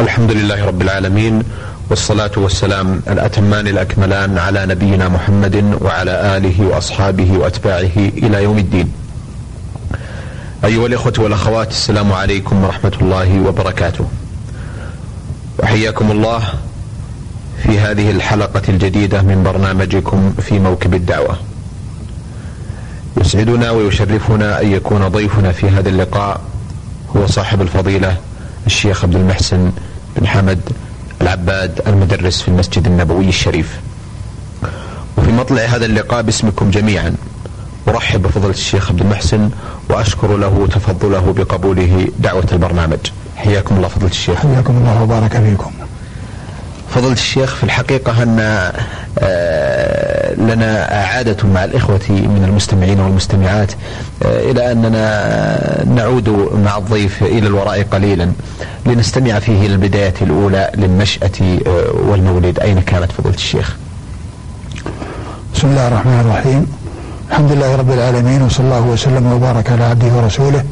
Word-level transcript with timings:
الحمد 0.00 0.32
لله 0.32 0.64
رب 0.64 0.82
العالمين 0.82 1.42
والصلاة 1.90 2.30
والسلام 2.36 3.02
الأتمان 3.08 3.68
الأكملان 3.68 4.38
على 4.38 4.66
نبينا 4.66 5.08
محمد 5.08 5.78
وعلى 5.80 6.36
آله 6.36 6.66
وأصحابه 6.66 7.38
وأتباعه 7.38 7.96
إلى 7.96 8.42
يوم 8.42 8.58
الدين. 8.58 8.92
أيها 10.64 10.86
الإخوة 10.86 11.12
والأخوات 11.18 11.70
السلام 11.70 12.12
عليكم 12.12 12.64
ورحمة 12.64 12.92
الله 13.02 13.40
وبركاته. 13.40 14.06
وحياكم 15.58 16.10
الله 16.10 16.42
في 17.62 17.78
هذه 17.78 18.10
الحلقة 18.10 18.62
الجديدة 18.68 19.22
من 19.22 19.42
برنامجكم 19.42 20.34
في 20.40 20.58
موكب 20.58 20.94
الدعوة. 20.94 21.36
يسعدنا 23.20 23.70
ويشرفنا 23.70 24.60
أن 24.60 24.72
يكون 24.72 25.08
ضيفنا 25.08 25.52
في 25.52 25.68
هذا 25.68 25.88
اللقاء 25.88 26.40
هو 27.16 27.26
صاحب 27.26 27.62
الفضيلة 27.62 28.16
الشيخ 28.66 29.04
عبد 29.04 29.14
المحسن 29.14 29.72
بن 30.16 30.26
حمد 30.26 30.60
العباد 31.20 31.80
المدرس 31.86 32.42
في 32.42 32.48
المسجد 32.48 32.86
النبوي 32.86 33.28
الشريف. 33.28 33.80
وفي 35.18 35.32
مطلع 35.32 35.62
هذا 35.62 35.86
اللقاء 35.86 36.22
باسمكم 36.22 36.70
جميعا 36.70 37.14
أرحب 37.88 38.22
بفضيلة 38.22 38.50
الشيخ 38.50 38.90
عبد 38.90 39.00
المحسن 39.00 39.50
وأشكر 39.88 40.36
له 40.36 40.68
تفضله 40.70 41.32
بقبوله 41.32 42.08
دعوة 42.18 42.46
البرنامج. 42.52 42.98
حياكم 43.36 43.76
الله 43.76 43.88
فضيلة 43.88 44.10
الشيخ. 44.10 44.36
حياكم 44.36 44.76
الله 44.76 45.02
وبارك 45.02 45.32
فيكم. 45.32 45.70
فضيلة 46.94 47.12
الشيخ 47.12 47.54
في 47.54 47.64
الحقيقة 47.64 48.22
أن 48.22 48.38
آه، 49.18 50.34
لنا 50.34 50.84
عادة 51.14 51.48
مع 51.48 51.64
الإخوة 51.64 52.00
من 52.10 52.44
المستمعين 52.48 53.00
والمستمعات 53.00 53.72
آه، 54.22 54.50
إلى 54.50 54.72
أننا 54.72 55.84
نعود 55.84 56.28
مع 56.64 56.76
الضيف 56.76 57.22
إلى 57.22 57.46
الوراء 57.46 57.82
قليلا 57.82 58.32
لنستمع 58.86 59.38
فيه 59.38 59.66
البداية 59.66 60.14
الأولى 60.22 60.70
للنشأة 60.74 61.30
آه، 61.66 61.84
والمولد. 61.92 62.58
أين 62.60 62.80
كانت 62.80 63.12
فضيلة 63.12 63.34
الشيخ؟ 63.34 63.76
بسم 65.54 65.68
الله 65.68 65.88
الرحمن 65.88 66.20
الرحيم. 66.20 66.66
الحمد 67.30 67.52
لله 67.52 67.76
رب 67.76 67.90
العالمين 67.90 68.42
وصلى 68.42 68.64
الله 68.64 68.80
وسلم 68.80 69.32
وبارك 69.32 69.70
على 69.70 69.84
عبده 69.84 70.06
ورسوله 70.06 70.64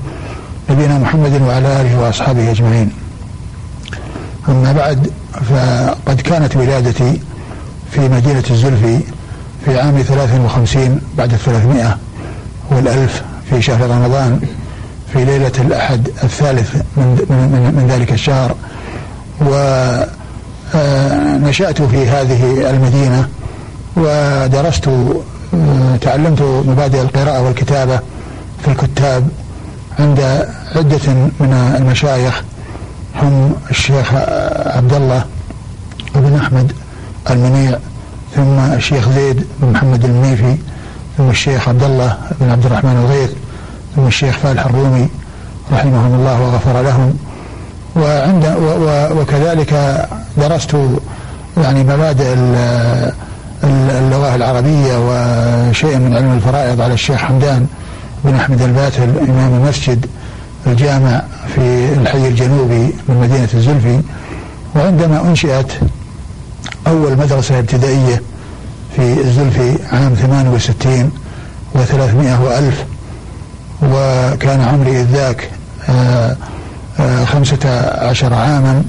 نبينا 0.70 0.98
محمد 0.98 1.42
وعلى 1.42 1.80
آله 1.80 2.00
وأصحابه 2.00 2.50
أجمعين. 2.50 3.03
أما 4.48 4.72
بعد 4.72 5.10
فقد 5.32 6.20
كانت 6.20 6.56
ولادتي 6.56 7.20
في 7.90 8.00
مدينة 8.00 8.44
الزلفي 8.50 9.00
في 9.64 9.80
عام 9.80 10.02
53 10.02 11.00
بعد 11.18 11.32
الثلاثمائة 11.32 11.98
والألف 12.70 13.22
في 13.50 13.62
شهر 13.62 13.90
رمضان 13.90 14.40
في 15.12 15.24
ليلة 15.24 15.52
الأحد 15.58 16.08
الثالث 16.24 16.74
من, 16.74 17.26
من, 17.30 17.74
من 17.76 17.88
ذلك 17.88 18.12
الشهر. 18.12 18.54
ونشأت 20.74 21.82
في 21.82 22.08
هذه 22.08 22.70
المدينة 22.70 23.28
ودرست 23.96 24.90
تعلمت 26.00 26.42
مبادئ 26.42 27.00
القراءة 27.00 27.42
والكتابة 27.42 27.98
في 28.64 28.68
الكتاب 28.68 29.28
عند 29.98 30.20
عدة 30.76 31.12
من 31.40 31.74
المشايخ. 31.80 32.42
هم 33.22 33.54
الشيخ 33.70 34.14
عبد 34.66 34.92
الله 34.92 35.24
بن 36.14 36.36
أحمد 36.36 36.72
المنيع 37.30 37.78
ثم 38.36 38.58
الشيخ 38.58 39.08
زيد 39.08 39.44
بن 39.60 39.72
محمد 39.72 40.04
المنيفي 40.04 40.56
ثم 41.18 41.30
الشيخ 41.30 41.68
عبد 41.68 41.82
الله 41.82 42.18
بن 42.40 42.50
عبد 42.50 42.66
الرحمن 42.66 42.96
الغيث 43.04 43.30
ثم 43.96 44.06
الشيخ 44.06 44.38
فالح 44.38 44.66
الرومي 44.66 45.08
رحمهم 45.72 46.14
الله 46.14 46.40
وغفر 46.42 46.82
لهم. 46.82 47.14
وعند 47.96 48.56
وكذلك 49.18 50.04
درست 50.36 50.76
يعني 51.62 51.84
مبادئ 51.84 52.34
اللغة 53.64 54.34
العربية 54.34 54.94
وشيء 54.98 55.98
من 55.98 56.16
علم 56.16 56.32
الفرائض 56.32 56.80
على 56.80 56.94
الشيخ 56.94 57.16
حمدان 57.16 57.66
بن 58.24 58.34
أحمد 58.34 58.62
الباتل 58.62 59.18
إمام 59.28 59.54
المسجد 59.54 60.06
الجامع 60.66 61.22
في 61.54 61.92
الحي 62.00 62.28
الجنوبي 62.28 62.94
من 63.08 63.20
مدينة 63.20 63.48
الزلفي 63.54 64.00
وعندما 64.76 65.20
أنشئت 65.20 65.72
أول 66.86 67.16
مدرسة 67.16 67.58
ابتدائية 67.58 68.22
في 68.96 69.20
الزلفي 69.20 69.78
عام 69.92 70.14
68 70.14 71.12
و300 71.74 72.40
وألف 72.44 72.84
وكان 73.82 74.60
عمري 74.60 75.02
ذاك 75.02 75.50
آه، 75.88 76.36
آه، 77.00 77.24
خمسة 77.24 77.58
عشر 78.08 78.34
عاما 78.34 78.82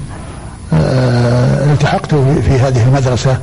آه، 0.72 1.72
التحقت 1.72 2.14
في 2.14 2.58
هذه 2.60 2.82
المدرسة 2.88 3.38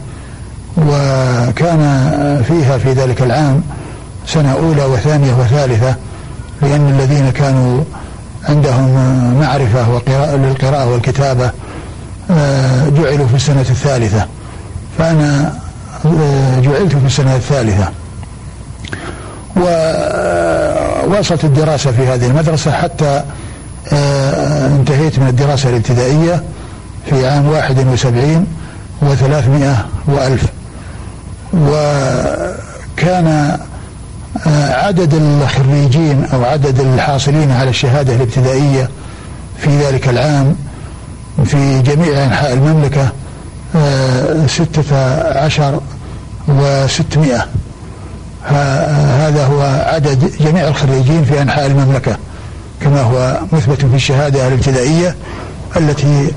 وكان 0.78 1.82
فيها 2.48 2.78
في 2.78 2.94
ذلك 2.94 3.22
العام 3.22 3.62
سنة 4.28 4.52
أولى 4.54 4.86
وثانية 4.86 5.34
وثالثة 5.34 5.96
لأن 6.62 6.90
الذين 7.00 7.30
كانوا 7.30 7.84
عندهم 8.50 8.94
معرفة 9.40 9.90
وقراءة 9.90 10.36
للقراءة 10.36 10.92
والكتابة 10.92 11.52
آه، 12.32 12.90
جعلوا 12.90 13.28
في 13.28 13.36
السنة 13.36 13.62
الثالثة. 13.62 14.28
فأنا 14.98 15.54
آه، 16.06 16.60
جعلت 16.60 16.96
في 16.96 17.06
السنة 17.06 17.36
الثالثة. 17.36 17.90
وواصلت 21.06 21.44
الدراسة 21.44 21.92
في 21.92 22.08
هذه 22.08 22.28
المدرسة 22.28 22.72
حتى 22.72 23.22
آه، 23.94 24.68
انتهيت 24.68 25.20
من 25.20 25.28
الدراسة 25.28 25.70
الابتدائية 25.70 26.44
في 27.10 27.28
عام 27.28 27.48
واحد 27.48 27.88
وسبعين 27.88 28.46
وثلاثمائة 29.02 29.86
وألف. 30.08 30.46
وكان 31.54 33.58
عدد 34.70 35.14
الخريجين 35.14 36.26
أو 36.34 36.44
عدد 36.44 36.80
الحاصلين 36.80 37.52
على 37.52 37.70
الشهادة 37.70 38.16
الابتدائية 38.16 38.90
في 39.58 39.78
ذلك 39.78 40.10
العام 40.10 40.56
في 41.46 41.82
جميع 41.82 42.24
أنحاء 42.24 42.54
المملكة 42.54 43.10
آه، 43.76 44.48
ستة 44.48 44.96
عشر 45.40 45.80
وستمائة. 46.48 47.48
هذا 49.20 49.46
هو 49.46 49.62
عدد 49.94 50.32
جميع 50.40 50.68
الخريجين 50.68 51.26
في 51.26 51.42
أنحاء 51.42 51.66
المملكة 51.66 52.18
كما 52.82 53.02
هو 53.02 53.40
مثبت 53.52 53.86
في 53.86 53.96
الشهادة 53.96 54.48
الابتدائية 54.48 55.16
التي 55.78 56.32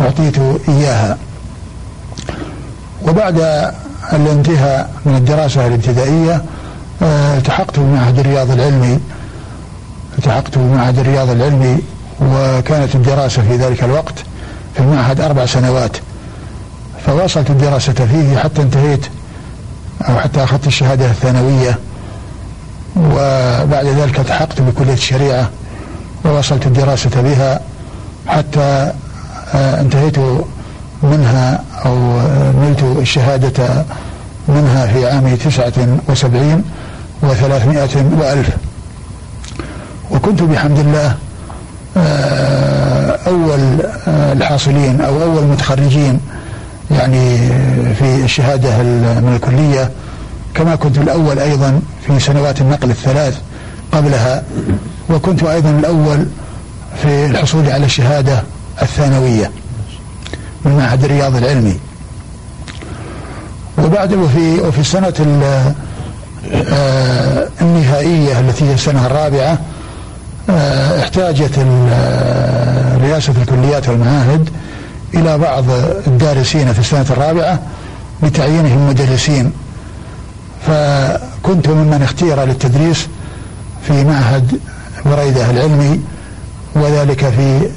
أعطيت 0.00 0.38
إياها. 0.68 1.16
وبعد 3.08 3.38
الانتهاء 4.12 4.90
من 5.06 5.16
الدراسة 5.16 5.66
الابتدائية 5.66 6.34
آه، 6.34 6.42
التحقت 7.02 7.78
بمعهد 7.78 8.18
الرياض 8.18 8.50
العلمي. 8.50 9.00
التحقت 10.18 10.58
بمعهد 10.58 10.98
الرياض 10.98 11.30
العلمي 11.30 11.78
وكانت 12.22 12.94
الدراسة 12.94 13.42
في 13.42 13.56
ذلك 13.56 13.84
الوقت 13.84 14.14
في 14.74 14.80
المعهد 14.80 15.20
أربع 15.20 15.46
سنوات. 15.46 15.96
فواصلت 17.06 17.50
الدراسة 17.50 17.92
فيه 17.92 18.38
حتى 18.38 18.62
انتهيت 18.62 19.06
أو 20.08 20.18
حتى 20.18 20.44
أخذت 20.44 20.66
الشهادة 20.66 21.06
الثانوية. 21.06 21.78
وبعد 22.96 23.86
ذلك 23.86 24.20
التحقت 24.20 24.60
بكلية 24.60 24.92
الشريعة 24.92 25.50
وواصلت 26.24 26.66
الدراسة 26.66 27.22
بها 27.22 27.60
حتى 28.26 28.92
آه، 29.54 29.80
انتهيت 29.80 30.18
منها 31.02 31.64
أو 31.84 32.20
نلت 32.60 32.98
الشهادة 32.98 33.84
منها 34.48 34.86
في 34.86 35.06
عام 35.06 35.36
تسعة 35.36 35.98
وسبعين. 36.08 36.64
وثلاثمائة 37.22 38.04
وألف. 38.18 38.50
وكنت 40.10 40.42
بحمد 40.42 40.78
الله 40.78 41.14
آه، 41.96 43.18
أول 43.26 43.80
آه، 44.08 44.32
الحاصلين 44.32 45.00
أو 45.00 45.22
أول 45.22 45.44
متخرجين 45.44 46.20
يعني 46.90 47.38
في 47.94 48.24
الشهادة 48.24 48.78
من 49.20 49.32
الكلية 49.36 49.90
كما 50.54 50.74
كنت 50.76 50.98
الأول 50.98 51.38
أيضا 51.38 51.80
في 52.06 52.20
سنوات 52.20 52.60
النقل 52.60 52.90
الثلاث 52.90 53.38
قبلها 53.92 54.42
وكنت 55.10 55.42
أيضا 55.42 55.70
الأول 55.70 56.26
في 57.02 57.26
الحصول 57.26 57.68
على 57.70 57.86
الشهادة 57.86 58.42
الثانوية 58.82 59.50
من 60.64 60.76
معهد 60.76 61.04
الرياض 61.04 61.36
العلمي. 61.36 61.76
وبعد 63.78 64.12
وفي 64.12 64.60
وفي 64.60 64.78
السنة 64.78 65.14
النهائية 67.62 68.40
التي 68.40 68.64
هي 68.64 68.74
السنة 68.74 69.06
الرابعة 69.06 69.58
آه، 70.50 71.00
احتاجت 71.00 71.58
آه، 71.58 72.96
رئاسة 72.96 73.34
الكليات 73.42 73.88
والمعاهد 73.88 74.50
إلى 75.14 75.38
بعض 75.38 75.64
الدارسين 76.06 76.72
في 76.72 76.78
السنة 76.78 77.06
الرابعة 77.10 77.58
لتعيينهم 78.22 78.88
مدرسين 78.88 79.52
فكنت 80.66 81.68
ممن 81.68 82.02
اختير 82.02 82.44
للتدريس 82.44 83.06
في 83.86 84.04
معهد 84.04 84.60
بريدة 85.06 85.50
العلمي 85.50 86.00
وذلك 86.74 87.24
في 87.28 87.70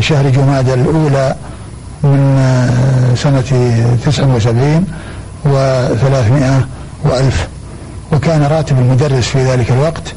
شهر 0.00 0.28
جمادى 0.28 0.74
الأولى 0.74 1.36
من 2.02 2.40
سنة 3.16 3.40
79 4.06 4.86
و300 5.44 6.64
وألف 7.04 7.48
وكان 8.12 8.42
راتب 8.42 8.78
المدرس 8.78 9.24
في 9.24 9.44
ذلك 9.44 9.70
الوقت 9.70 10.14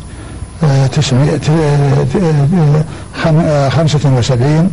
خمسة 3.69 4.17
وسبعين 4.17 4.69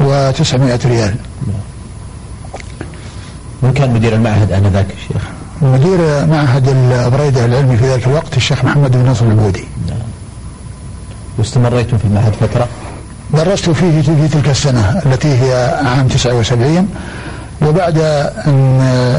وتسعمائة 0.00 0.80
ريال 0.84 1.14
من 3.62 3.72
كان 3.72 3.94
مدير 3.94 4.14
المعهد 4.14 4.52
آنذاك 4.52 4.86
الشيخ؟ 4.90 5.22
مدير 5.62 6.26
معهد 6.26 6.68
البريدة 6.68 7.44
العلمي 7.44 7.76
في 7.76 7.92
ذلك 7.92 8.06
الوقت 8.06 8.36
الشيخ 8.36 8.64
محمد 8.64 8.92
بن 8.92 9.10
نصر 9.10 9.24
البودي 9.24 9.64
نعم. 9.88 9.98
واستمريتم 11.38 11.98
في 11.98 12.04
المعهد 12.04 12.32
فترة؟ 12.32 12.68
درست 13.34 13.70
فيه 13.70 14.02
في 14.02 14.28
تلك 14.28 14.48
السنة 14.48 15.02
التي 15.06 15.28
هي 15.28 15.80
عام 15.84 16.08
79 16.08 16.88
وبعد 17.62 17.98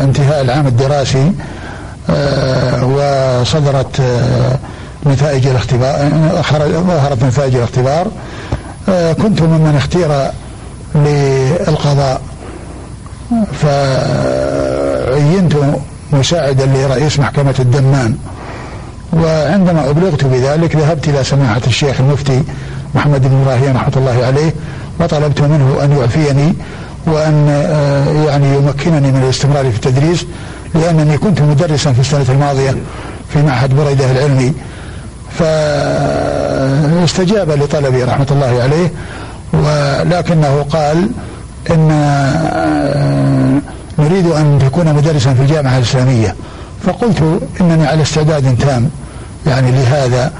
انتهاء 0.03 0.41
العام 0.41 0.67
الدراسي 0.67 1.19
آه، 1.19 1.31
وصدرت 2.83 3.99
آه، 3.99 4.57
نتائج 5.05 5.47
الاختبار 5.47 6.09
ظهرت 6.87 7.23
نتائج 7.23 7.55
الاختبار. 7.55 8.07
آه، 8.89 9.13
كنت 9.13 9.41
ممن 9.41 9.75
اختير 9.77 10.09
للقضاء. 10.95 12.21
فعينت 13.61 15.53
مساعدا 16.13 16.65
لرئيس 16.65 17.19
محكمة 17.19 17.55
الدمان 17.59 18.15
وعندما 19.13 19.89
أبلغت 19.89 20.25
بذلك 20.25 20.75
ذهبت 20.75 21.07
إلى 21.07 21.23
سماحة 21.23 21.61
الشيخ 21.67 22.01
المفتي 22.01 22.43
محمد 22.95 23.21
بن 23.21 23.41
إبراهيم 23.41 23.77
رحمة 23.77 23.93
الله 23.97 24.25
عليه 24.25 24.53
وطلبت 24.99 25.41
منه 25.41 25.77
أن 25.83 25.97
يعفيني 25.97 26.53
وأن 27.07 27.47
آه، 27.49 28.29
يعني 28.29 28.55
يمكنني 28.55 29.11
من 29.11 29.23
الاستمرار 29.23 29.71
في 29.71 29.75
التدريس. 29.75 30.25
لأنني 30.75 31.17
كنت 31.17 31.41
مدرسا 31.41 31.93
في 31.93 31.99
السنة 31.99 32.25
الماضية 32.29 32.75
في 33.33 33.41
معهد 33.41 33.75
بريدة 33.75 34.11
العلمي. 34.11 34.53
فاستجاب 36.99 37.51
لطلبي 37.51 38.03
رحمة 38.03 38.27
الله 38.31 38.61
عليه 38.61 38.91
ولكنه 39.53 40.65
قال 40.69 41.09
إن 41.69 41.89
آه، 41.91 43.59
نريد 43.99 44.27
أن 44.27 44.59
تكون 44.65 44.93
مدرسا 44.93 45.33
في 45.33 45.41
الجامعة 45.41 45.77
الإسلامية. 45.77 46.35
فقلت 46.87 47.41
إنني 47.61 47.87
على 47.87 48.01
استعداد 48.01 48.57
تام 48.57 48.89
يعني 49.47 49.71
لهذا. 49.71 50.31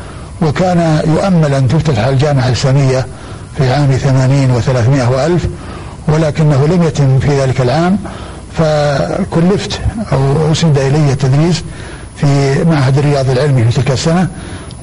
وكان 0.42 1.02
يؤمل 1.08 1.54
أن 1.54 1.68
تفتتح 1.68 2.06
الجامعة 2.06 2.48
الإسلامية 2.48 3.06
في 3.58 3.74
عام 3.74 3.92
ثمانين 3.92 4.52
وثلاثمائة 4.52 5.10
وألف 5.10 5.48
ولكنه 6.08 6.68
لم 6.68 6.84
يتم 6.84 7.20
في 7.20 7.42
ذلك 7.42 7.62
العام. 7.62 7.98
فكلفت 8.58 9.80
أو 10.12 10.52
أسند 10.52 10.78
إلي 10.78 11.12
التدريس 11.14 11.64
في 12.18 12.64
معهد 12.64 12.98
الرياض 12.98 13.30
العلمي 13.30 13.64
في 13.66 13.72
تلك 13.82 13.92
السنة 13.92 14.28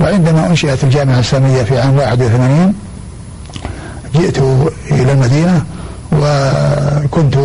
وعندما 0.00 0.46
أنشئت 0.46 0.84
الجامعة 0.84 1.14
الإسلامية 1.14 1.62
في 1.62 1.78
عام 1.78 1.98
81 1.98 2.74
جئت 4.14 4.38
إلى 4.90 5.12
المدينة 5.12 5.64
وكنت 6.12 7.36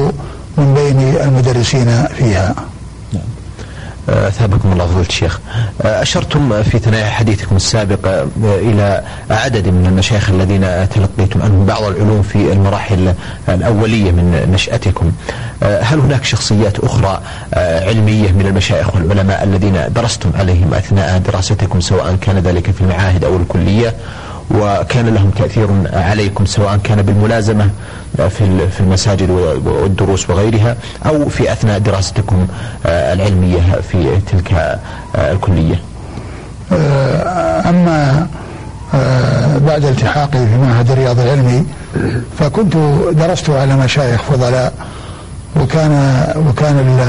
من 0.57 0.73
بين 0.73 1.15
المدرسين 1.21 2.05
فيها. 2.17 2.55
أثابكم 4.09 4.71
الله 4.71 4.85
فضيلة 4.85 5.07
الشيخ. 5.07 5.39
أشرتم 5.81 6.63
في 6.63 6.79
ثنايا 6.79 7.09
حديثكم 7.09 7.55
السابق 7.55 8.25
إلى 8.44 9.03
عدد 9.29 9.67
من 9.67 9.85
المشايخ 9.85 10.29
الذين 10.29 10.89
تلقيتم 10.89 11.41
عنهم 11.41 11.65
بعض 11.65 11.83
العلوم 11.83 12.21
في 12.21 12.53
المراحل 12.53 13.13
الأولية 13.50 14.11
من 14.11 14.50
نشأتكم. 14.53 15.11
هل 15.61 16.00
هناك 16.00 16.25
شخصيات 16.25 16.79
أخرى 16.79 17.21
علمية 17.55 18.31
من 18.31 18.45
المشايخ 18.45 18.95
والعلماء 18.95 19.44
الذين 19.44 19.81
درستم 19.95 20.31
عليهم 20.39 20.73
أثناء 20.73 21.17
دراستكم 21.17 21.81
سواء 21.81 22.15
كان 22.21 22.38
ذلك 22.39 22.71
في 22.71 22.81
المعاهد 22.81 23.23
أو 23.23 23.38
الكلية؟ 23.38 23.94
وكان 24.51 25.07
لهم 25.07 25.29
تأثير 25.29 25.67
عليكم 25.93 26.45
سواء 26.45 26.77
كان 26.83 27.01
بالملازمة 27.01 27.69
في 28.17 28.69
في 28.69 28.79
المساجد 28.79 29.29
والدروس 29.65 30.29
وغيرها 30.29 30.75
أو 31.05 31.29
في 31.29 31.51
أثناء 31.51 31.79
دراستكم 31.79 32.47
آه، 32.85 33.13
العلمية 33.13 33.59
في 33.91 34.19
تلك 34.31 34.53
آه، 34.53 35.31
الكلية. 35.31 35.79
آه، 36.71 37.69
أما 37.69 38.27
بعد 39.67 39.85
التحاقي 39.85 40.47
في 40.47 40.57
معهد 40.61 40.91
الرياض 40.91 41.19
العلمي 41.19 41.65
فكنت 42.39 42.75
درست 43.11 43.49
على 43.49 43.75
مشايخ 43.75 44.21
فضلاء 44.21 44.73
وكان 45.61 46.23
وكان 46.47 47.05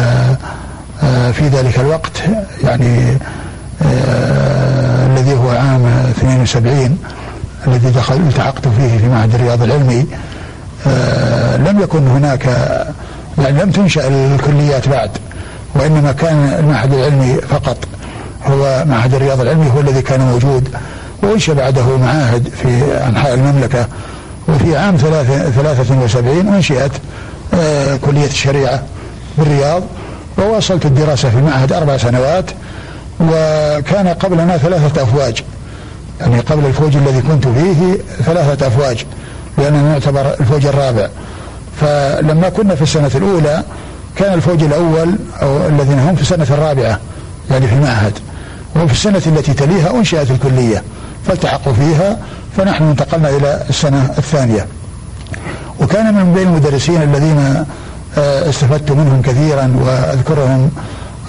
في 1.33 1.49
ذلك 1.49 1.81
الوقت 1.81 2.23
يعني 2.65 3.19
الذي 5.07 5.35
هو 5.35 5.49
عام 5.51 5.87
72 6.19 6.99
الذي 7.67 7.91
دخل 7.91 8.15
التحقت 8.17 8.69
فيه 8.69 8.99
في 8.99 9.09
معهد 9.09 9.35
الرياض 9.35 9.63
العلمي. 9.63 10.07
آه 10.87 11.57
لم 11.57 11.81
يكن 11.81 12.09
هناك 12.09 12.47
يعني 13.39 13.63
لم 13.63 13.71
تنشأ 13.71 14.09
الكليات 14.09 14.89
بعد 14.89 15.11
وإنما 15.75 16.13
كان 16.13 16.57
المعهد 16.59 16.93
العلمي 16.93 17.35
فقط. 17.35 17.77
هو 18.47 18.85
معهد 18.87 19.15
الرياض 19.15 19.41
العلمي 19.41 19.71
هو 19.77 19.81
الذي 19.81 20.03
كان 20.03 20.21
موجود 20.21 20.69
وإنشأ 21.23 21.53
بعده 21.53 21.97
معاهد 21.97 22.49
في 22.63 22.83
أنحاء 23.09 23.35
المملكة. 23.35 23.87
وفي 24.49 24.77
عام 24.77 24.97
73 24.97 26.49
أنشئت 26.55 26.93
آه 27.55 27.97
كلية 27.97 28.27
الشريعة 28.27 28.83
بالرياض 29.39 29.83
وواصلت 30.39 30.87
الدراسة 30.87 31.31
في 31.31 31.37
المعهد 31.37 31.73
أربع 31.73 31.97
سنوات 31.97 32.45
وكان 33.21 34.09
قبلنا 34.09 34.57
ثلاثة 34.59 35.03
أفواج. 35.03 35.45
يعني 36.21 36.41
قبل 36.41 36.67
الفوج 36.67 36.97
الذي 36.97 37.23
كنت 37.23 37.49
فيه 37.49 37.99
ثلاثة 38.25 38.67
أفواج 38.67 39.07
لأننا 39.59 39.93
نعتبر 39.93 40.35
الفوج 40.41 40.67
الرابع. 40.67 41.09
فلما 41.81 42.49
كنا 42.49 42.75
في 42.75 42.83
السنة 42.83 43.11
الأولى 43.15 43.63
كان 44.17 44.35
الفوج 44.35 44.63
الأول 44.63 45.15
أو 45.43 45.69
الذين 45.69 45.99
هم 45.99 46.15
في 46.15 46.23
السنة 46.23 46.47
الرابعة 46.51 46.99
يعني 47.51 47.67
في 47.67 47.75
المعهد. 47.75 48.13
وفي 48.77 48.93
السنة 48.93 49.23
التي 49.27 49.55
تليها 49.55 49.91
أنشئت 49.91 50.31
الكلية 50.31 50.83
فالتحقوا 51.27 51.73
فيها 51.73 52.19
فنحن 52.57 52.85
انتقلنا 52.85 53.29
إلى 53.29 53.63
السنة 53.71 54.11
الثانية. 54.19 54.67
وكان 55.81 56.15
من 56.15 56.35
بين 56.35 56.49
المدرسين 56.49 57.03
الذين 57.03 57.65
آه، 58.19 58.49
استفدت 58.51 58.93
منهم 58.93 59.23
كثيرا 59.23 59.77
وأذكرهم 59.85 60.71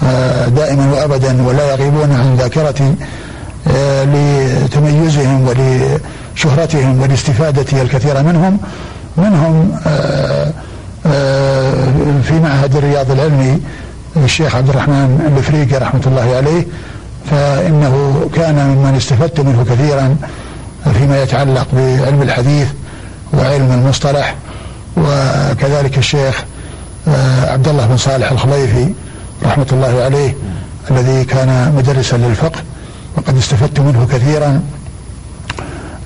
آه، 0.02 0.48
دائما 0.48 0.92
وأبدا 0.92 1.46
ولا 1.46 1.72
يغيبون 1.72 2.12
عن 2.12 2.36
ذاكرتي. 2.36 2.94
لتميزهم 4.04 5.48
ولشهرتهم 5.48 7.02
ولاستفادة 7.02 7.82
الكثير 7.82 8.22
منهم 8.22 8.58
منهم 9.16 9.78
آه، 9.86 10.52
آه، 11.06 11.74
في 12.22 12.40
معهد 12.40 12.76
الرياض 12.76 13.10
العلمي 13.10 13.60
الشيخ 14.16 14.56
عبد 14.56 14.68
الرحمن 14.68 15.32
الأفريقي 15.32 15.76
رحمة 15.76 16.00
الله 16.06 16.36
عليه 16.36 16.66
فإنه 17.30 18.28
كان 18.34 18.54
ممن 18.54 18.94
استفدت 18.96 19.40
منه 19.40 19.64
كثيرا 19.70 20.16
فيما 20.94 21.22
يتعلق 21.22 21.66
بعلم 21.72 22.22
الحديث 22.22 22.68
وعلم 23.32 23.72
المصطلح 23.72 24.34
وكذلك 24.96 25.98
الشيخ 25.98 26.44
عبد 27.42 27.68
الله 27.68 27.86
بن 27.86 27.96
صالح 27.96 28.30
الخليفي 28.30 28.88
رحمة 29.44 29.66
الله 29.72 30.02
عليه 30.04 30.36
الذي 30.90 31.24
كان 31.24 31.72
مدرسا 31.76 32.16
للفقه. 32.16 32.60
وقد 33.16 33.36
استفدت 33.36 33.80
منه 33.80 34.06
كثيرا 34.12 34.62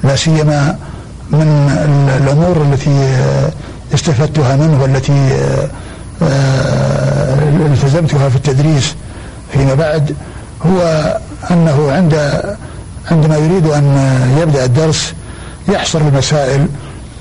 لا 0.05 0.17
سيما 0.17 0.79
من 1.31 1.71
الأمور 2.23 2.62
التي 2.62 3.17
استفدتها 3.95 4.57
منه 4.57 4.83
والتي 4.83 5.29
آه، 6.23 7.38
التزمتها 7.73 8.29
في 8.29 8.37
التدريس 8.37 8.95
فيما 9.52 9.75
بعد 9.75 10.17
هو 10.67 10.81
أنه 11.50 11.93
عند 11.93 12.43
عندما 13.11 13.37
يريد 13.37 13.67
أن 13.67 14.19
يبدأ 14.43 14.64
الدرس 14.64 15.14
يحصر 15.69 16.00
المسائل 16.00 16.67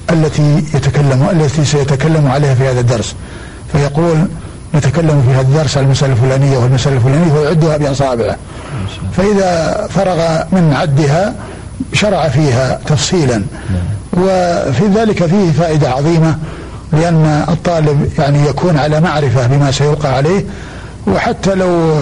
التي 0.10 0.64
يتكلم 0.74 1.30
التي 1.32 1.66
سيتكلم 1.66 2.28
عليها 2.28 2.56
في 2.56 2.68
هذا 2.68 2.80
الدرس. 2.80 3.16
فيقول 3.72 4.28
نتكلم 4.76 5.24
في 5.28 5.34
هذا 5.34 5.42
الدرس 5.42 5.78
على 5.78 5.86
المسألة 5.86 6.14
الفلانية 6.14 6.58
والمسألة 6.58 6.96
الفلانية 6.96 7.34
ويعدها 7.34 7.78
بأصابعه 7.78 8.38
فإذا 9.18 9.88
فرغ 9.90 10.44
من 10.52 10.74
عدها 10.74 11.34
شرع 11.94 12.28
فيها 12.30 12.80
تفصيلا. 12.88 13.44
وفي 14.14 14.88
ذلك 14.96 15.26
فيه 15.26 15.52
فائدة 15.52 15.90
عظيمة 15.90 16.38
لأن 16.94 17.46
الطالب 17.50 18.10
يعني 18.20 18.48
يكون 18.48 18.78
على 18.78 19.02
معرفة 19.02 19.48
بما 19.48 19.72
سيلقى 19.72 20.16
عليه. 20.16 20.46
وحتى 21.08 21.56
لو 21.56 22.00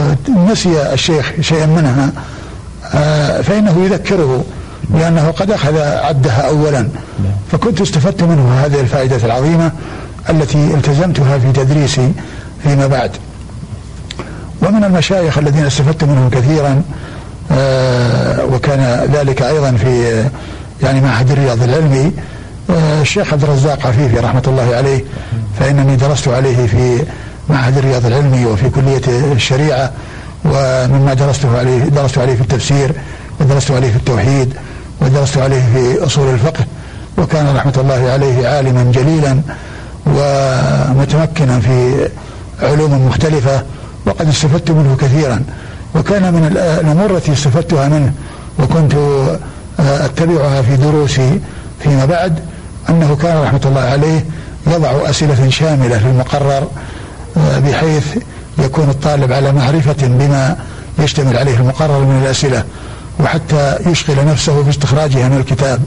نسي 0.52 0.94
الشيخ 0.94 1.34
شيئا 1.42 1.66
منها 1.66 2.12
آه، 2.94 3.42
فإنه 3.42 3.86
يذكره 3.86 4.44
لأنه 4.94 5.32
قد 5.32 5.52
أخذ 5.52 5.78
عدها 5.82 6.42
أولا. 6.48 6.90
فكنت 7.52 7.82
استفدت 7.82 8.24
منه 8.24 8.62
هذه 8.66 8.80
الفائدة 8.80 9.26
العظيمة 9.26 9.72
التي 10.30 10.58
التزمتها 10.74 11.38
في 11.38 11.52
تدريسي 11.52 12.12
فيما 12.64 12.88
بعد. 12.88 13.12
ومن 14.62 14.84
المشايخ 14.84 15.38
الذين 15.38 15.66
استفدت 15.66 16.04
منهم 16.04 16.30
كثيرا 16.30 16.82
آه، 17.52 18.46
وكان 18.46 19.10
ذلك 19.14 19.42
أيضا 19.42 19.72
في 19.72 20.24
يعني 20.84 21.02
معهد 21.02 21.32
الرياض 21.32 21.64
العلمي 21.64 22.12
آه، 22.70 23.02
الشيخ 23.02 23.34
عبد 23.34 23.44
الرزاق 23.44 23.88
عفيفي 23.88 24.20
رحمة 24.20 24.44
الله 24.48 24.76
عليه 24.76 25.04
فإنني 25.60 25.96
درست 25.96 26.28
عليه 26.28 26.68
في 26.68 27.04
معهد 27.50 27.78
الرياض 27.78 28.06
العلمي 28.06 28.46
وفي 28.46 28.70
كلية 28.70 29.02
الشريعة 29.08 29.92
ومما 30.46 31.14
درسته 31.14 31.58
عليه 31.58 31.84
درست 31.84 32.18
عليه 32.18 32.36
في 32.36 32.42
التفسير 32.42 32.92
ودرست 33.40 33.72
عليه 33.72 33.92
في 33.92 33.96
التوحيد 33.96 34.54
ودرست 35.02 35.38
عليه 35.38 35.62
في 35.74 36.06
أصول 36.06 36.34
الفقه 36.34 36.66
وكان 37.18 37.56
رحمة 37.56 37.74
الله 37.78 38.10
عليه 38.12 38.48
عالما 38.48 38.92
جليلا 38.92 39.42
ومتمكنا 40.06 41.60
في 41.60 42.08
علوم 42.62 43.06
مختلفة 43.08 43.64
وقد 44.06 44.28
استفدت 44.28 44.72
منه 44.72 44.98
كثيرا 45.00 45.44
وكان 45.96 46.34
من 46.34 46.46
الأمور 46.82 47.18
التي 47.18 47.34
استفدتها 47.34 47.90
منه 47.90 48.14
وكنت 48.60 48.94
آه، 49.80 50.06
أتبعها 50.06 50.62
في 50.62 50.76
دروسي 50.76 51.40
فيما 51.84 52.06
بعد 52.06 52.40
أنه 52.90 53.16
كان 53.22 53.44
رحمة 53.44 53.62
الله 53.66 53.82
عليه 53.82 54.26
يضع 54.68 55.10
أسئلة 55.10 55.50
شاملة 55.50 55.98
في 55.98 56.06
المقرر 56.06 56.68
آه، 57.38 57.60
بحيث 57.60 58.18
يكون 58.58 58.90
الطالب 58.90 59.32
على 59.32 59.52
معرفة 59.52 60.08
بما 60.08 60.58
يشتمل 61.00 61.38
عليه 61.38 61.56
المقرر 61.58 62.00
من 62.00 62.22
الأسئلة 62.24 62.64
وحتى 63.20 63.78
يشغل 63.86 64.26
نفسه 64.26 64.64
في 64.64 64.70
استخراجها 64.70 65.30
من 65.30 65.38
الكتاب 65.38 65.82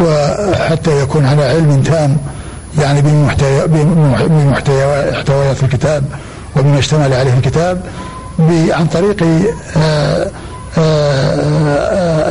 وحتى 0.00 1.02
يكون 1.02 1.26
على 1.26 1.44
علم 1.44 1.82
تام 1.82 2.16
يعني 2.78 3.02
بمحتويات 4.26 5.62
الكتاب 5.62 6.04
وبما 6.56 6.78
اشتمل 6.78 7.12
عليه 7.12 7.34
الكتاب 7.34 7.82
عن 8.70 8.86
طريق 8.86 9.22
آآ 9.76 10.30
آآ 10.78 11.36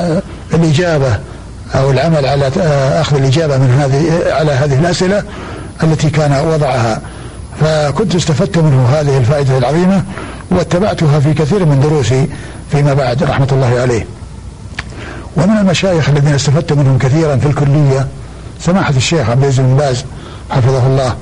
آآ 0.07 0.21
الإجابة 0.53 1.19
أو 1.75 1.91
العمل 1.91 2.25
على 2.25 2.47
أخذ 3.01 3.17
الإجابة 3.17 3.57
من 3.57 3.69
هذه 3.79 4.33
على 4.33 4.51
هذه 4.51 4.79
الأسئلة 4.79 5.23
التي 5.83 6.09
كان 6.09 6.45
وضعها. 6.45 7.01
فكنت 7.61 8.15
استفدت 8.15 8.57
منه 8.57 8.85
هذه 8.85 9.17
الفائدة 9.17 9.57
العظيمة 9.57 10.03
واتبعتها 10.51 11.19
في 11.19 11.33
كثير 11.33 11.65
من 11.65 11.79
دروسي 11.79 12.27
فيما 12.71 12.93
بعد 12.93 13.23
رحمة 13.23 13.47
الله 13.51 13.79
عليه. 13.81 14.05
ومن 15.37 15.57
المشايخ 15.57 16.09
الذين 16.09 16.35
استفدت 16.35 16.73
منهم 16.73 16.97
كثيرا 16.97 17.35
في 17.35 17.45
الكلية 17.45 18.07
سماحة 18.59 18.93
الشيخ 18.97 19.29
عبد 19.29 19.41
العزيز 19.43 19.59
بن 19.59 19.77
باز 19.77 20.05
حفظه 20.49 20.87
الله. 20.87 21.15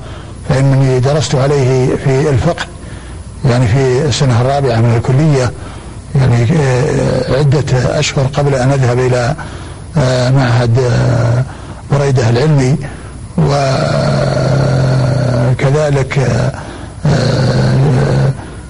فإنني 0.48 1.00
درست 1.00 1.34
عليه 1.34 1.96
في 2.04 2.30
الفقه 2.30 2.66
يعني 3.44 3.66
في 3.66 4.04
السنة 4.08 4.40
الرابعة 4.40 4.80
من 4.80 4.96
الكلية 4.96 5.52
يعني 6.14 6.42
آه، 6.42 7.38
عدة 7.38 7.98
أشهر 7.98 8.26
قبل 8.26 8.54
أن 8.54 8.72
أذهب 8.72 8.98
إلى 8.98 9.34
آه، 9.96 10.30
معهد 10.30 10.78
آه، 10.78 11.44
بريدة 11.92 12.30
العلمي. 12.30 12.76
وكذلك 15.58 16.28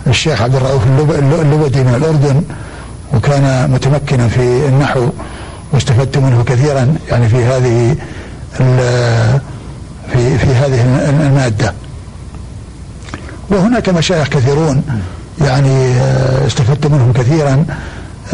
الشيخ 0.07 0.43
عبد 0.43 0.55
الرؤوف 0.55 0.83
اللبدي 1.19 1.85
من 1.85 1.95
الأردن 1.95 2.43
وكان 3.15 3.71
متمكنا 3.71 4.29
في 4.29 4.69
النحو 4.69 5.09
واستفدت 5.73 6.19
منه 6.19 6.45
كثيرا 6.45 6.95
يعني 7.11 7.29
في 7.29 7.45
هذه 7.45 7.97
في 10.12 10.38
في 10.38 10.55
هذه 10.55 10.83
المادة. 11.27 11.75
وهناك 13.50 13.88
مشايخ 13.88 14.29
كثيرون 14.29 14.83
يعني 15.41 15.93
آه، 15.93 16.47
استفدت 16.47 16.87
منهم 16.87 17.12
كثيرا 17.12 17.65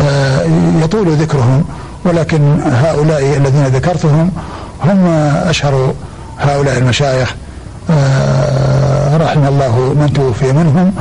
آه، 0.01 0.41
يطول 0.85 1.09
ذكرهم 1.09 1.65
ولكن 2.05 2.61
هؤلاء 2.63 3.37
الذين 3.37 3.67
ذكرتهم 3.67 4.31
هم 4.85 5.07
أشهر 5.47 5.95
هؤلاء 6.39 6.79
المشايخ. 6.79 7.35
آه، 7.91 9.17
رحم 9.17 9.47
الله 9.47 9.79
من 9.79 10.13
توفي 10.13 10.53
منهم 10.53 10.93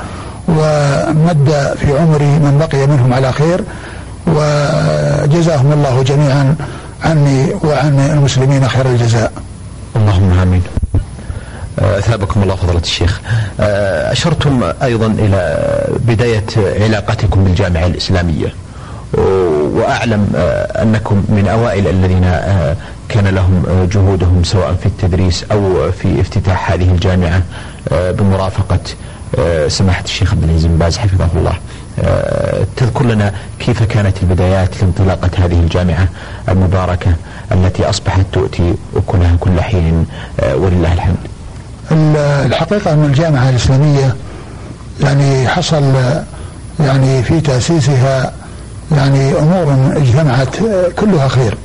ومد 0.48 1.76
في 1.80 1.98
عمري 2.00 2.26
من 2.26 2.58
بقي 2.60 2.88
منهم 2.88 3.14
على 3.14 3.32
خير 3.34 3.64
وجزاهم 4.28 5.72
الله 5.72 6.04
جميعا 6.04 6.56
عني 7.04 7.54
وعن 7.64 8.00
المسلمين 8.00 8.68
خير 8.68 8.86
الجزاء. 8.86 9.32
امين 10.32 10.62
أثابكم 11.80 12.44
الله 12.44 12.56
فضلة 12.56 12.80
الشيخ. 12.80 13.22
أشرتم 13.60 14.64
أيضا 14.84 15.08
إلى 15.08 15.60
بداية 16.08 16.46
علاقتكم 16.58 17.44
بالجامعة 17.44 17.86
الإسلامية. 17.86 18.54
وأعلم 19.74 20.32
أنكم 20.82 21.24
من 21.30 21.48
أوائل 21.48 21.88
الذين 21.88 22.32
كان 23.10 23.28
لهم 23.28 23.88
جهودهم 23.92 24.44
سواء 24.44 24.74
في 24.74 24.86
التدريس 24.86 25.46
أو 25.52 25.92
في 25.92 26.22
افتتاح 26.22 26.72
هذه 26.72 26.92
الجامعة 26.92 27.42
بمرافقة 27.92 28.80
سماحة 29.68 30.04
الشيخ 30.04 30.32
عبد 30.32 30.44
العزيز 30.44 30.66
بن 30.66 30.78
باز 30.78 30.98
حفظه 30.98 31.28
الله. 31.36 31.58
تذكر 32.76 33.06
لنا 33.06 33.34
كيف 33.60 33.84
كانت 33.84 34.18
البدايات 34.24 34.70
لانطلاقة 34.82 35.30
هذه 35.38 35.60
الجامعة 35.60 36.08
المباركة 36.50 37.12
التي 37.52 37.90
أصبحت 37.90 38.26
تؤتي 38.34 38.74
أكلها 38.96 39.36
كل 39.40 39.62
حين 39.62 40.06
ولله 40.56 40.94
الحمد. 40.94 41.18
الحقيقة 42.46 42.94
أن 42.94 43.06
الجامعة 43.06 43.50
الإسلامية 43.50 44.16
يعني 45.02 45.48
حصل 45.48 45.84
يعني 46.80 47.24
في 47.24 47.42
تأسيسها 47.42 48.32
يعني 48.92 49.34
أمور 49.40 49.92
اجتمعت 49.98 50.56
كلها 51.00 51.28
خير 51.28 51.58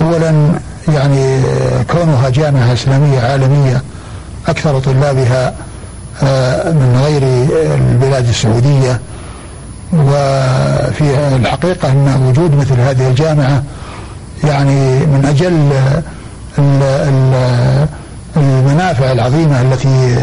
أولا 0.00 0.52
يعني 0.88 1.40
كونها 1.90 2.28
جامعة 2.28 2.72
إسلامية 2.72 3.20
عالمية 3.20 3.82
أكثر 4.48 4.80
طلابها 4.80 5.54
آه، 6.22 6.70
من 6.72 7.00
غير 7.04 7.22
البلاد 7.74 8.28
السعودية 8.28 9.00
وفي 9.98 11.36
الحقيقة 11.36 11.92
أن 11.92 12.26
وجود 12.28 12.56
مثل 12.56 12.80
هذه 12.80 13.08
الجامعة 13.08 13.62
يعني 14.44 15.06
من 15.06 15.24
أجل 15.28 15.70
ال 16.58 16.82
ال 16.82 17.86
المنافع 18.36 19.12
العظيمة 19.12 19.62
التي 19.62 20.16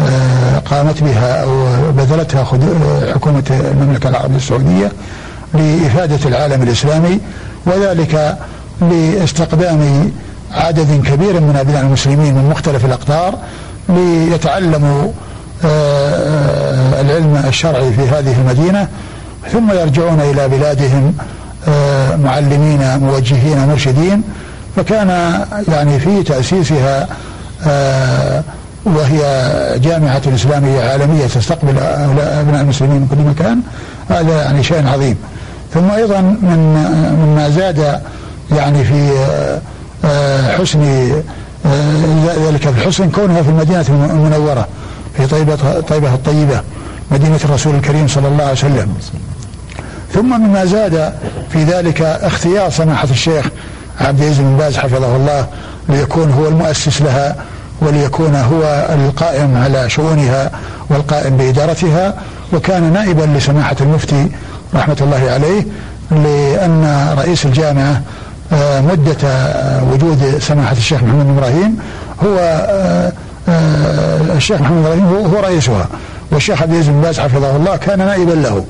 آه، 0.00 0.58
قامت 0.58 1.02
بها 1.02 1.42
أو 1.42 1.66
بذلتها 1.92 2.44
حكومة 3.14 3.42
المملكة 3.50 4.08
العربية 4.08 4.36
السعودية 4.36 4.92
لإفادة 5.54 6.28
العالم 6.28 6.62
الإسلامي 6.62 7.20
وذلك 7.66 8.38
لاستقدام 8.80 10.10
عدد 10.54 11.02
كبير 11.06 11.40
من 11.40 11.56
أبناء 11.60 11.82
المسلمين 11.82 12.34
من 12.34 12.48
مختلف 12.50 12.84
الأقطار 12.84 13.34
ليتعلموا 13.88 15.12
العلم 17.00 17.44
الشرعي 17.48 17.92
في 17.92 18.02
هذه 18.02 18.34
المدينة 18.40 18.88
ثم 19.52 19.70
يرجعون 19.70 20.20
إلى 20.20 20.48
بلادهم 20.48 21.14
آه، 21.68 22.16
معلمين 22.16 22.98
موجهين 22.98 23.68
مرشدين 23.68 24.22
فكان 24.76 25.08
يعني 25.68 25.98
في 25.98 26.22
تأسيسها 26.22 27.08
آه، 27.66 28.42
وهي 28.84 29.20
جامعة 29.78 30.22
إسلامية 30.34 30.82
عالمية 30.82 31.26
تستقبل 31.26 31.78
أبناء 32.18 32.60
المسلمين 32.60 33.00
من 33.00 33.08
كل 33.08 33.30
مكان 33.30 33.60
هذا 34.08 34.42
يعني 34.42 34.62
شيء 34.62 34.88
عظيم. 34.88 35.16
ثم 35.74 35.90
أيضا 35.90 36.20
من 36.20 36.58
مما 37.18 37.48
زاد 37.48 38.00
يعني 38.56 38.84
في 38.84 39.10
آه، 40.04 40.58
حسن 40.58 40.82
آه، 41.66 42.48
ذلك 42.48 42.66
الحسن 42.66 43.10
كونها 43.10 43.42
في 43.42 43.48
المدينة 43.48 43.84
المنورة. 43.88 44.68
في 45.16 45.26
طيبة 45.26 45.80
طيبة 45.80 46.14
الطيبة 46.14 46.60
مدينة 47.10 47.40
الرسول 47.44 47.74
الكريم 47.74 48.08
صلى 48.08 48.28
الله 48.28 48.44
عليه 48.44 48.52
وسلم. 48.52 48.94
ثم 50.14 50.40
مما 50.40 50.64
زاد 50.64 51.12
في 51.50 51.64
ذلك 51.64 52.02
اختيار 52.02 52.70
سماحة 52.70 53.08
الشيخ 53.10 53.46
عبد 54.00 54.20
العزيز 54.20 54.38
بن 54.38 54.56
باز 54.56 54.76
حفظه 54.76 55.16
الله 55.16 55.46
ليكون 55.88 56.30
هو 56.30 56.48
المؤسس 56.48 57.02
لها 57.02 57.36
وليكون 57.80 58.34
هو 58.36 58.86
القائم 58.94 59.56
على 59.56 59.90
شؤونها 59.90 60.50
والقائم 60.90 61.36
بإدارتها 61.36 62.14
وكان 62.52 62.92
نائبا 62.92 63.22
لسماحة 63.22 63.76
المفتي 63.80 64.28
رحمة 64.74 64.96
الله 65.00 65.30
عليه 65.30 65.66
لأن 66.10 67.14
رئيس 67.18 67.46
الجامعة 67.46 68.02
آه، 68.52 68.80
مدة 68.80 69.16
وجود 69.92 70.38
سماحة 70.38 70.72
الشيخ 70.72 71.02
محمد 71.02 71.26
إبراهيم 71.38 71.78
هو 72.24 72.38
آه، 72.38 72.42
آه، 72.42 73.12
الشيخ 73.48 74.60
محمد 74.60 74.84
إبراهيم 74.84 75.06
هو 75.06 75.40
رئيسها. 75.40 75.88
والشيخ 76.30 76.62
عبد 76.62 76.72
العزيز 76.72 76.88
بن 76.88 77.00
باز 77.00 77.20
حفظه 77.20 77.56
الله 77.56 77.76
كان 77.76 77.98
نائبا 77.98 78.32
له. 78.32 78.64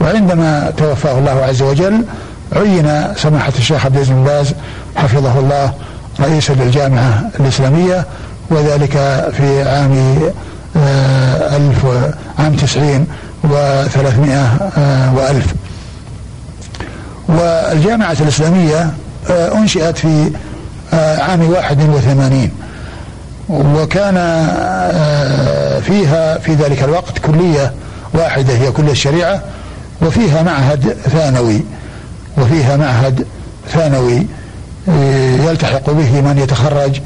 وعندما 0.00 0.72
توفاه 0.76 1.18
الله 1.18 1.44
عز 1.44 1.62
وجل 1.62 2.04
عين 2.52 3.14
سماحة 3.16 3.52
الشيخ 3.58 3.84
عبد 3.86 3.94
العزيز 3.94 4.14
بن 4.14 4.24
باز 4.24 4.52
حفظه 4.96 5.38
الله 5.38 5.72
رئيسا 6.20 6.52
للجامعة 6.52 7.30
الإسلامية 7.40 8.04
وذلك 8.50 8.92
في 9.36 9.62
عام 9.62 10.18
آه، 10.76 11.56
ألف 11.56 11.86
عام 12.38 12.56
تسعين 12.56 13.06
وثلاثمائة 13.44 14.70
آه، 14.78 15.14
وألف. 15.14 15.54
والجامعة 17.28 18.16
الإسلامية 18.20 18.90
آه، 19.30 19.58
أنشئت 19.58 19.98
في 19.98 20.30
عام 20.92 21.50
واحد 21.50 21.88
وثمانين. 21.88 22.52
وكان 23.48 24.14
فيها 25.80 26.38
في 26.38 26.54
ذلك 26.54 26.82
الوقت 26.82 27.18
كلية 27.18 27.72
واحدة 28.14 28.54
هي 28.54 28.70
كلية 28.70 28.92
الشريعة 28.92 29.42
وفيها 30.02 30.42
معهد 30.42 30.96
ثانوي 31.10 31.62
وفيها 32.38 32.76
معهد 32.76 33.26
ثانوي 33.72 34.26
يلتحق 35.48 35.90
به 35.90 36.20
من 36.20 36.38
يتخرج 36.38 37.00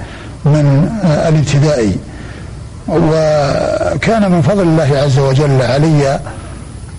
من 0.44 0.90
الابتدائي. 1.28 1.96
وكان 2.88 4.30
من 4.30 4.42
فضل 4.42 4.62
الله 4.62 4.98
عز 5.04 5.18
وجل 5.18 5.62
علي 5.62 6.20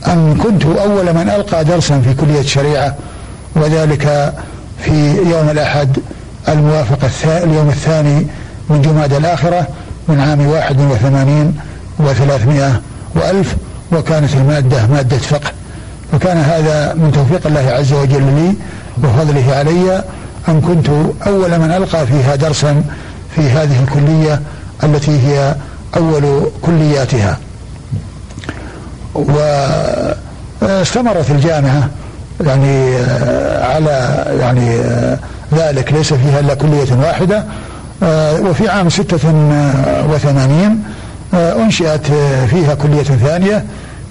أن 0.08 0.40
كنت 0.44 0.66
أول 0.66 1.14
من 1.14 1.30
ألقى 1.30 1.66
درسا 1.66 2.02
في 2.02 2.14
كلية 2.14 2.40
الشريعة 2.40 2.96
وذلك 3.56 4.34
في 4.80 5.16
يوم 5.32 5.50
الأحد 5.50 5.98
الموافق 6.50 7.10
اليوم 7.26 7.70
الثاني 7.70 8.28
من 8.70 8.82
جماد 8.82 9.14
الآخرة 9.14 9.68
من 10.08 10.20
عام 10.20 10.48
واحد 10.48 10.80
وثمانين 10.82 11.56
وثلاثمائة 12.00 12.82
وألف 13.16 13.56
وكانت 13.92 14.34
المادة 14.34 14.88
مادة 14.88 15.18
فقه. 15.18 15.52
وكان 16.14 16.38
هذا 16.38 16.94
من 16.94 17.12
توفيق 17.12 17.48
الله 17.48 17.72
عز 17.72 17.94
وجل 17.94 18.24
لي 18.24 18.54
وفضله 19.04 19.56
علي 19.56 20.04
أن 20.48 20.62
كنت 20.62 20.90
أول 21.28 21.60
من 21.60 21.72
ألقى 21.72 22.08
فيها 22.08 22.36
درسا 22.36 22.84
في 23.36 23.42
هذه 23.50 23.84
الكلية 23.84 24.42
التي 24.84 25.20
هي 25.20 25.56
أول 25.98 26.52
كلياتها. 26.62 27.38
واستمرت 30.62 31.32
الجامعة 31.32 31.90
يعني 32.42 32.96
على 33.62 34.26
يعني 34.40 34.78
ذلك. 35.54 35.94
ليس 35.94 36.14
فيها 36.14 36.40
إلا 36.40 36.54
كلية 36.54 36.94
واحدة. 36.94 37.46
وفي 38.50 38.70
عام 38.70 38.90
ستة 38.90 39.20
وثمانين 40.14 40.84
أنشئت 41.34 42.08
فيها 42.50 42.74
كلية 42.74 43.04
ثانية 43.04 43.66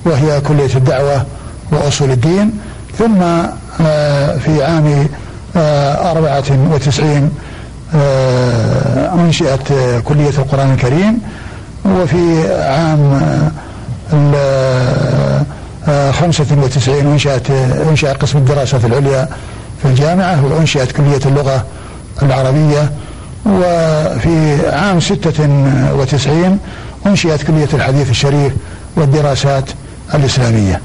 وهي 0.04 0.40
كلية 0.40 0.74
الدعوة 0.76 1.24
وأصول 1.72 2.10
الدين 2.10 2.52
ثم 2.98 3.18
في 4.38 4.64
عام 4.64 5.06
أربعة 6.16 6.44
وتسعين 6.74 7.30
أنشئت 9.14 9.72
كلية 10.04 10.28
القرآن 10.38 10.72
الكريم 10.72 11.18
وفي 11.84 12.52
عام 12.62 13.20
خمسة 16.12 16.46
وتسعين 16.62 17.06
أنشأت 17.06 17.50
أنشأ 17.90 18.12
قسم 18.12 18.38
الدراسات 18.38 18.84
العليا 18.84 19.28
في 19.82 19.88
الجامعة 19.88 20.44
وأنشأت 20.44 20.92
كلية 20.92 21.20
اللغة 21.26 21.64
العربية 22.22 22.90
وفي 23.46 24.68
عام 24.72 25.00
ستة 25.00 25.48
وتسعين 25.94 26.58
أنشئت 27.06 27.42
كلية 27.42 27.68
الحديث 27.74 28.10
الشريف 28.10 28.52
والدراسات 28.96 29.64
الإسلامية. 30.14 30.80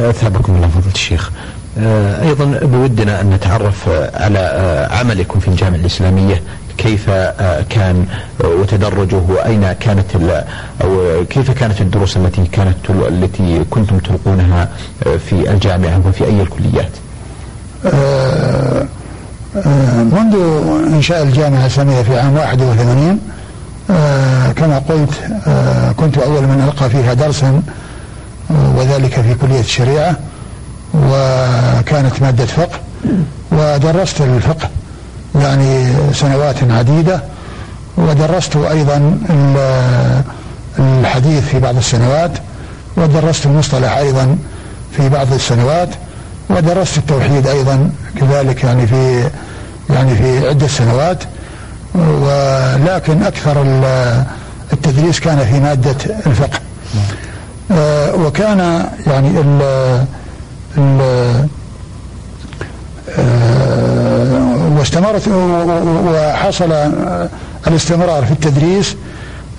أثابكم 0.00 0.56
الله 0.56 0.68
فضيلة 0.68 0.94
الشيخ. 0.94 1.30
آه، 1.78 2.22
أيضا 2.22 2.44
بودنا 2.62 3.20
أن 3.20 3.30
نتعرف 3.30 3.88
على 4.14 4.38
آه، 4.38 4.98
عملكم 4.98 5.40
في 5.40 5.48
الجامعة 5.48 5.76
الإسلامية. 5.76 6.42
كيف 6.78 7.10
آه، 7.10 7.64
كان 7.70 8.06
وتدرجه؟ 8.44 9.20
واين 9.28 9.72
كانت 9.72 10.16
أو 10.82 11.24
كيف 11.30 11.50
كانت 11.50 11.80
الدروس 11.80 12.16
التي 12.16 12.46
كانت 12.46 12.76
التي 12.90 13.64
كنتم 13.70 13.98
تلقونها 13.98 14.68
في 15.00 15.50
الجامعة 15.50 16.02
وفي 16.08 16.24
أي 16.24 16.42
الكليات؟ 16.42 16.90
منذ 20.12 20.34
إنشاء 20.94 21.22
الجامعة 21.22 21.60
الإسلامية 21.60 22.02
في 22.02 22.18
عام 22.20 22.34
81 22.36 23.18
كما 24.56 24.78
قلت 24.88 25.10
كنت 25.96 26.18
أول 26.18 26.42
من 26.42 26.62
ألقى 26.64 26.90
فيها 26.90 27.14
درسا 27.14 27.62
وذلك 28.50 29.20
في 29.20 29.34
كلية 29.34 29.60
الشريعة 29.60 30.16
وكانت 30.94 32.22
مادة 32.22 32.46
فقه 32.46 32.78
ودرست 33.52 34.20
الفقه 34.20 34.68
يعني 35.34 35.92
سنوات 36.12 36.56
عديدة 36.70 37.20
ودرست 37.96 38.56
أيضا 38.56 39.18
الحديث 40.78 41.44
في 41.44 41.60
بعض 41.60 41.76
السنوات 41.76 42.30
ودرست 42.96 43.46
المصطلح 43.46 43.96
أيضا 43.96 44.36
في 44.96 45.08
بعض 45.08 45.32
السنوات 45.32 45.88
ودرست 46.50 46.98
التوحيد 46.98 47.46
أيضا 47.46 47.90
كذلك 48.20 48.64
يعني 48.64 48.86
في 48.86 49.30
يعني 49.90 50.16
في 50.16 50.48
عدة 50.48 50.68
سنوات 50.68 51.24
ولكن 51.94 53.22
أكثر 53.22 53.62
التدريس 54.72 55.20
كان 55.20 55.38
في 55.38 55.60
مادة 55.60 55.96
الفقه. 56.26 56.60
آه، 57.70 58.14
وكان 58.14 58.86
يعني 59.06 59.38
آه، 59.62 60.04
واستمرت 64.78 65.28
وحصل 66.06 66.72
الاستمرار 67.66 68.24
في 68.24 68.32
التدريس 68.32 68.96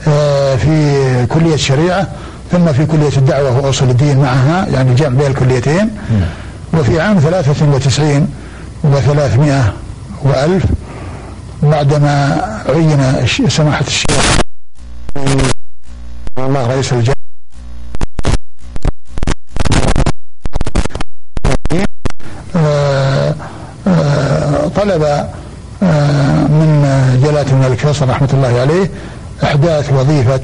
آه، 0.08 0.56
في 0.56 1.26
كلية 1.26 1.54
الشريعة 1.54 2.08
ثم 2.52 2.74
في 2.74 2.86
كلية 2.86 3.18
الدعوة 3.18 3.60
وأصول 3.60 3.90
الدين 3.90 4.18
معها 4.20 4.68
يعني 4.74 4.96
جمع 4.96 5.10
بين 5.18 5.28
الكليتين. 5.28 5.90
وفي 6.74 7.00
عام 7.02 7.20
93 7.20 8.28
وثلاثمائة 8.84 9.74
وألف 10.26 10.66
بعدما 11.64 12.42
عين 12.70 13.28
سماحة 13.50 13.86
الشيخ. 13.88 14.38
الله 16.38 16.68
رئيس 16.68 16.94
الجامعة 16.94 17.16
طلب 24.76 25.04
آه، 25.84 26.48
من 26.48 26.86
جلالة 27.24 27.52
الملك 27.52 27.78
فيصل 27.78 28.10
رحمة 28.10 28.30
الله 28.34 28.60
عليه 28.62 28.90
إحداث 29.44 29.94
وظيفة 29.94 30.42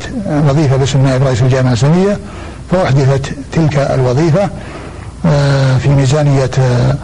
وظيفة 0.50 0.78
باسم 0.78 1.04
نائب 1.04 1.24
رئيس 1.24 1.42
الجامعة 1.42 1.70
الإسلامية 1.70 2.18
فأحدثت 2.72 3.32
تلك 3.52 3.78
الوظيفة 3.78 4.50
آه، 5.26 5.78
في 5.78 5.90
ميزانية 5.90 6.52
آه، 6.60 6.96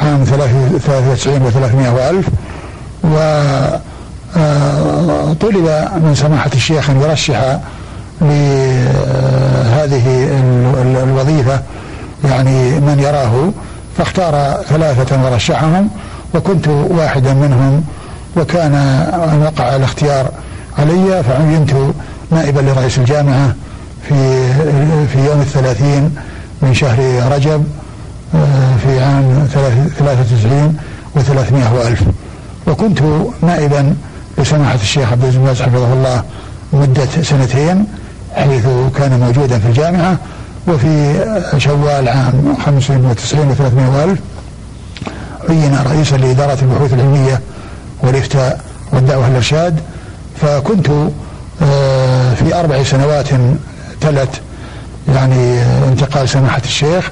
عام 0.00 0.24
93 0.24 1.50
و300 1.50 1.88
وألف. 1.94 2.28
وطلب 4.34 5.68
من 6.04 6.14
سماحة 6.14 6.50
الشيخ 6.54 6.90
أن 6.90 7.00
يرشح 7.00 7.58
لهذه 8.20 10.04
الوظيفة 11.02 11.60
يعني 12.24 12.80
من 12.80 12.98
يراه. 12.98 13.50
فاختار 13.98 14.62
ثلاثة 14.68 15.24
ورشحهم 15.24 15.88
وكنت 16.34 16.68
واحدا 16.68 17.34
منهم 17.34 17.84
وكان 18.36 18.74
أن 19.32 19.42
وقع 19.42 19.76
الاختيار 19.76 20.30
علي 20.78 21.22
فعينت 21.22 21.70
نائبا 22.30 22.60
لرئيس 22.60 22.98
الجامعة 22.98 23.54
في 24.08 24.48
في 25.12 25.26
يوم 25.26 25.40
الثلاثين 25.40 26.14
من 26.62 26.74
شهر 26.74 27.32
رجب. 27.32 27.64
آه، 27.64 27.87
في 28.82 29.00
عام 29.00 29.48
ثلاثة 29.98 30.20
وتسعين 30.20 30.76
وثلاثمائة 31.14 31.74
وألف. 31.74 32.02
وكنت 32.66 32.98
نائبا 33.42 33.94
لسماحة 34.38 34.74
الشيخ 34.74 35.12
عبد 35.12 35.24
العزيز 35.24 35.62
حفظه 35.62 35.92
الله 35.92 36.22
مدة 36.72 37.06
سنتين 37.22 37.86
حيث 38.34 38.66
كان 38.96 39.20
موجودا 39.20 39.58
في 39.58 39.66
الجامعة 39.66 40.16
وفي 40.68 41.14
شوال 41.58 42.08
عام 42.08 42.56
95 42.66 43.54
و300 43.54 43.96
وألف 43.96 44.18
عين 45.48 45.78
رئيسا 45.86 46.16
لإدارة 46.16 46.58
البحوث 46.62 46.92
العلمية 46.94 47.40
والإفتاء 48.02 48.60
والدعوة 48.92 49.26
الإرشاد. 49.26 49.80
فكنت 50.40 50.88
آه، 51.62 52.34
في 52.34 52.54
أربع 52.60 52.82
سنوات 52.82 53.26
تلت 54.00 54.40
يعني 55.14 55.62
انتقال 55.88 56.28
سماحة 56.28 56.62
الشيخ 56.64 57.10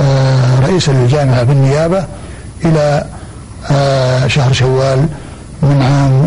آه، 0.00 0.60
رئيسا 0.60 0.90
للجامعة 0.90 1.42
بالنيابة 1.42 2.04
إلى 2.64 3.04
آه، 3.70 4.26
شهر 4.26 4.52
شوال 4.52 5.06
من 5.62 5.82
عام 5.82 6.26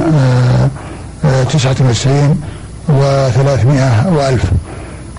تسعة 1.53 1.75
وتسعين 1.81 2.41
وثلاثمائة 2.89 4.07
وألف. 4.13 4.43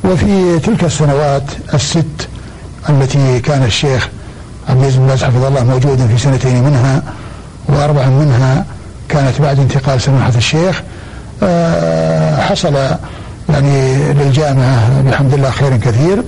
وفي 0.04 0.58
تلك 0.58 0.84
السنوات 0.84 1.42
الست 1.74 2.28
التي 2.88 3.40
كان 3.40 3.62
الشيخ 3.62 4.08
عبد 4.68 4.78
العزيز 4.80 4.96
بن 4.96 5.06
باز 5.06 5.24
حفظه 5.24 5.48
الله 5.48 5.64
موجود 5.64 6.06
في 6.06 6.18
سنتين 6.18 6.64
منها 6.64 7.02
وأربع 7.68 8.06
منها 8.06 8.64
كانت 9.08 9.40
بعد 9.40 9.58
انتقال 9.58 10.00
سماحة 10.00 10.32
الشيخ 10.36 10.82
آه، 11.42 12.40
حصل 12.40 12.74
يعني 13.48 13.96
للجامعة 14.12 15.02
بحمد 15.02 15.34
الله 15.34 15.50
خير 15.50 15.76
كثير. 15.76 16.22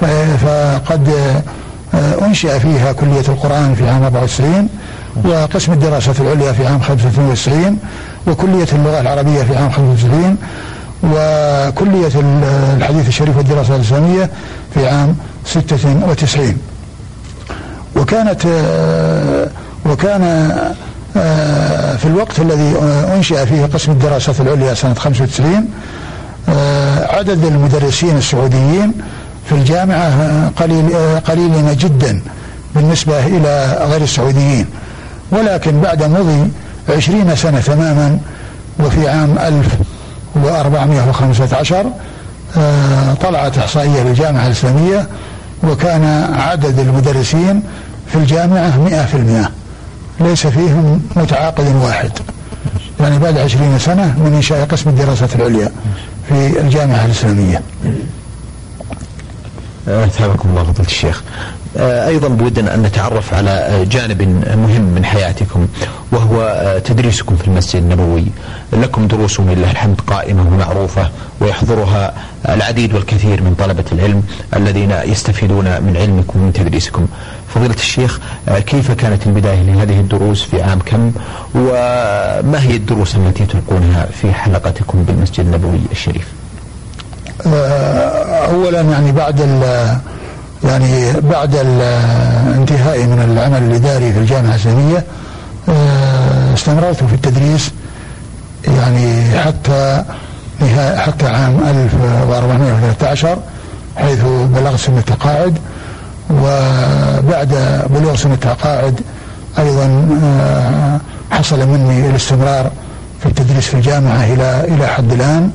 فقد 0.00 1.08
آه، 1.94 2.26
أنشئ 2.26 2.60
فيها 2.60 2.92
كلية 2.92 3.24
القرآن 3.28 3.74
في 3.74 3.88
عام 3.88 4.02
94 4.02 4.68
وقسم 5.24 5.72
الدراسات 5.72 6.20
العليا 6.20 6.52
في 6.52 6.66
عام 6.66 6.80
95 6.80 7.78
وكلية 8.26 8.66
اللغة 8.72 9.00
العربية 9.00 9.42
في 9.42 9.56
عام 9.56 9.70
95 9.70 10.36
وكلية 11.02 12.10
الحديث 12.76 13.08
الشريف 13.08 13.36
والدراسات 13.36 13.76
الإسلامية 13.76 14.30
في 14.74 14.88
عام 14.88 15.16
96 15.44 16.58
وكانت 17.96 18.46
آه، 18.46 19.48
وكان 19.86 20.22
آه، 21.16 21.96
في 21.96 22.04
الوقت 22.04 22.40
الذي 22.40 22.76
أنشئ 23.14 23.46
فيه 23.46 23.66
قسم 23.66 23.92
الدراسات 23.92 24.40
العليا 24.40 24.74
سنة 24.74 24.94
95 24.94 25.68
عدد 27.10 27.44
المدرسين 27.44 28.16
السعوديين 28.16 28.92
في 29.48 29.52
الجامعة 29.54 30.48
قليل 30.48 30.90
قليلين 31.20 31.76
جدا 31.76 32.20
بالنسبة 32.74 33.26
إلى 33.26 33.78
غير 33.90 34.02
السعوديين. 34.02 34.66
ولكن 35.30 35.80
بعد 35.80 36.02
مضي 36.02 36.50
عشرين 36.96 37.36
سنة 37.36 37.60
تماما 37.60 38.18
وفي 38.80 39.08
عام 39.08 39.38
1415 39.38 41.86
آه، 42.56 43.14
طلعت 43.14 43.58
إحصائية 43.58 44.02
للجامعة 44.02 44.46
الإسلامية 44.46 45.06
وكان 45.64 46.04
عدد 46.34 46.78
المدرسين 46.78 47.62
في 48.12 48.18
الجامعة 48.18 48.78
مئة 48.80 49.04
في 49.04 49.14
المئة. 49.16 49.50
ليس 50.20 50.46
فيهم 50.46 51.02
متعاقد 51.16 51.74
واحد. 51.84 52.10
يعني 53.00 53.18
بعد 53.18 53.38
عشرين 53.38 53.78
سنة 53.78 54.14
من 54.18 54.32
إنشاء 54.36 54.64
قسم 54.64 54.90
الدراسات 54.90 55.34
العليا 55.34 55.70
في 56.28 56.60
الجامعة 56.60 57.04
الإسلامية. 57.04 57.62
أثابكم 59.88 60.48
الله 60.48 60.62
فضيلة 60.62 60.88
الشيخ. 60.88 61.22
آه، 61.76 62.08
أيضا 62.08 62.28
بودنا 62.28 62.74
أن 62.74 62.82
نتعرف 62.82 63.34
على 63.34 63.50
آه، 63.50 63.84
جانب 63.84 64.22
مهم 64.56 64.82
من 64.82 65.04
حياتكم 65.04 65.66
وهو 66.12 66.42
آه، 66.42 66.78
تدريسكم 66.78 67.36
في 67.36 67.48
المسجد 67.48 67.82
النبوي. 67.82 68.24
لكم 68.72 69.06
دروس 69.06 69.40
لله 69.40 69.70
الحمد 69.70 70.00
قائمة 70.00 70.46
ومعروفة 70.46 71.10
ويحضرها 71.40 72.14
العديد 72.48 72.94
والكثير 72.94 73.42
من 73.42 73.54
طلبة 73.58 73.84
العلم 73.92 74.22
الذين 74.56 74.90
يستفيدون 74.90 75.64
من 75.64 75.96
علمكم 75.96 76.40
ومن 76.40 76.52
تدريسكم. 76.52 77.06
فضيلة 77.54 77.74
الشيخ 77.74 78.20
كيف 78.66 78.90
كانت 78.90 79.26
البداية 79.26 79.62
لهذه 79.62 80.00
الدروس 80.00 80.42
في 80.42 80.62
عام 80.62 80.78
كم؟ 80.78 81.12
وما 81.54 82.62
هي 82.62 82.76
الدروس 82.76 83.16
التي 83.16 83.46
تلقونها 83.46 84.06
في 84.20 84.32
حلقتكم 84.32 85.02
بالمسجد 85.02 85.40
النبوي 85.40 85.80
الشريف؟ 85.92 86.26
اولا 87.44 88.80
يعني 88.80 89.12
بعد 89.12 89.40
يعني 90.64 91.12
بعد 91.12 91.54
الانتهاء 91.54 92.98
من 92.98 93.22
العمل 93.22 93.62
الإداري 93.62 94.12
في 94.12 94.18
الجامعة 94.18 94.50
الإسلامية 94.50 95.04
آه، 95.68 96.54
استمررت 96.54 97.04
في 97.04 97.14
التدريس 97.14 97.70
يعني 98.64 99.38
حتى 99.38 100.04
نهاية 100.60 100.96
حتى 100.96 101.26
عام 101.26 101.60
1413 101.66 103.38
حيث 103.96 104.18
بلغت 104.24 104.78
سن 104.80 104.98
التقاعد 104.98 105.58
وبعد 106.30 107.54
بلوغ 107.90 108.16
سن 108.16 108.32
التقاعد 108.32 109.00
أيضا 109.58 110.08
آه، 110.22 111.00
حصل 111.30 111.68
مني 111.68 112.10
الاستمرار 112.10 112.70
في 113.20 113.26
التدريس 113.26 113.66
في 113.66 113.74
الجامعة 113.74 114.24
إلى 114.24 114.64
إلى 114.68 114.86
حد 114.86 115.12
الآن. 115.12 115.50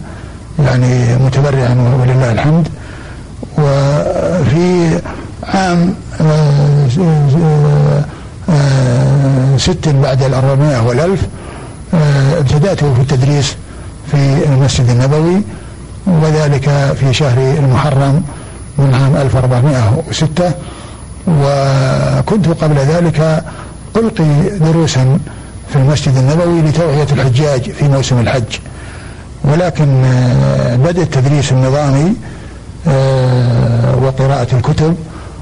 يعني 0.59 1.15
متبرعا 1.17 1.97
ولله 2.01 2.31
الحمد. 2.31 2.67
وفي 3.57 4.99
عام 5.43 5.95
ست 9.57 9.89
بعد 9.89 10.23
الأربعمائة 10.23 10.81
والألف 10.87 11.21
آه، 11.93 12.39
ابتدأت 12.39 12.79
في 12.79 13.01
التدريس 13.01 13.55
في 14.11 14.45
المسجد 14.45 14.89
النبوي 14.89 15.41
وذلك 16.07 16.69
في 16.99 17.13
شهر 17.13 17.37
المحرم 17.37 18.23
من 18.77 18.93
عام 18.93 19.15
1406 19.15 20.51
وكنت 21.27 22.47
قبل 22.47 22.75
ذلك 22.75 23.43
ألقي 23.95 24.57
دروسا 24.59 25.19
في 25.69 25.75
المسجد 25.75 26.17
النبوي 26.17 26.61
لتوعية 26.61 27.07
الحجاج 27.11 27.71
في 27.71 27.87
موسم 27.87 28.19
الحج. 28.19 28.57
ولكن 29.51 30.03
آه، 30.05 30.75
بدأ 30.75 31.01
التدريس 31.01 31.51
النظامي 31.51 32.13
آه، 32.87 33.95
وقراءة 33.95 34.55
الكتب 34.55 34.95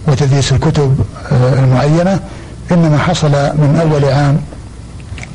وتدريس 0.08 0.52
الكتب 0.52 1.00
آه، 1.32 1.60
المعينة 1.60 2.20
إنما 2.72 2.98
حصل 2.98 3.32
من 3.32 3.80
أول 3.82 4.06
عام 4.06 4.42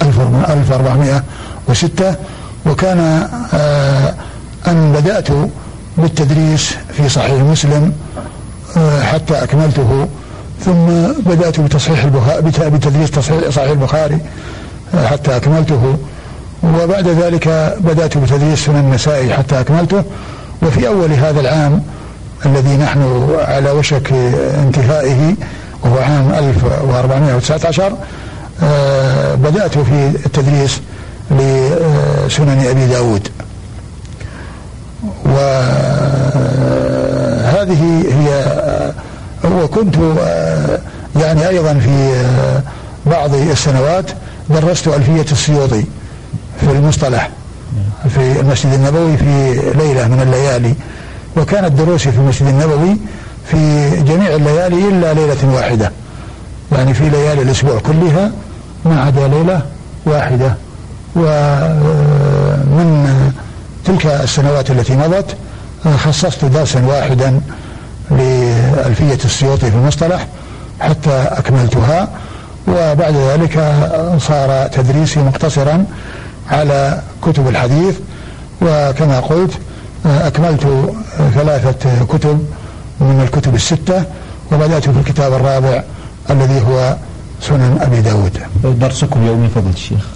1406 0.03 2.15
وكان 2.67 2.99
أن 4.67 4.93
بدأت 4.93 5.29
بالتدريس 5.99 6.75
في 6.97 7.09
صحيح 7.09 7.43
مسلم 7.43 7.93
حتى 9.03 9.43
أكملته 9.43 10.09
ثم 10.65 10.87
بدأت 11.27 11.61
بتصحيح 11.61 12.05
البخاري 12.05 12.43
بتدريس 12.71 13.11
تصحيح 13.11 13.51
صحيح 13.51 13.71
البخاري 13.71 14.19
حتى 15.11 15.37
أكملته. 15.37 15.97
وبعد 16.65 17.09
ذلك 17.09 17.77
بدأت 17.81 18.19
بتدريس 18.19 18.67
سنن 18.67 18.77
النسائي 18.77 19.35
حتى 19.35 19.61
أكملته. 19.61 20.05
وفي 20.63 20.89
أول 20.89 21.13
هذا 21.13 21.41
العام 21.41 21.83
الذي 22.47 22.77
نحن 22.77 23.29
على 23.39 23.71
وشك 23.71 24.13
انتهائه 24.63 25.35
وهو 25.83 25.99
عام 25.99 26.33
1419 26.33 27.93
آه، 28.63 29.35
بدأت 29.35 29.79
في 29.79 30.13
التدريس 30.27 30.81
لسنن 31.31 32.67
أبي 32.71 32.87
داود. 32.87 33.29
وهذه 35.25 35.55
هي 38.11 38.45
وكنت 39.45 39.97
آه، 40.21 40.79
يعني 41.21 41.49
أيضا 41.49 41.75
في 41.75 42.15
آه، 42.15 42.63
بعض 43.07 43.35
السنوات 43.35 44.11
درست 44.51 44.89
ألفية 44.89 45.27
السيوطي. 45.33 45.85
المصطلح 46.75 47.31
في 48.09 48.41
المسجد 48.41 48.73
النبوي 48.73 49.17
في 49.17 49.61
ليلة 49.75 50.09
من 50.09 50.21
الليالي. 50.21 50.75
وكانت 51.37 51.73
دروسي 51.73 52.13
في 52.13 52.19
المسجد 52.19 52.47
النبوي 52.47 52.97
في 53.47 53.91
جميع 54.03 54.35
الليالي 54.35 54.89
إلا 54.89 55.15
ليلة 55.15 55.55
واحدة. 55.55 55.93
يعني 56.73 56.95
في 56.95 57.09
ليالي 57.09 57.43
الأسبوع 57.43 57.79
كلها 57.79 58.31
ما 58.85 59.03
عدا 59.03 59.29
ليلة 59.29 59.63
واحدة. 60.07 60.55
ومن 61.17 63.11
تلك 63.85 64.07
السنوات 64.07 64.71
التي 64.71 64.97
مضت 64.97 65.37
خصصت 66.05 66.45
درسا 66.45 66.87
واحدا 66.87 67.41
لألفية 68.11 69.19
السيوطي 69.25 69.71
في 69.71 69.77
المصطلح 69.77 70.27
حتى 70.81 71.27
أكملتها. 71.31 72.09
وبعد 72.69 73.15
ذلك 73.17 73.75
صار 74.19 74.67
تدريسي 74.67 75.21
مقتصرا 75.21 75.85
على 76.51 77.03
كتب 77.23 77.49
الحديث 77.49 77.95
وكما 78.63 79.21
قلت 79.21 79.51
أكملت 80.07 80.93
ثلاثة 81.35 82.05
كتب 82.05 82.47
من 83.01 83.21
الكتب 83.23 83.55
الستة 83.55 84.05
وبدأت 84.53 84.89
في 84.91 84.99
الكتاب 84.99 85.33
الرابع 85.33 85.83
الذي 86.31 86.61
هو 86.61 86.97
سنن 87.41 87.79
أبي 87.81 88.01
داود. 88.01 88.39
درسكم 88.65 89.27
يومي 89.27 89.49
فضل 89.49 89.71
الشيخ؟ 89.71 90.07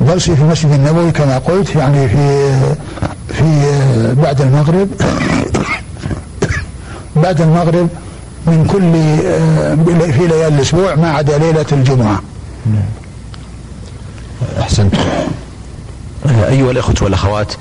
درسي 0.00 0.36
في 0.36 0.42
المسجد 0.42 0.72
النبوي 0.72 1.10
كما 1.10 1.38
قلت 1.38 1.76
يعني 1.76 2.08
في 2.08 2.52
في 3.28 3.44
بعد 4.22 4.40
المغرب 4.40 4.88
بعد 7.16 7.40
المغرب 7.40 7.88
من 8.46 8.64
كل 8.64 8.92
في 10.12 10.26
ليالي 10.26 10.48
الأسبوع 10.48 10.94
ما 10.94 11.10
عدا 11.10 11.38
ليلة 11.38 11.66
الجمعة. 11.72 12.22
نعم. 14.42 15.41
أيها 16.26 16.70
الإخوة 16.70 16.94
والأخوات 17.02 17.52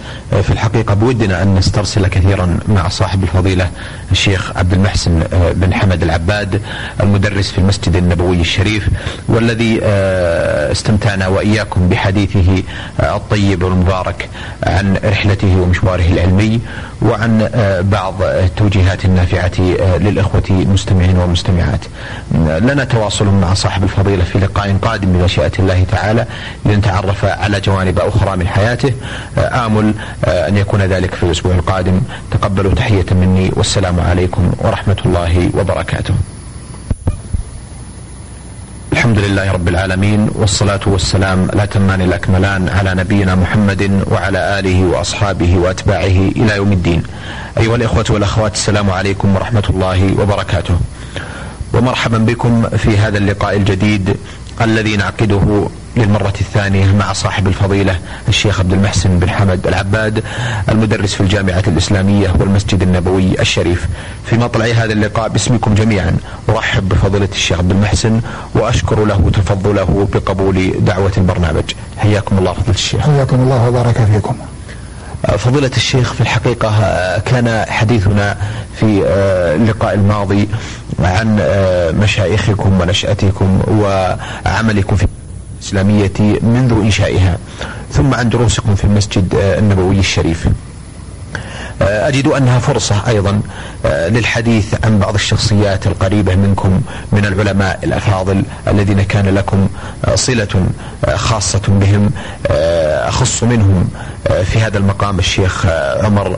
في 0.44 0.50
الحقيقة 0.50 0.94
بودنا 0.94 1.42
أن 1.42 1.56
نسترسل 1.56 2.08
كثيرا 2.08 2.58
مع 2.68 2.88
صاحب 2.90 3.24
الفضيلة 3.24 3.70
الشيخ 4.12 4.52
عبد 4.58 4.74
المحسن 4.74 5.24
بن 5.56 5.74
حمد 5.74 6.04
العباد 6.04 6.62
المدرس 7.00 7.52
في 7.52 7.58
المسجد 7.58 7.96
النبوي 7.96 8.42
الشريف 8.42 8.88
والذي 9.28 9.80
استمتعنا 10.72 11.28
وإياكم 11.28 11.90
بحديثه 11.90 12.64
الطيب 13.00 13.64
والمبارك 13.64 14.30
عن 14.64 14.98
رحلته 15.06 15.58
ومشواره 15.62 16.06
العلمي 16.08 16.60
وعن 17.02 17.50
بعض 17.92 18.24
التوجيهات 18.24 19.06
النافعة 19.06 19.62
للإخوة 19.98 20.44
المستمعين 20.50 21.18
والمستمعات 21.18 21.86
لنا 22.42 22.84
تواصل 22.84 23.26
مع 23.26 23.54
صاحب 23.54 23.84
الفضيلة 23.84 24.24
في 24.24 24.40
لقاء 24.40 24.78
قادم 24.82 25.14
بمشيئة 25.14 25.52
الله 25.60 25.86
تعالى 25.92 26.26
لنتعرف 26.66 27.26
على 27.26 27.60
جوانب 27.60 28.00
أخرى 28.00 28.38
من 28.38 28.48
حياته. 28.52 28.94
آمل 29.38 29.94
أن 30.26 30.58
يكون 30.58 30.82
ذلك 30.82 31.16
في 31.16 31.24
الأسبوع 31.24 31.56
القادم. 31.56 32.02
تقبلوا 32.32 32.74
تحية 32.74 33.06
مني 33.12 33.52
والسلام 33.56 34.00
عليكم 34.00 34.52
ورحمة 34.58 34.98
الله 35.06 35.50
وبركاته. 35.58 36.14
الحمد 38.92 39.20
لله 39.20 39.52
رب 39.52 39.68
العالمين 39.68 40.30
والصلاة 40.36 40.80
والسلام 40.86 41.44
الأتمان 41.44 42.02
الأكملان 42.02 42.70
على 42.70 42.96
نبينا 42.96 43.36
محمد 43.36 44.04
وعلى 44.12 44.60
آله 44.60 44.86
وأصحابه 44.86 45.58
وأتباعه 45.58 46.20
إلى 46.36 46.56
يوم 46.56 46.72
الدين. 46.72 47.04
أيها 47.58 47.76
الإخوة 47.76 48.06
والأخوات 48.10 48.54
السلام 48.54 48.90
عليكم 48.90 49.36
ورحمة 49.36 49.64
الله 49.70 50.22
وبركاته. 50.22 50.76
ومرحبا 51.74 52.18
بكم 52.18 52.70
في 52.70 52.98
هذا 52.98 53.18
اللقاء 53.18 53.58
الجديد 53.58 54.16
الذي 54.62 54.98
نعقده 54.98 55.68
للمرة 55.98 56.34
الثانية 56.42 56.86
مع 56.96 57.14
صاحب 57.14 57.48
الفضيلة 57.48 58.00
الشيخ 58.28 58.60
عبد 58.60 58.74
المحسن 58.74 59.20
بن 59.20 59.30
حمد 59.30 59.68
العباد 59.68 60.24
المدرس 60.70 61.14
في 61.14 61.22
الجامعة 61.22 61.64
الإسلامية 61.68 62.34
والمسجد 62.40 62.82
النبوي 62.82 63.42
الشريف. 63.42 63.88
في 64.26 64.38
مطلع 64.38 64.66
هذا 64.66 64.94
اللقاء 64.94 65.30
باسمكم 65.30 65.74
جميعا 65.76 66.16
أرحب 66.50 66.90
بفضيلة 66.90 67.30
الشيخ 67.32 67.58
عبد 67.60 67.72
المحسن 67.72 68.22
وأشكر 68.56 69.06
له 69.06 69.32
تفضله 69.34 70.08
بقبول 70.14 70.74
دعوة 70.80 71.12
البرنامج. 71.18 71.64
حياكم 71.98 72.38
الله 72.38 72.54
فضيلة 72.54 72.76
الشيخ. 72.76 73.02
حياكم 73.02 73.36
الله 73.36 73.68
وبارك 73.68 73.98
فيكم. 74.14 74.36
فضيلة 75.38 75.72
الشيخ 75.78 76.14
في 76.14 76.22
الحقيقة 76.22 76.70
كان 77.20 77.66
حديثنا 77.70 78.38
في 78.80 79.04
اللقاء 79.56 79.94
الماضي 79.94 80.50
عن 81.00 81.36
مشايخكم 82.00 82.82
ونشأتكم 82.82 83.62
وعملكم 83.68 84.96
في 84.96 85.08
الإسلامية 85.62 86.40
منذ 86.42 86.72
إنشائها. 86.72 87.38
ثم 87.92 88.14
عن 88.14 88.30
دروسكم 88.30 88.76
في 88.76 88.84
المسجد 88.84 89.36
النبوي 89.36 90.00
الشريف. 90.00 90.48
أجد 91.82 92.28
أنها 92.28 92.60
فرصة 92.60 93.08
أيضا 93.08 93.42
للحديث 93.86 94.76
عن 94.86 95.00
بعض 95.00 95.14
الشخصيات 95.14 95.88
القريبة 95.88 96.36
منكم 96.36 96.82
من 97.12 97.26
العلماء 97.26 97.80
الأفاضل 97.84 98.44
الذين 98.68 99.02
كان 99.02 99.36
لكم 99.36 99.68
صلة 100.16 100.66
خاصة 101.16 101.62
بهم 101.68 102.12
أخص 103.08 103.44
منهم 103.44 103.90
في 104.44 104.60
هذا 104.60 104.78
المقام 104.78 105.20
الشيخ 105.20 105.66
عمر 106.04 106.38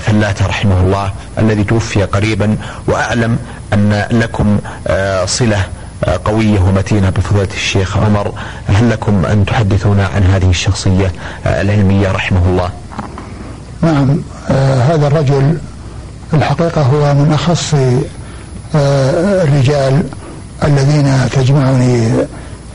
فلاتة 0.00 0.46
رحمه 0.46 0.80
الله 0.80 1.12
الذي 1.38 1.64
توفي 1.64 2.02
قريبا 2.02 2.56
وأعلم 2.86 3.38
أن 3.72 4.06
لكم 4.10 4.58
صلة 5.26 5.64
قوية 6.24 6.60
ومتينة 6.60 7.10
بفضيلة 7.10 7.48
الشيخ 7.54 7.96
عمر 7.96 8.32
هل 8.68 8.90
لكم 8.90 9.24
أن 9.26 9.44
تحدثونا 9.44 10.06
عن 10.06 10.22
هذه 10.22 10.50
الشخصية 10.50 11.12
العلمية 11.46 12.12
رحمه 12.12 12.42
الله. 12.46 12.70
نعم 13.82 14.18
آه 14.50 14.82
هذا 14.82 15.06
الرجل 15.06 15.58
الحقيقة 16.34 16.82
هو 16.82 17.14
من 17.14 17.32
أخص 17.32 17.74
آه 18.74 19.42
الرجال 19.44 20.02
الذين 20.64 21.30
تجمعني 21.32 22.08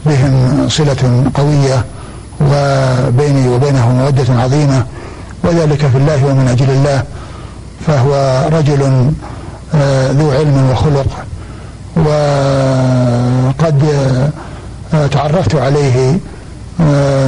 بهم 0.06 0.66
صلة 0.70 1.32
قوية 1.34 1.86
وبيني 2.42 3.48
وبينه 3.48 3.90
مودة 3.90 4.42
عظيمة 4.42 4.86
وذلك 5.44 5.88
في 5.88 5.98
الله 5.98 6.26
ومن 6.26 6.48
أجل 6.48 6.70
الله. 6.70 7.04
فهو 7.88 8.44
رجل 8.54 9.12
آه 9.76 10.12
ذو 10.12 10.32
علم 10.32 10.70
وخلق. 10.72 11.08
وقد 12.06 13.84
تعرفت 15.12 15.56
عليه 15.56 16.20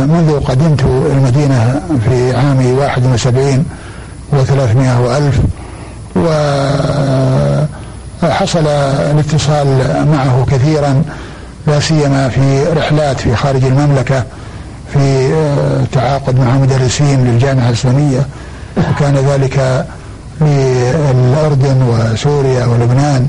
منذ 0.08 0.40
قدمت 0.40 0.84
المدينة 0.84 1.82
في 2.06 2.36
عام 2.36 2.78
واحد 2.78 3.06
وسبعين 3.06 3.66
وثلاثمائة 4.32 5.00
وألف 5.00 5.40
وحصل 8.24 8.68
الاتصال 8.68 9.68
معه 10.12 10.46
كثيرا 10.52 11.04
لا 11.68 11.80
سيما 11.80 12.30
في 12.30 12.64
رحلات 12.64 13.20
في 13.20 13.36
خارج 13.36 13.64
المملكة 13.64 14.24
في 14.94 15.30
تعاقد 15.92 16.40
مع 16.40 16.54
مدرسين 16.58 17.26
للجامعة 17.26 17.70
الإسلامية 17.70 18.26
وكان 18.78 19.16
ذلك 19.16 19.86
للأردن 20.42 21.82
وسوريا 21.82 22.66
ولبنان 22.66 23.28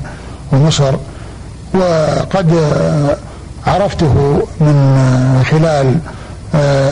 ومصر. 0.52 0.94
وقد 1.74 2.54
عرفته 3.66 4.42
من 4.60 5.44
خلال 5.50 5.94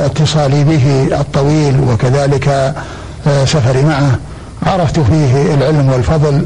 اتصالي 0.06 0.64
به 0.64 1.08
الطويل 1.20 1.80
وكذلك 1.80 2.74
سفري 3.44 3.82
معه. 3.82 4.18
عرفت 4.66 5.00
فيه 5.00 5.54
العلم 5.54 5.90
والفضل 5.92 6.44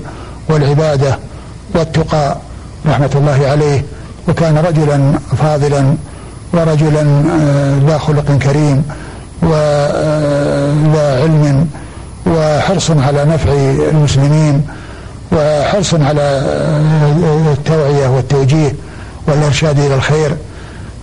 والعبادة 0.48 1.18
والتقى 1.74 2.36
رحمة 2.86 3.10
الله 3.14 3.48
عليه. 3.50 3.84
وكان 4.28 4.58
رجلا 4.58 5.12
فاضلا 5.38 5.94
ورجلا 6.52 7.22
ذا 7.86 7.98
خلق 7.98 8.38
كريم 8.42 8.84
وذا 9.42 11.20
علم 11.22 11.68
وحرص 12.26 12.90
على 12.90 13.24
نفع 13.24 13.52
المسلمين. 13.90 14.66
وحرص 15.32 15.94
على 15.94 16.42
التوعية 17.52 18.08
والتوجيه 18.08 18.74
والإرشاد 19.28 19.78
إلى 19.78 19.94
الخير. 19.94 20.36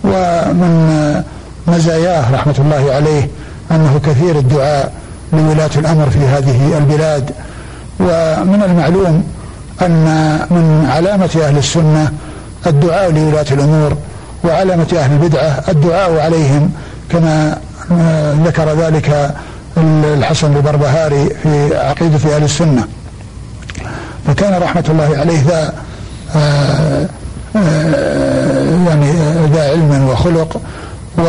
ومن 0.04 1.22
مزاياه 1.66 2.34
رحمة 2.34 2.54
الله 2.58 2.92
عليه 2.92 3.28
أنه 3.70 4.00
كثير 4.06 4.38
الدعاء 4.38 4.92
لولاة 5.32 5.70
الأمر 5.76 6.10
في 6.10 6.18
هذه 6.18 6.78
البلاد. 6.78 7.30
ومن 8.00 8.62
المعلوم 8.64 9.24
أن 9.82 10.38
من 10.50 10.86
علامة 10.90 11.30
أهل 11.46 11.58
السنة 11.58 12.12
الدعاء 12.66 13.12
لولاة 13.12 13.46
الأمور 13.50 13.96
وعلامة 14.44 14.86
أهل 14.98 15.12
البدعة 15.12 15.64
الدعاء 15.68 16.18
عليهم 16.18 16.70
كما 17.10 17.58
ذكر 18.44 18.74
ذلك 18.74 19.34
الحسن 19.76 20.56
البربهاري 20.56 21.28
في 21.42 21.76
عقيدة 21.76 22.36
أهل 22.36 22.42
السنة. 22.44 22.84
فكان 24.26 24.62
رحمة 24.62 24.84
الله 24.88 25.18
عليه 25.18 25.42
ذا 25.48 25.72
آآ 26.36 27.06
آآ 27.56 28.64
يعني 28.88 29.12
ذا 29.52 29.70
علم 29.70 30.08
وخلق 30.08 30.60
و 31.18 31.22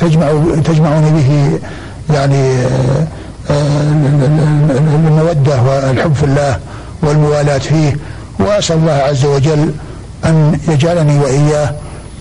تجمع 0.00 0.30
تجمعني 0.64 1.10
به 1.10 1.58
يعني 2.14 2.66
المودة 4.96 5.62
والحب 5.62 6.14
في 6.14 6.24
الله 6.24 6.58
والموالاة 7.02 7.58
فيه. 7.58 7.96
وأسأل 8.40 8.76
الله 8.76 8.92
عز 8.92 9.24
وجل 9.24 9.72
أن 10.24 10.58
يجعلني 10.68 11.18
وإياه 11.18 11.70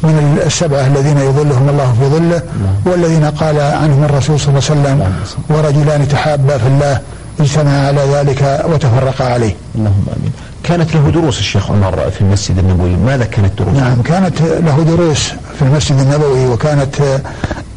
من 0.05 0.41
السبعة 0.45 0.87
الذين 0.87 1.17
يظلهم 1.17 1.69
الله 1.69 1.95
في 1.99 2.05
ظله 2.09 2.41
والذين 2.85 3.25
قال 3.25 3.59
عنهم 3.59 4.03
الرسول 4.03 4.39
صلى 4.39 4.49
الله 4.49 4.63
عليه 4.69 4.81
وسلم 4.81 5.13
ورجلان 5.49 6.07
تحابا 6.07 6.57
في 6.57 6.67
الله 6.67 6.99
اجتمعا 7.39 7.87
على 7.87 8.01
ذلك 8.13 8.65
وتفرقا 8.69 9.25
عليه. 9.25 9.55
اللهم 9.75 10.05
آمين. 10.17 10.31
كانت 10.63 10.95
له 10.95 11.09
دروس 11.09 11.39
الشيخ 11.39 11.71
عمر 11.71 12.11
في 12.11 12.21
المسجد 12.21 12.57
النبوي، 12.57 12.95
ماذا 12.95 13.25
كانت 13.25 13.61
دروس؟ 13.61 13.77
نعم 13.77 14.01
كانت 14.01 14.41
له 14.41 14.83
دروس 14.83 15.33
في 15.59 15.61
المسجد 15.61 15.99
النبوي 15.99 16.47
وكانت 16.47 16.95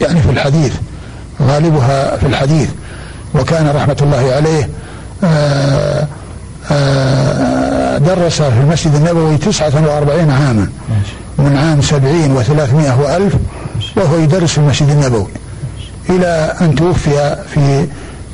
يعني 0.00 0.20
في 0.20 0.30
الحديث 0.30 0.72
غالبها 1.42 2.16
في 2.16 2.26
الحديث 2.26 2.68
وكان 3.34 3.68
رحمة 3.76 3.96
الله 4.02 4.32
عليه 4.32 4.68
آآ 5.24 6.06
آآ 6.70 7.98
درس 7.98 8.42
في 8.42 8.60
المسجد 8.60 8.94
النبوي 8.94 9.36
تسعة 9.36 9.72
وأربعين 9.86 10.30
عاما. 10.30 10.68
من 11.38 11.56
عام 11.56 11.82
سبعين 11.82 12.32
وثلاثمائة 12.32 13.00
وألف 13.00 13.34
وهو 13.96 14.18
يدرس 14.18 14.50
في 14.50 14.58
المسجد 14.58 14.88
النبوي. 14.88 15.26
إلى 16.10 16.54
أن 16.60 16.74
توفي 16.74 17.36
في 17.54 17.86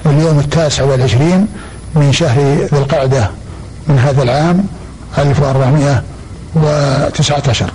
اليوم 0.07 0.39
التاسع 0.39 0.85
والعشرين 0.85 1.47
من 1.95 2.13
شهر 2.13 2.41
ذي 2.41 2.69
القعدة 2.79 3.31
من 3.89 3.99
هذا 3.99 4.23
العام 4.23 4.65
1419 5.19 7.71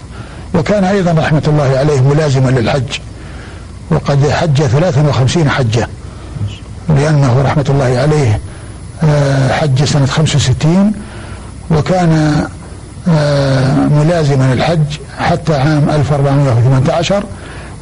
وكان 0.55 0.83
أيضا 0.83 1.11
رحمة 1.11 1.41
الله 1.47 1.77
عليه 1.77 2.01
ملازما 2.01 2.49
للحج 2.49 2.99
وقد 3.91 4.29
حج 4.29 4.63
53 4.63 5.49
حجة 5.49 5.87
لأنه 6.89 7.41
رحمة 7.45 7.65
الله 7.69 7.97
عليه 7.99 8.39
آه، 9.03 9.51
حج 9.51 9.83
سنة 9.83 10.05
65 10.05 10.93
وكان 11.71 12.43
ملازما 13.91 14.53
الحج 14.53 14.97
حتى 15.19 15.55
عام 15.55 15.89
1418 15.89 17.23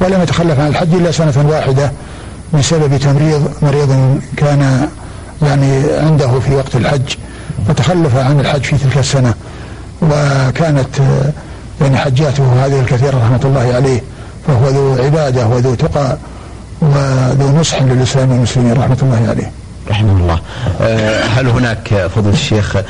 ولم 0.00 0.22
يتخلف 0.22 0.60
عن 0.60 0.66
الحج 0.66 0.94
إلا 0.94 1.10
سنة 1.10 1.44
واحدة 1.48 1.92
بسبب 2.54 2.96
تمريض 2.96 3.50
مريض 3.62 4.20
كان 4.36 4.88
يعني 5.42 5.82
عنده 5.92 6.40
في 6.40 6.54
وقت 6.54 6.76
الحج 6.76 7.14
فتخلف 7.68 8.16
عن 8.16 8.40
الحج 8.40 8.62
في 8.62 8.76
تلك 8.76 8.98
السنة. 8.98 9.34
وكانت 10.02 11.00
آه، 11.00 11.32
يعني 11.80 11.96
حجاته 11.98 12.66
هذه 12.66 12.80
الكثيرة 12.80 13.18
رحمة 13.18 13.40
الله 13.44 13.74
عليه 13.74 14.02
فهو 14.46 14.68
ذو 14.68 15.04
عبادة 15.04 15.46
وذو 15.46 15.74
تقى 15.74 16.16
وذو 16.80 17.58
نصح 17.60 17.82
للإسلام 17.82 18.30
والمسلمين 18.30 18.72
رحمة 18.72 18.98
الله 19.02 19.26
عليه. 19.28 19.50
رحمه 19.90 20.12
الله. 20.12 20.38
آه، 20.80 21.24
هل 21.24 21.48
هناك 21.48 22.06
فضل 22.16 22.30
الشيخ 22.30 22.76
آه، 22.76 22.82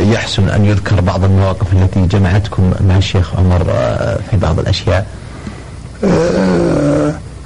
يحسن 0.00 0.48
أن 0.48 0.64
يذكر 0.64 1.00
بعض 1.00 1.24
المواقف 1.24 1.72
التي 1.72 2.06
جمعتكم 2.06 2.72
مع 2.88 2.96
الشيخ 2.96 3.34
عمر 3.38 3.66
آه، 3.70 4.18
في 4.30 4.36
بعض 4.36 4.58
الأشياء؟ 4.58 5.06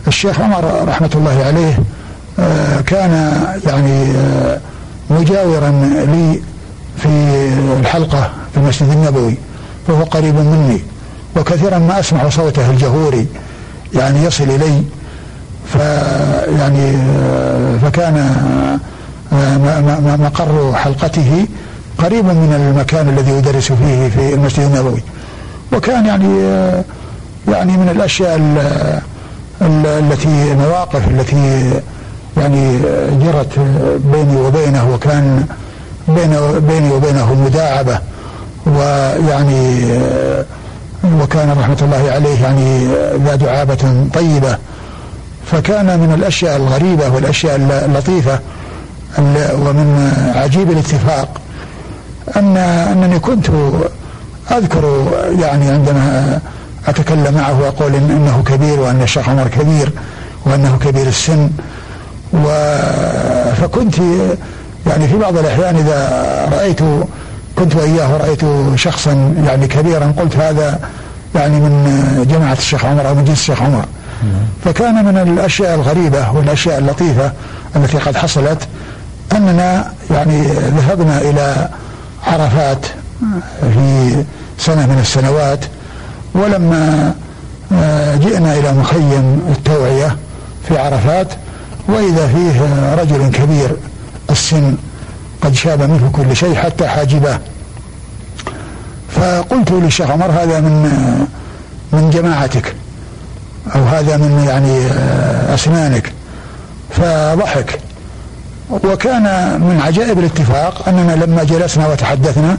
الشيخ 0.08 0.40
عمر 0.40 0.88
رحمة 0.88 1.10
الله 1.14 1.44
عليه 1.44 1.78
كان 2.86 3.32
يعني 3.66 4.12
مجاورا 5.10 5.70
لي 6.06 6.40
في 6.98 7.08
الحلقة 7.80 8.30
في 8.52 8.56
المسجد 8.60 8.90
النبوي 8.90 9.36
فهو 9.88 10.02
قريب 10.02 10.34
مني 10.34 10.80
وكثيرا 11.36 11.78
ما 11.78 12.00
أسمع 12.00 12.28
صوته 12.28 12.70
الجهوري 12.70 13.26
يعني 13.94 14.24
يصل 14.24 14.44
إلي 14.44 14.82
فيعني 15.72 16.96
فكان 17.88 18.38
مقر 20.20 20.72
حلقته 20.74 21.46
قريب 21.98 22.24
من 22.24 22.72
المكان 22.74 23.08
الذي 23.08 23.32
يدرس 23.32 23.72
فيه 23.72 24.08
في 24.08 24.34
المسجد 24.34 24.60
النبوي. 24.60 25.02
وكان 25.72 26.06
يعني 26.06 26.38
يعني 27.48 27.76
من 27.76 27.88
الأشياء 27.88 28.36
التي 29.62 30.52
المواقف 30.52 31.08
التي 31.08 31.72
يعني 32.36 32.78
جرت 33.24 33.58
بيني 34.12 34.36
وبينه 34.36 34.94
وكان 34.94 35.46
بين 36.08 36.36
بيني 36.68 36.90
وبينه 36.90 37.34
مداعبة 37.34 37.98
ويعني 38.66 39.84
وكان 41.20 41.56
رحمة 41.60 41.78
الله 41.82 42.12
عليه 42.12 42.42
يعني 42.42 42.86
ذا 43.24 43.34
دعابة 43.34 44.08
طيبة. 44.14 44.58
فكان 45.50 45.86
من 46.00 46.14
الأشياء 46.14 46.56
الغريبة 46.56 47.08
والأشياء 47.08 47.56
اللطيفة 47.86 48.40
ومن 49.52 50.12
عجيب 50.34 50.70
الاتفاق 50.70 51.28
ان 52.36 52.56
أنني 52.56 53.18
كنت 53.18 53.46
أذكر 54.50 55.10
يعني 55.40 55.70
عندما 55.70 56.38
أتكلم 56.88 57.34
معه 57.34 57.60
وأقول 57.60 57.94
إن 57.94 58.10
إنه 58.10 58.42
كبير 58.46 58.80
وأن 58.80 59.02
الشيخ 59.02 59.28
عمر 59.28 59.48
كبير 59.48 59.92
وأنه 60.46 60.78
كبير 60.80 61.06
السن 61.06 61.50
و 62.32 62.46
فكنت 63.60 63.94
يعني 64.86 65.08
في 65.08 65.16
بعض 65.16 65.36
الأحيان 65.36 65.76
إذا 65.76 66.08
رايت 66.52 66.80
كنت 67.58 67.76
وإياه 67.76 68.16
رأيت 68.16 68.40
شخصا 68.74 69.34
يعني 69.46 69.66
كبيرا 69.66 70.12
قلت 70.18 70.36
هذا 70.36 70.78
يعني 71.34 71.60
من 71.60 72.24
جماعة 72.30 72.52
الشيخ 72.52 72.84
عمر 72.84 73.08
أو 73.08 73.14
من 73.14 73.24
جنس 73.24 73.38
الشيخ 73.38 73.62
عمر. 73.62 73.84
فكان 74.64 75.04
من 75.04 75.18
الأشياء 75.18 75.74
الغريبة 75.74 76.30
والأشياء 76.30 76.78
اللطيفة 76.78 77.32
التي 77.76 77.98
قد 77.98 78.16
حصلت 78.16 78.68
أننا 79.32 79.92
يعني 80.10 80.42
ذهبنا 80.52 81.20
إلى 81.20 81.68
عرفات 82.26 82.86
في 83.60 84.24
سنة 84.58 84.86
من 84.86 84.98
السنوات 85.00 85.64
ولما 86.34 87.14
آه، 87.72 88.16
جئنا 88.16 88.58
إلى 88.58 88.72
مخيم 88.72 89.42
التوعية 89.48 90.16
في 90.68 90.78
عرفات 90.78 91.28
وإذا 91.88 92.26
فيه 92.28 92.94
رجل 92.94 93.30
كبير 93.30 93.76
السن 94.30 94.76
قد 95.42 95.54
شاب 95.54 95.82
منه 95.82 96.10
كل 96.12 96.36
شيء 96.36 96.54
حتى 96.54 96.88
حاجباه. 96.88 97.40
فقلت 99.10 99.70
للشيخ 99.70 100.10
عمر 100.10 100.30
هذا 100.30 100.60
من 100.60 100.90
من 101.92 102.10
جماعتك. 102.10 102.74
أو 103.74 103.84
هذا 103.84 104.16
من 104.16 104.44
يعني 104.48 104.86
آه، 104.86 105.54
أسنانك 105.54 106.12
فضحك. 106.90 107.80
وكان 108.70 109.22
من 109.60 109.80
عجائب 109.86 110.18
الاتفاق 110.18 110.88
أننا 110.88 111.12
لما 111.24 111.44
جلسنا 111.44 111.88
وتحدثنا 111.88 112.56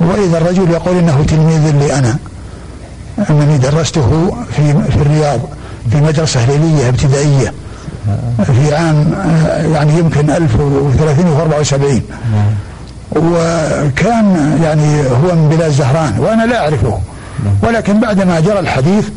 وإذا 0.00 0.38
الرجل 0.38 0.70
يقول 0.70 0.96
إنه 0.96 1.24
تلميذ 1.28 1.70
لي 1.70 1.98
أنا 1.98 2.16
أنني 3.30 3.58
درسته 3.58 4.36
في 4.56 4.72
في 4.72 4.96
الرياض 4.96 5.40
في 5.90 6.00
مدرسة 6.00 6.46
ليلية 6.46 6.88
ابتدائية 6.88 7.52
في 8.44 8.74
عام 8.74 9.12
آه، 9.14 9.66
يعني 9.66 9.98
يمكن 9.98 10.30
1374 10.30 12.02
وكان 13.16 14.58
يعني 14.62 15.00
هو 15.00 15.34
من 15.34 15.48
بلاد 15.56 15.70
زهران 15.70 16.18
وأنا 16.18 16.42
لا 16.46 16.60
أعرفه. 16.60 16.98
ولكن 17.62 18.00
بعدما 18.00 18.40
جرى 18.40 18.58
الحديث 18.58 19.08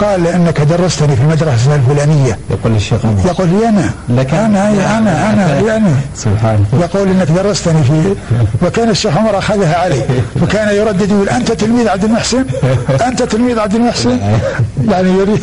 قال 0.00 0.26
أنك 0.26 0.60
درستني 0.60 1.16
في 1.16 1.22
المدرسة 1.22 1.74
الفلانية. 1.74 2.38
يقول 2.50 2.76
الشيخ 2.76 3.00
يقول 3.24 3.48
لي 3.48 3.68
أنا. 3.68 3.90
لك 4.08 4.34
أنا. 4.34 4.68
أنا 4.70 4.98
أنا, 4.98 5.32
أنا 5.32 5.60
يعني 5.68 5.90
سبحان 6.16 6.64
الله. 6.72 6.84
يقول 6.84 7.08
إنك 7.08 7.30
درستني 7.30 7.84
في 7.84 8.14
وكان 8.66 8.88
الشيخ 8.88 9.16
عمر 9.16 9.38
أخذها 9.38 9.76
علي. 9.76 10.02
فكان 10.40 10.76
يردد 10.76 11.10
يقول 11.10 11.28
أنت 11.28 11.52
تلميذ 11.52 11.88
عبد 11.88 12.04
المحسن؟ 12.04 12.44
أنت 13.08 13.22
تلميذ 13.22 13.58
عبد 13.58 13.74
المحسن؟ 13.74 14.18
يعني 14.88 15.10
يريد 15.10 15.40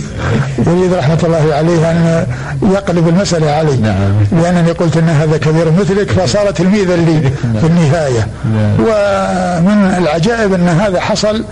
يريد 0.67 0.93
رحمة 0.93 1.19
الله 1.23 1.53
عليه 1.53 1.91
أن 1.91 2.25
يقلب 2.73 3.07
المسألة 3.07 3.51
علي. 3.51 3.77
نعم. 3.77 4.41
لأنني 4.41 4.71
قلت 4.71 4.97
إن 4.97 5.09
هذا 5.09 5.37
كبير 5.37 5.71
مثلك 5.71 6.11
فصار 6.11 6.51
تلميذا 6.51 6.95
لي 6.95 7.31
في 7.61 7.67
النهاية. 7.67 8.27
نعم. 8.45 8.73
ومن 8.79 9.95
العجائب 9.97 10.53
إن 10.53 10.67
هذا 10.67 10.99
حصل 10.99 11.43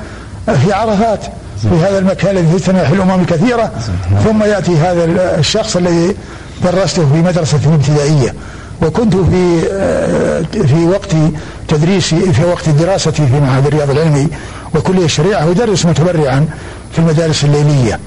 في 0.45 0.73
عرفات. 0.73 1.25
في 1.61 1.75
هذا 1.87 1.99
المكان 1.99 2.37
الذي 2.37 2.53
يجتمع 2.53 2.83
في 2.83 2.93
الأمم 2.93 3.21
الكثيرة 3.21 3.71
ثم 4.23 4.43
يأتي 4.43 4.77
هذا 4.77 5.05
الشخص 5.39 5.75
الذي 5.75 6.15
درسته 6.63 7.05
في 7.13 7.21
مدرسة 7.21 7.59
ابتدائية. 7.73 8.33
وكنت 8.81 9.15
في 9.15 9.67
آه، 9.71 10.41
في 10.51 10.85
وقت 10.85 11.15
تدريسي 11.67 12.33
في 12.33 12.45
وقت 12.45 12.69
دراستي 12.69 13.11
في 13.11 13.39
معهد 13.39 13.67
الرياض 13.67 13.89
العلمي 13.89 14.27
وكليه 14.75 15.05
الشريعة 15.05 15.51
أدرس 15.51 15.85
متبرعا 15.85 16.45
في 16.91 16.99
المدارس 16.99 17.43
الليلية 17.43 17.99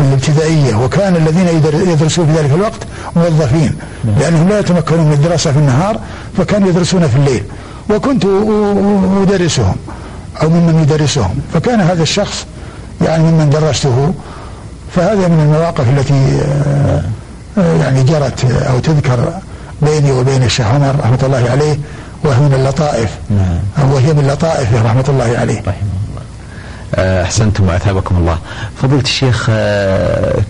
الابتدائية. 0.00 0.74
وكان 0.84 1.16
الذين 1.16 1.48
يدرسون 1.88 2.26
في 2.26 2.32
ذلك 2.32 2.50
الوقت 2.54 2.80
موظفين 3.16 3.74
لأنهم 4.20 4.48
لا 4.48 4.58
يتمكنون 4.58 5.06
من 5.06 5.12
الدراسة 5.12 5.52
في 5.52 5.58
النهار 5.58 6.00
فكانوا 6.38 6.68
يدرسون 6.68 7.08
في 7.08 7.16
الليل. 7.16 7.42
وكنت 7.90 8.24
أدرسهم 9.22 9.76
أو 10.42 10.48
ممن 10.48 10.82
يدرسهم. 10.82 11.34
فكان 11.54 11.80
هذا 11.80 12.02
الشخص 12.02 12.46
يعني 13.00 13.22
ممن 13.22 13.50
درسته. 13.50 14.14
فهذا 14.94 15.28
من 15.28 15.40
المواقف 15.40 15.88
التي 15.88 16.40
آه، 16.42 17.02
آه، 17.58 17.76
يعني 17.76 18.02
جرت 18.02 18.44
أو 18.44 18.78
تذكر 18.78 19.32
بيني 19.82 20.12
وبين 20.12 20.42
الشيخ 20.42 20.66
عمر 20.66 20.94
رحمة 21.00 21.18
الله 21.22 21.50
عليه 21.50 21.78
وهي 22.24 22.40
من 22.40 22.54
اللطائف. 22.54 23.10
نعم. 23.30 23.92
وهي 23.92 24.12
من 24.12 24.26
لطائفه 24.26 24.82
رحمة 24.82 25.04
الله 25.08 25.38
عليه. 25.38 25.58
رحمه 25.58 25.72
الله. 25.72 26.22
آه، 26.94 27.22
أحسنتم 27.22 27.68
وأثابكم 27.68 28.16
الله. 28.16 28.38
فضيلة 28.82 29.02
الشيخ 29.02 29.46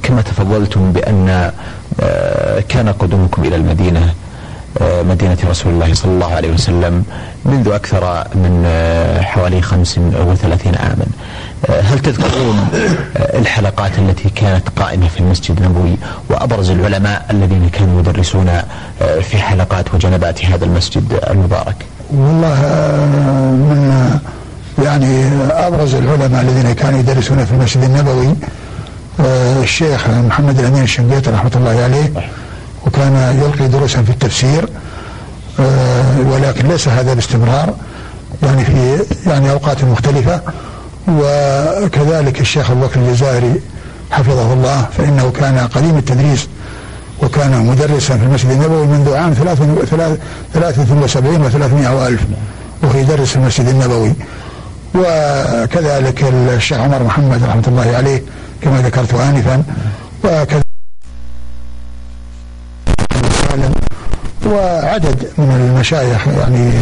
كما 0.02 0.22
تفضلتم 0.24 0.92
بأن 0.92 1.52
كان 2.68 2.88
قدومكم 2.98 3.44
إلى 3.44 3.57
المدينة 3.57 4.14
مدينة 4.80 5.38
رسول 5.50 5.72
الله 5.72 5.94
صلى 5.94 6.12
الله 6.12 6.35
عليه 6.35 6.52
وسلم 6.52 7.04
منذ 7.44 7.68
أكثر 7.68 8.24
من 8.35 8.66
حوالي 9.22 9.62
35 9.62 10.74
عاما. 10.74 11.06
هل 11.82 11.98
تذكرون 11.98 12.68
الحلقات 13.16 13.98
التي 13.98 14.30
كانت 14.30 14.68
قائمة 14.76 15.08
في 15.08 15.20
المسجد 15.20 15.56
النبوي 15.61 15.96
وأبرز 16.30 16.70
العلماء 16.70 17.26
الذين 17.30 17.68
كانوا 17.68 18.00
يدرسون 18.00 18.50
في 19.22 19.38
حلقات 19.38 19.94
وجنبات 19.94 20.44
هذا 20.44 20.64
المسجد 20.64 21.20
المبارك؟ 21.31 21.77
والله 22.10 22.60
من 23.54 24.18
يعني 24.85 25.29
أبرز 25.50 25.94
العلماء 25.94 26.42
الذين 26.42 26.73
كانوا 26.73 26.98
يدرسون 26.98 27.44
في 27.44 27.52
المسجد 27.52 27.83
النبوي 27.83 28.35
الشيخ 29.62 30.08
محمد 30.08 30.58
الأمين 30.58 30.83
الشنقيطي 30.83 31.31
رحمة 31.31 31.50
الله 31.56 31.83
عليه 31.83 32.12
وكان 32.87 33.40
يلقي 33.42 33.68
دروسا 33.68 34.02
في 34.02 34.10
التفسير 34.10 34.68
ولكن 36.26 36.68
ليس 36.68 36.88
هذا 36.88 37.14
باستمرار 37.14 37.74
يعني 38.42 38.64
في 38.64 38.98
يعني 39.26 39.50
أوقات 39.50 39.85
مختلفة. 39.85 40.40
وكذلك 41.08 42.40
الشيخ 42.40 42.70
أبو 42.70 42.80
بكر 42.80 43.00
الجزائري 43.00 43.60
حفظه 44.10 44.52
الله 44.52 44.87
فإنه 44.98 45.30
كان 45.30 45.58
قديم 45.58 45.96
التدريس 45.96 46.48
وكان 47.22 47.66
مدرسا 47.66 48.16
في 48.16 48.24
المسجد 48.24 48.50
النبوي 48.50 48.87
منذ 48.87 49.14
عام 49.14 49.35
73 49.35 51.50
و300 51.50 51.90
وألف 51.90 52.20
وهو 52.83 52.98
يدرس 52.98 53.28
في 53.28 53.37
المسجد 53.37 53.68
النبوي. 53.68 54.12
وكذلك 54.94 56.24
الشيخ 56.56 56.78
عمر 56.78 57.02
محمد 57.02 57.44
رحمة 57.44 57.64
الله 57.68 57.96
عليه 57.96 58.22
كما 58.62 58.83
ذكرت 58.83 59.14
آنفا. 59.14 59.62
وكذلك 60.24 60.62
وعدد 64.46 65.29
من 65.38 65.71
المشايخ 65.75 66.29
يعني 66.29 66.73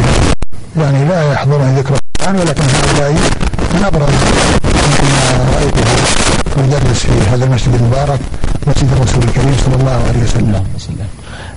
يعني 0.77 1.05
لا 1.05 1.33
يحضرني 1.33 1.79
ذكر 1.79 1.95
الآن 2.21 2.35
ولكن 2.35 2.61
هؤلاء 2.63 3.11
من 3.73 3.83
أبرز 3.85 4.13
ما 5.01 5.55
رأيته 5.55 5.91
يدرس 6.77 6.99
في 6.99 7.29
هذا 7.33 7.45
المسجد 7.45 7.73
المبارك 7.73 8.19
مسجد 8.67 8.91
الرسول 8.91 9.23
الكريم 9.23 9.55
صلى 9.65 9.75
الله 9.75 9.91
عليه 9.91 10.23
وسلم. 10.23 10.65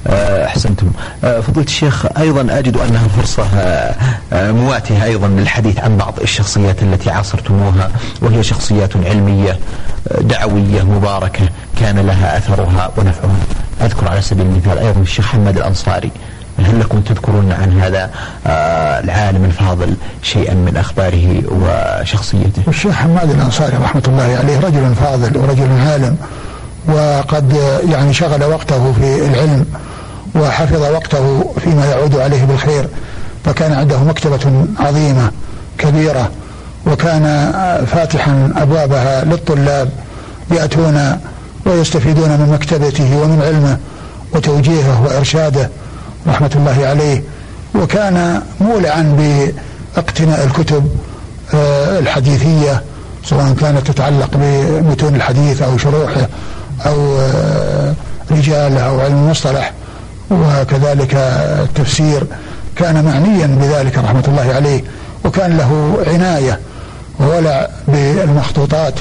آه، 0.07 0.47
أحسنتم. 0.47 0.91
آه، 1.25 1.41
فضيلة 1.41 1.67
الشيخ 1.67 2.07
أيضا 2.19 2.59
أجد 2.59 2.77
انها 2.77 3.09
فرصه 3.09 3.43
آه، 4.33 4.53
مواتية 4.53 5.05
أيضا 5.05 5.29
للحديث 5.29 5.79
عن 5.79 5.97
بعض 5.97 6.15
الشخصيات 6.23 6.83
التي 6.83 7.11
عاصرتموها 7.11 7.91
وهي 8.23 8.43
شخصيات 8.43 8.97
علمية 8.97 9.59
دعوية 10.21 10.83
مباركة 10.83 11.49
كان 11.81 11.99
لها 11.99 12.39
أثرها 12.39 12.91
ونفعها. 12.97 13.64
أذكر 13.83 14.09
على 14.09 14.21
سبيل 14.21 14.47
المثال 14.47 14.79
أيضا 14.79 15.01
الشيخ 15.01 15.27
حماد 15.27 15.57
الأنصاري 15.57 16.11
هل 16.59 16.81
لكم 16.81 17.01
تذكرون 17.01 17.53
عن 17.53 17.81
هذا 17.81 18.11
العالم 19.05 19.45
الفاضل 19.45 19.95
شيئا 20.23 20.55
من 20.55 20.77
أخباره 20.77 21.43
وشخصيته؟ 21.49 22.63
الشيخ 22.69 22.93
حماد 22.95 23.31
الأنصاري 23.31 23.77
رحمة 23.77 24.03
الله 24.09 24.37
عليه 24.43 24.61
رجل 24.61 24.95
فاضل 24.95 25.39
ورجل 25.39 25.69
عالم 25.87 26.17
وقد 26.89 27.57
يعني 27.91 28.15
شغل 28.15 28.45
وقته 28.45 28.93
في 28.93 29.27
العلم 29.27 29.67
وحفظ 30.35 30.83
وقته 30.83 31.55
فيما 31.65 31.87
يعود 31.87 32.17
عليه 32.17 32.45
بالخير 32.45 32.89
فكان 33.45 33.73
عنده 33.73 34.05
مكتبة 34.05 34.67
عظيمة 34.81 35.31
كبيرة 35.79 36.31
وكان 36.87 37.53
فاتحا 37.87 38.53
أبوابها 38.57 39.25
للطلاب 39.25 39.91
يأتون 40.51 41.19
ويستفيدون 41.67 42.29
من 42.29 42.49
مكتبته 42.53 43.21
ومن 43.23 43.43
علمه 43.43 43.79
وتوجيهه 44.33 45.03
وإرشاده 45.05 45.71
رحمة 46.27 46.51
الله 46.57 46.87
عليه. 46.87 47.23
وكان 47.75 48.43
مولعا 48.61 49.03
باقتناء 49.97 50.45
الكتب 50.45 50.89
آه، 51.55 51.99
الحديثية 51.99 52.83
سواء 53.25 53.55
كانت 53.61 53.91
تتعلق 53.91 54.31
بمتون 54.33 55.15
الحديث 55.15 55.63
أو 55.63 55.79
شروحه 55.79 56.29
أو 56.87 57.19
آه، 57.19 57.95
رجاله 58.31 58.81
أو 58.81 59.01
علم 59.01 59.25
المصطلح 59.25 59.73
وكذلك 60.31 61.15
التفسير. 61.15 62.27
كان 62.77 63.05
معنيا 63.05 63.47
بذلك 63.47 63.99
رحمة 63.99 64.25
الله 64.29 64.55
عليه 64.55 64.85
وكان 65.25 65.57
له 65.57 65.99
عناية 66.07 66.61
وولع 67.21 67.69
بالمخطوطات. 67.89 68.95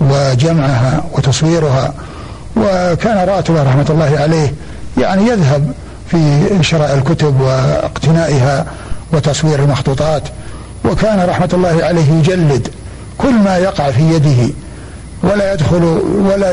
وجمعها 0.00 1.04
وتصويرها 1.12 1.94
وكان 2.56 3.28
راتبه 3.28 3.62
رحمة 3.62 3.86
الله 3.90 4.18
عليه 4.18 4.54
يعني 4.98 5.26
يذهب 5.28 5.72
في 6.10 6.48
شراء 6.60 6.94
الكتب 6.94 7.40
واقتنائها 7.40 8.66
وتصوير 9.12 9.58
المخطوطات 9.58 10.22
وكان 10.84 11.28
رحمة 11.28 11.48
الله 11.52 11.84
عليه 11.84 12.12
يجلد 12.12 12.68
كل 13.18 13.34
ما 13.34 13.56
يقع 13.56 13.90
في 13.90 14.02
يده 14.02 14.54
ولا 15.22 15.52
يدخل 15.52 15.84
ولا 16.32 16.50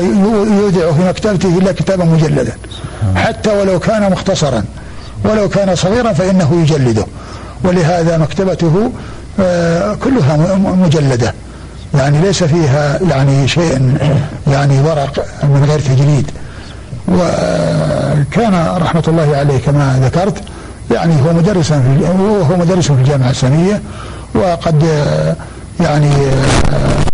يودع 0.60 0.92
في 0.92 1.08
مكتبته 1.08 1.58
إلا 1.58 1.72
كتابا 1.72 2.04
مجلدا. 2.04 2.52
حتى 3.16 3.50
ولو 3.50 3.78
كان 3.78 4.12
مختصرا 4.12 4.64
ولو 5.24 5.48
كان 5.48 5.76
صغيرا 5.76 6.12
فإنه 6.12 6.60
يجلده. 6.62 7.06
ولهذا 7.64 8.18
مكتبته 8.18 8.90
آه، 9.40 9.94
كلها 9.94 10.36
مجلدة. 10.56 11.34
يعني 11.96 12.20
ليس 12.20 12.44
فيها 12.44 12.98
يعني 13.10 13.48
شيء 13.48 13.98
يعني 14.46 14.80
ورق 14.80 15.26
من 15.42 15.64
غير 15.68 15.80
تجليد. 15.80 16.30
وكان 17.08 18.76
رحمة 18.76 19.04
الله 19.08 19.36
عليه 19.36 19.58
كما 19.58 20.00
ذكرت 20.02 20.42
يعني 20.90 21.14
هو 21.22 21.32
مدرسا 21.32 21.80
في 21.80 22.08
هو 22.52 22.56
مدرس 22.56 22.86
في 22.86 22.92
الجامعة 22.92 23.26
الإسلامية 23.26 23.82
وقد 24.34 24.84
آه، 24.84 25.36
يعني 25.80 26.12
آه، 26.66 27.04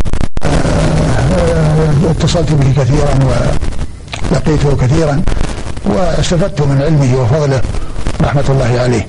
اتصلت 2.10 2.52
به 2.52 2.82
كثيرا 2.82 3.18
ولقيته 4.30 4.76
كثيرا 4.76 5.22
واستفدت 5.84 6.60
من 6.60 6.82
علمه 6.82 7.22
وفضله 7.22 7.62
رحمة 8.22 8.44
الله 8.48 8.80
عليه. 8.80 9.06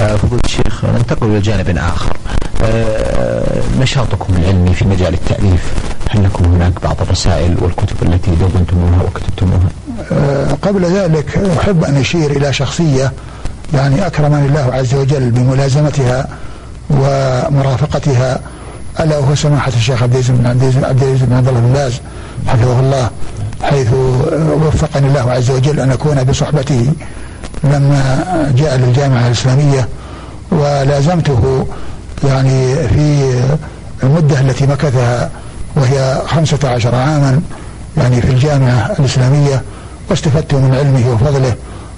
آه، 0.00 0.16
فضيلة 0.16 0.42
الشيخ 0.44 0.84
ننتقل 0.84 1.26
إلى 1.26 1.40
جانب 1.40 1.78
آخر. 1.78 2.16
آه، 2.26 2.43
نشاطكم 3.80 4.34
العلمي 4.36 4.74
في 4.74 4.84
مجال 4.84 5.14
التأليف 5.14 5.72
هل 6.10 6.24
لكم 6.24 6.44
هناك 6.44 6.72
بعض 6.82 6.96
الرسائل 7.00 7.56
والكتب 7.60 7.96
التي 8.02 8.30
دونتموها 8.30 9.02
وكتبتموها؟ 9.02 9.68
آه، 10.12 10.48
قبل 10.62 10.84
ذلك 10.84 11.38
أحب 11.58 11.84
أن 11.84 11.96
أشير 11.96 12.30
إلى 12.30 12.52
شخصية 12.52 13.12
يعني 13.74 14.06
أكرمني 14.06 14.46
الله 14.46 14.70
عز 14.72 14.94
وجل 14.94 15.30
بملازمتها 15.30 16.28
ومرافقتها 16.90 18.40
ألا 19.00 19.18
وهو 19.18 19.34
سماحة 19.34 19.72
الشيخ 19.76 20.02
عبد 20.02 20.12
العزيز 20.14 20.30
بن 20.30 20.46
عبد 20.46 20.62
العزيز 20.62 20.84
عبد 20.84 21.02
العزيز 21.02 21.22
بن 21.22 21.32
عبد 21.34 21.48
الله 21.48 21.60
بن 21.60 21.72
باز 21.72 22.00
حفظه 22.46 22.80
الله 22.80 23.10
حيث 23.62 23.88
وفقني 24.66 25.06
الله 25.06 25.30
عز 25.32 25.50
وجل 25.50 25.80
أن 25.80 25.90
أكون 25.90 26.24
بصحبته 26.24 26.92
لما 27.64 28.24
جاء 28.56 28.76
للجامعة 28.76 29.26
الإسلامية 29.26 29.88
ولازمته 30.52 31.66
يعني 32.28 32.74
في 32.88 33.34
المدة 34.02 34.40
التي 34.40 34.66
مكثها 34.66 35.30
وهي 35.76 36.22
خمسة 36.26 36.58
عشر 36.64 36.94
عاما 36.94 37.40
يعني 37.96 38.20
في 38.20 38.28
الجامعة 38.30 38.94
الإسلامية 38.98 39.62
واستفدت 40.10 40.54
من 40.54 40.74
علمه 40.74 41.12
وفضله 41.12 41.54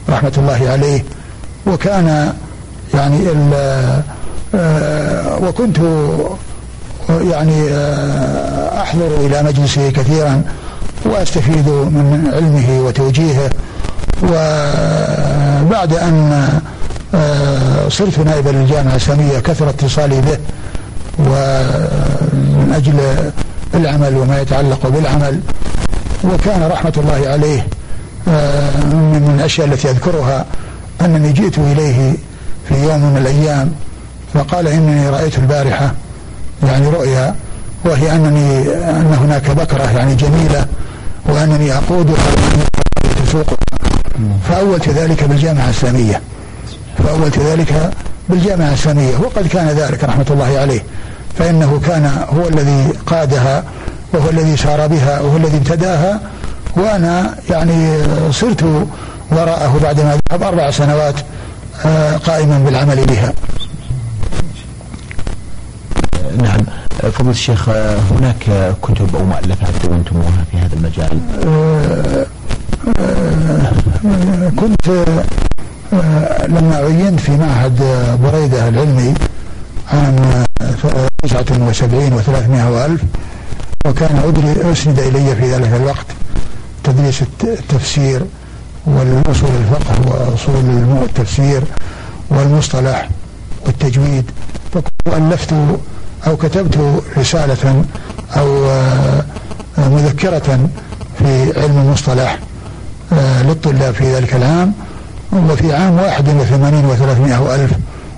رحمة 0.08 0.32
الله 0.38 0.70
عليه. 0.70 1.04
وكان 1.66 2.32
يعني 2.94 3.18
آه، 4.54 5.38
وكنت 5.42 5.78
يعني 7.08 7.68
آه، 7.70 8.82
أحضر 8.82 9.06
إلى 9.06 9.42
مجلسه 9.42 9.90
كثيرا 9.90 10.42
وأستفيد 11.04 11.68
من 11.68 12.30
علمه 12.34 12.80
وتوجيهه. 12.86 13.50
وبعد 14.22 15.94
أن 15.94 16.48
صرت 17.88 18.18
نائبا 18.18 18.50
للجامعة 18.50 18.90
الإسلامية 18.90 19.38
كثر 19.38 19.68
اتصالي 19.70 20.20
به 20.20 20.38
ومن 21.18 22.72
أجل 22.76 23.00
العمل 23.74 24.16
وما 24.16 24.40
يتعلق 24.40 24.88
بالعمل. 24.88 25.40
وكان 26.24 26.62
رحمة 26.72 26.92
الله 26.96 27.28
عليه 27.28 27.66
آه، 28.28 28.76
من 28.92 29.34
الأشياء 29.38 29.66
التي 29.66 29.90
أذكرها 29.90 30.44
أنني 31.00 31.32
جئت 31.32 31.58
إليه 31.58 32.12
في 32.68 32.74
يوم 32.74 33.00
من 33.00 33.16
الأيام 33.16 33.72
فقال 34.34 34.68
إنني 34.68 35.08
رأيت 35.10 35.38
البارحة. 35.38 35.92
يعني 36.62 36.88
رؤيا 36.88 37.34
وهي 37.84 38.12
أنني 38.12 38.60
أن 38.90 39.16
هناك 39.22 39.50
بكرة 39.50 39.90
يعني 39.90 40.14
جميلة 40.14 40.66
وأنني 41.26 41.72
أقودها 41.72 42.16
تسوقها 43.26 43.56
فأولت 44.48 44.88
ذلك 44.88 45.24
بالجامعة 45.24 45.64
الإسلامية. 45.64 46.20
فأولت 47.04 47.38
ذلك 47.38 47.90
بالجامعة 48.28 48.68
الإسلامية. 48.68 49.16
وقد 49.16 49.46
كان 49.46 49.68
ذلك 49.68 50.04
رحمة 50.04 50.26
الله 50.30 50.58
عليه. 50.58 50.82
فإنه 51.38 51.80
كان 51.86 52.24
هو 52.36 52.48
الذي 52.48 52.92
قادها 53.06 53.64
وهو 54.12 54.30
الذي 54.30 54.56
سار 54.56 54.86
بها 54.86 55.20
وهو 55.20 55.36
الذي 55.36 55.56
ابتداها. 55.56 56.20
وأنا 56.76 57.34
يعني 57.50 57.98
صرت 58.30 58.64
وراءه 59.30 59.78
بعدما 59.82 60.18
ذهب 60.32 60.42
أربع 60.42 60.70
سنوات 60.70 61.14
آه، 61.84 62.16
قائما 62.16 62.58
بالعمل 62.58 63.06
بها. 63.06 63.32
نعم. 66.42 66.60
فضل 67.12 67.30
الشيخ 67.30 67.68
هناك 68.10 68.74
كتب 68.82 69.16
أو 69.16 69.24
مؤلفات 69.24 69.86
دونتموها 69.86 70.44
في 70.50 70.58
هذا 70.58 70.74
المجال؟ 70.74 71.20
كنت 74.56 75.06
لما 76.48 76.76
عينت 76.76 77.20
في 77.20 77.36
معهد 77.36 77.82
بريدة 78.22 78.68
العلمي 78.68 79.14
عام 79.92 80.44
79 81.22 82.22
و300 82.22 82.64
وألف 82.64 83.00
وكان 83.86 84.16
أدري 84.28 84.72
أسند 84.72 84.98
إلي 84.98 85.36
في 85.36 85.52
ذلك 85.54 85.72
الوقت 85.72 86.06
تدريس 86.84 87.22
التفسير 87.44 88.22
والأصول 88.86 89.50
الفقه 89.50 89.94
وأصول 90.06 90.64
التفسير 91.04 91.62
والمصطلح 92.30 93.08
والتجويد 93.66 94.30
فكنت 94.72 95.16
ألفت 95.16 95.54
أو 96.26 96.36
كتبت 96.36 97.02
رسالة 97.18 97.84
أو 98.36 98.64
آه، 98.66 99.24
مذكرة 99.78 100.68
في 101.18 101.52
علم 101.60 101.78
المصطلح 101.78 102.38
آه، 103.12 103.42
للطلاب 103.42 103.94
في 103.94 104.14
ذلك 104.14 104.34
العام. 104.34 104.72
وفي 105.32 105.74
عام 105.74 105.94
واحد 105.94 106.28
وثمانين 106.28 106.84
وثلاثمائة 106.84 107.38
وألف 107.38 107.70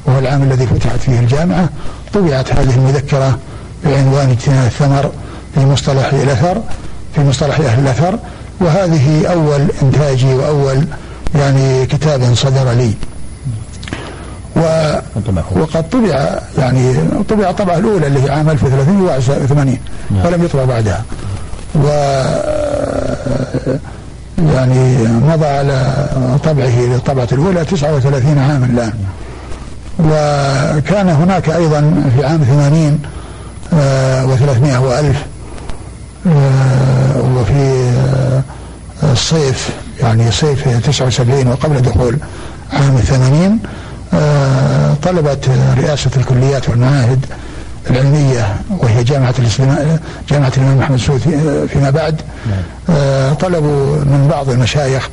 وهو 0.07 0.19
العام 0.19 0.43
الذي 0.43 0.67
فتحت 0.67 1.01
فيه 1.01 1.21
الجامعة 1.21 1.69
طبعت 2.15 2.53
هذه 2.53 2.75
المذكرة 2.75 3.39
بعنوان 3.85 4.31
اجتناء 4.31 4.67
الثمر 4.67 5.11
في 5.55 5.61
مصطلح 5.61 6.13
الأثر 6.13 6.63
في 7.15 7.21
مصطلح 7.21 7.61
أهل 7.61 7.83
الأثر 7.83 8.19
وهذه 8.61 9.27
أول 9.27 9.67
إنتاجي 9.83 10.35
وأول 10.35 10.85
يعني 11.35 11.87
كتاب 11.87 12.35
صدر 12.35 12.73
لي 12.73 12.93
و 14.57 14.61
وقد 15.61 15.89
طبع 15.91 16.39
يعني 16.59 16.95
طبع 17.29 17.51
الطبعة 17.51 17.79
الأولى 17.79 18.07
اللي 18.07 18.25
هي 18.25 18.31
عام 18.31 18.51
1380 18.51 19.79
نعم. 20.11 20.27
ولم 20.27 20.45
يطبع 20.45 20.65
بعدها 20.65 21.05
و 21.75 21.89
يعني 24.39 24.97
مضى 25.07 25.47
على 25.47 25.95
طبعه 26.45 26.80
للطبعة 26.80 27.28
الأولى 27.32 27.64
39 27.64 28.39
عاما 28.39 28.66
الآن. 28.66 28.93
وكان 29.99 31.09
هناك 31.09 31.49
أيضا 31.51 32.11
في 32.16 32.24
عام 32.26 32.41
80 32.45 33.01
و300 34.28 34.76
وألف 34.80 35.22
وفي 37.36 37.91
الصيف 39.03 39.70
يعني 40.01 40.30
صيف 40.30 40.68
79 40.86 41.47
وقبل 41.49 41.82
دخول 41.82 42.16
عام 42.72 42.97
80 42.99 43.59
طلبت 45.03 45.49
رئاسة 45.78 46.11
الكليات 46.16 46.68
والمعاهد 46.68 47.26
العلمية 47.91 48.57
وهي 48.70 49.05
جامعة 49.05 49.34
الإسلام 49.39 49.99
جامعة 50.30 50.53
الإمام 50.57 50.78
محمد 50.78 50.99
سعود 50.99 51.20
فيما 51.72 51.91
بعد. 51.91 52.20
نعم. 52.51 53.34
طلبوا 53.34 53.97
من 53.97 54.28
بعض 54.30 54.51
المشايخ 54.51 55.11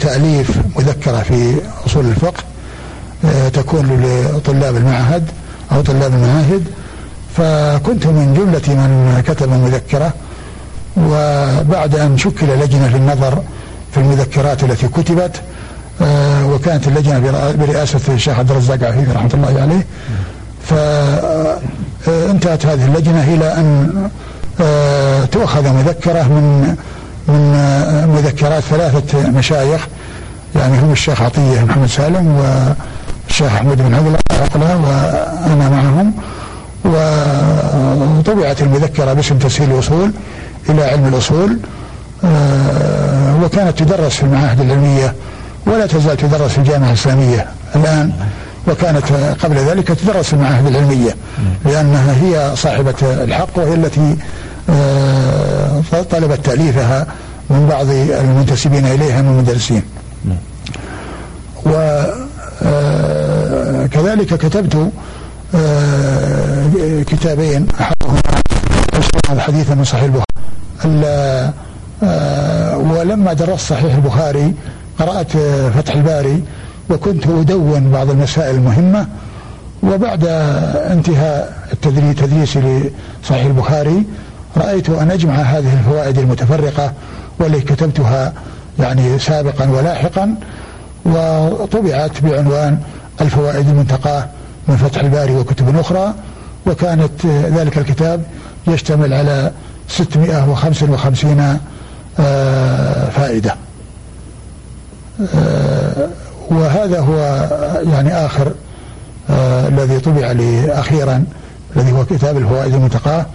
تأليف 0.00 0.50
مذكرة 0.76 1.18
في 1.18 1.54
أصول 1.86 2.04
الفقه 2.06 2.42
تكون 3.52 4.02
لطلاب 4.04 4.76
المعهد 4.76 5.24
أو 5.72 5.80
طلاب 5.80 6.14
المعاهد 6.14 6.64
فكنت 7.36 8.06
من 8.06 8.34
جملة 8.34 8.74
من 8.76 9.22
كتب 9.26 9.52
المذكرة 9.52 10.12
وبعد 10.96 11.94
أن 11.94 12.18
شكل 12.18 12.46
لجنة 12.46 12.96
للنظر 12.96 13.42
في 13.92 14.00
المذكرات 14.00 14.64
التي 14.64 14.88
كتبت 14.88 15.40
آه، 16.02 16.46
وكانت 16.46 16.88
اللجنة 16.88 17.18
برئاسة 17.58 18.00
الشيخ 18.08 18.38
عبد 18.38 18.50
الرزاق 18.50 18.82
عفيفي 18.82 19.12
رحمة 19.12 19.30
الله 19.34 19.60
عليه 19.62 19.86
فانتهت 22.04 22.66
هذه 22.66 22.86
اللجنة 22.86 23.34
إلى 23.34 23.54
أن 23.54 23.90
آه، 24.60 25.24
تؤخذ 25.24 25.72
مذكرة 25.72 26.22
من 26.22 26.76
من 27.28 27.52
مذكرات 28.14 28.62
ثلاثة 28.62 29.30
مشايخ. 29.30 29.86
يعني 30.56 30.78
هم 30.78 30.92
الشيخ 30.92 31.22
عطية 31.22 31.64
محمد 31.64 31.86
سالم 31.86 32.44
والشيخ 33.26 33.52
أحمد 33.52 33.76
بن 33.76 33.94
عقلة 33.94 34.76
وأنا 34.76 35.68
معهم. 35.68 36.12
وطبعت 36.84 38.62
المذكرة 38.62 39.12
باسم 39.12 39.38
تسهيل 39.38 39.70
الأصول 39.70 40.10
إلى 40.68 40.84
علم 40.84 41.06
الأصول 41.06 41.58
آه، 42.24 43.44
وكانت 43.44 43.78
تدرس 43.78 44.16
في 44.16 44.22
المعاهد 44.22 44.60
العلمية 44.60 45.14
ولا 45.66 45.86
تزال 45.86 46.16
تدرس 46.16 46.50
في 46.50 46.58
الجامعة 46.58 46.88
الإسلامية 46.88 47.46
الآن. 47.76 48.12
وكانت 48.68 49.04
قبل 49.42 49.56
ذلك 49.56 49.88
تدرس 49.88 50.26
في 50.26 50.32
المعاهد 50.32 50.66
العلمية 50.66 51.16
لأنها 51.64 52.12
هي 52.22 52.56
صاحبة 52.56 52.94
الحق 53.02 53.58
وهي 53.58 53.74
التي 53.74 54.16
آه، 54.70 55.82
طلبت 56.10 56.46
تأليفها 56.46 57.06
من 57.50 57.66
بعض 57.68 57.86
المنتسبين 57.90 58.86
إليها 58.86 59.22
من 59.22 59.28
المدرسين. 59.28 59.82
وكذلك 63.84 64.32
آه، 64.32 64.36
كتبت 64.36 64.90
كتابين 67.06 67.66
أحدهما 67.80 68.20
الحديث 69.30 69.70
من 69.70 69.84
صحيح 69.84 70.02
البخاري 70.02 70.24
ولما 72.90 73.32
درست 73.32 73.68
صحيح 73.68 73.94
البخاري 73.94 74.54
قرأت 74.98 75.32
فتح 75.76 75.94
الباري 75.94 76.42
وكنت 76.90 77.26
أدون 77.26 77.90
بعض 77.90 78.10
المسائل 78.10 78.54
المهمة 78.54 79.06
وبعد 79.82 80.24
انتهاء 80.90 81.60
التدريس 81.72 82.16
تدريسي 82.16 82.90
لصحيح 83.22 83.44
البخاري 83.44 84.04
رأيت 84.56 84.90
أن 84.90 85.10
أجمع 85.10 85.34
هذه 85.34 85.72
الفوائد 85.72 86.18
المتفرقة 86.18 86.92
والتي 87.38 87.60
كتبتها 87.60 88.32
يعني 88.78 89.18
سابقا 89.18 89.70
ولاحقا 89.70 90.34
وطبعت 91.04 92.20
بعنوان 92.22 92.78
الفوائد 93.20 93.68
المنتقاة 93.68 94.28
من 94.68 94.76
فتح 94.76 95.00
الباري 95.00 95.36
وكتب 95.36 95.78
أخرى 95.78 96.14
وكانت 96.66 97.26
ذلك 97.26 97.78
الكتاب 97.78 98.22
يشتمل 98.66 99.14
على 99.14 99.52
655 99.88 101.58
آه، 102.20 103.08
فائدة. 103.10 103.54
آه، 105.34 106.08
وهذا 106.50 107.00
هو 107.00 107.16
يعني 107.92 108.26
آخر 108.26 108.52
آه، 109.30 109.68
الذي 109.68 110.00
طبع 110.00 110.32
لي 110.32 110.72
أخيرا 110.72 111.24
الذي 111.76 111.92
هو 111.92 112.04
كتاب 112.04 112.36
الفوائد 112.36 112.74
المنتقاة 112.74 113.26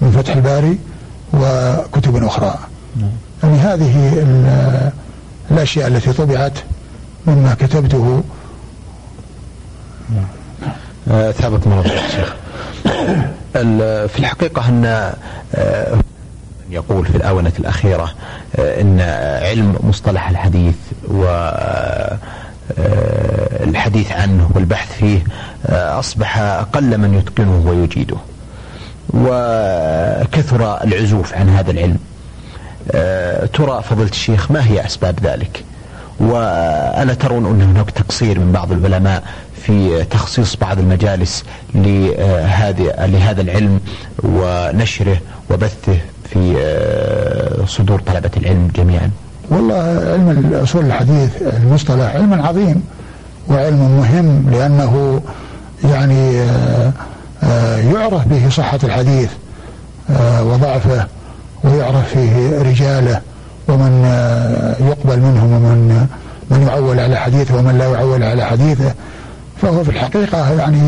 من 0.00 0.10
فتح 0.10 0.36
الباري 0.36 0.78
وكتب 1.34 2.24
أخرى 2.24 2.58
نعم. 2.96 3.10
يعني 3.42 3.58
هذه 3.58 4.26
الأشياء 5.50 5.88
التي 5.88 6.12
طبعت 6.12 6.52
مما 7.26 7.54
كتبته 7.54 8.22
نعم. 10.10 11.32
ثابت 11.32 11.66
الله 11.66 11.82
شيخ 12.10 12.34
في 14.12 14.18
الحقيقة 14.18 14.68
أن 14.68 15.12
يقول 16.70 17.06
في 17.06 17.16
الآونة 17.16 17.52
الأخيرة 17.58 18.10
آه، 18.56 18.80
أن 18.80 19.00
علم 19.42 19.76
مصطلح 19.82 20.28
الحديث 20.28 20.74
و 21.08 21.24
آه، 21.24 22.18
الحديث 23.68 24.12
عنه 24.12 24.50
والبحث 24.54 24.92
فيه 24.92 25.24
آه، 25.66 25.98
أصبح 25.98 26.38
أقل 26.38 26.98
من 26.98 27.14
يتقنه 27.14 27.62
ويجيده. 27.66 28.16
وكثر 29.14 30.84
العزوف 30.84 31.34
عن 31.34 31.48
هذا 31.48 31.70
العلم. 31.70 31.98
ترى 33.52 33.82
فضيلة 33.82 34.10
الشيخ 34.10 34.50
ما 34.50 34.66
هي 34.66 34.86
أسباب 34.86 35.18
ذلك؟ 35.22 35.64
وألا 36.20 37.14
ترون 37.14 37.46
أن 37.46 37.62
هناك 37.62 37.90
تقصير 37.90 38.38
من 38.38 38.52
بعض 38.52 38.72
العلماء 38.72 39.22
في 39.62 40.04
تخصيص 40.04 40.56
بعض 40.56 40.78
المجالس 40.78 41.44
لهذا 41.74 43.40
العلم 43.40 43.80
ونشره 44.22 45.20
وبثه 45.50 45.98
في 46.30 46.54
آه، 46.58 47.64
صدور 47.66 48.00
طلبة 48.00 48.30
العلم 48.36 48.70
جميعا. 48.76 49.10
والله 49.50 49.74
علم 50.12 50.30
الأصول 50.30 50.84
الحديث 50.84 51.30
المصطلح 51.42 52.14
علم 52.14 52.42
عظيم 52.42 52.82
وعلم 53.48 53.98
مهم 53.98 54.50
لأنه 54.50 55.20
يعني 55.84 56.40
آه، 56.40 56.92
آه، 57.42 57.76
يعرف 57.76 58.28
به 58.28 58.48
صحة 58.50 58.78
الحديث 58.84 59.30
وضعفه 60.40 61.06
ويعرف 61.64 62.08
فيه 62.08 62.58
رجاله 62.62 63.20
ومن 63.68 64.04
يقبل 64.80 65.20
منهم 65.20 65.52
ومن 65.52 66.06
من 66.50 66.62
يعول 66.62 67.00
على 67.00 67.16
حديثه 67.16 67.56
ومن 67.56 67.78
لا 67.78 67.84
يعول 67.84 68.22
على 68.22 68.44
حديثه. 68.44 68.94
فهو 69.62 69.84
في 69.84 69.90
الحقيقة 69.90 70.52
يعني 70.58 70.82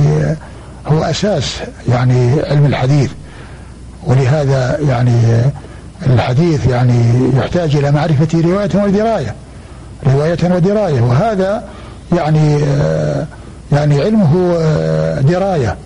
هو 0.86 1.02
أساس 1.02 1.56
يعني 1.88 2.40
علم 2.40 2.66
الحديث. 2.66 3.10
ولهذا 4.06 4.78
يعني 4.88 5.42
الحديث 6.06 6.66
يعني 6.66 7.30
يحتاج 7.36 7.76
إلى 7.76 7.90
معرفة 7.90 8.40
رواية 8.40 8.84
ودراية 8.84 9.34
رواية 10.06 10.54
ودراية 10.54 11.00
وهذا 11.00 11.64
يعني 12.16 12.60
يعني 13.72 14.00
علمه 14.00 14.58
دراية 15.20 15.76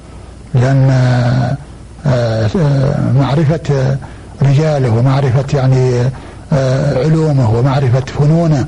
لأن 0.55 0.87
معرفة 3.17 3.97
رجاله 4.43 4.91
ومعرفة 4.91 5.45
يعني 5.59 6.03
علومه 6.97 7.55
ومعرفة 7.55 8.01
فنونه 8.01 8.67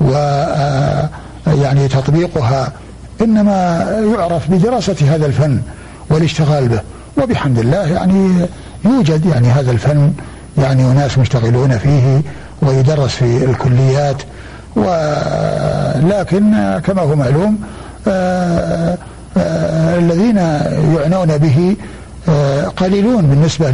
و 0.00 0.12
يعني 1.46 1.88
تطبيقها 1.88 2.72
إنما 3.20 3.86
يعرف 4.14 4.50
بدراسة 4.50 4.96
هذا 5.14 5.26
الفن 5.26 5.60
والاشتغال 6.10 6.68
به 6.68 6.80
وبحمد 7.22 7.58
الله 7.58 7.86
يعني 7.86 8.46
يوجد 8.84 9.26
يعني 9.26 9.48
هذا 9.48 9.70
الفن 9.70 10.12
يعني 10.58 10.90
أناس 10.90 11.18
مشتغلون 11.18 11.78
فيه 11.78 12.22
ويدرس 12.62 13.10
في 13.10 13.44
الكليات 13.44 14.16
ولكن 14.76 16.52
كما 16.84 17.02
هو 17.02 17.16
معلوم 17.16 17.58
آه، 18.08 18.98
آه، 19.36 19.98
الذين 19.98 20.36
يعنون 20.96 21.38
به 21.38 21.76
قليلون 22.76 23.26
بالنسبة 23.26 23.70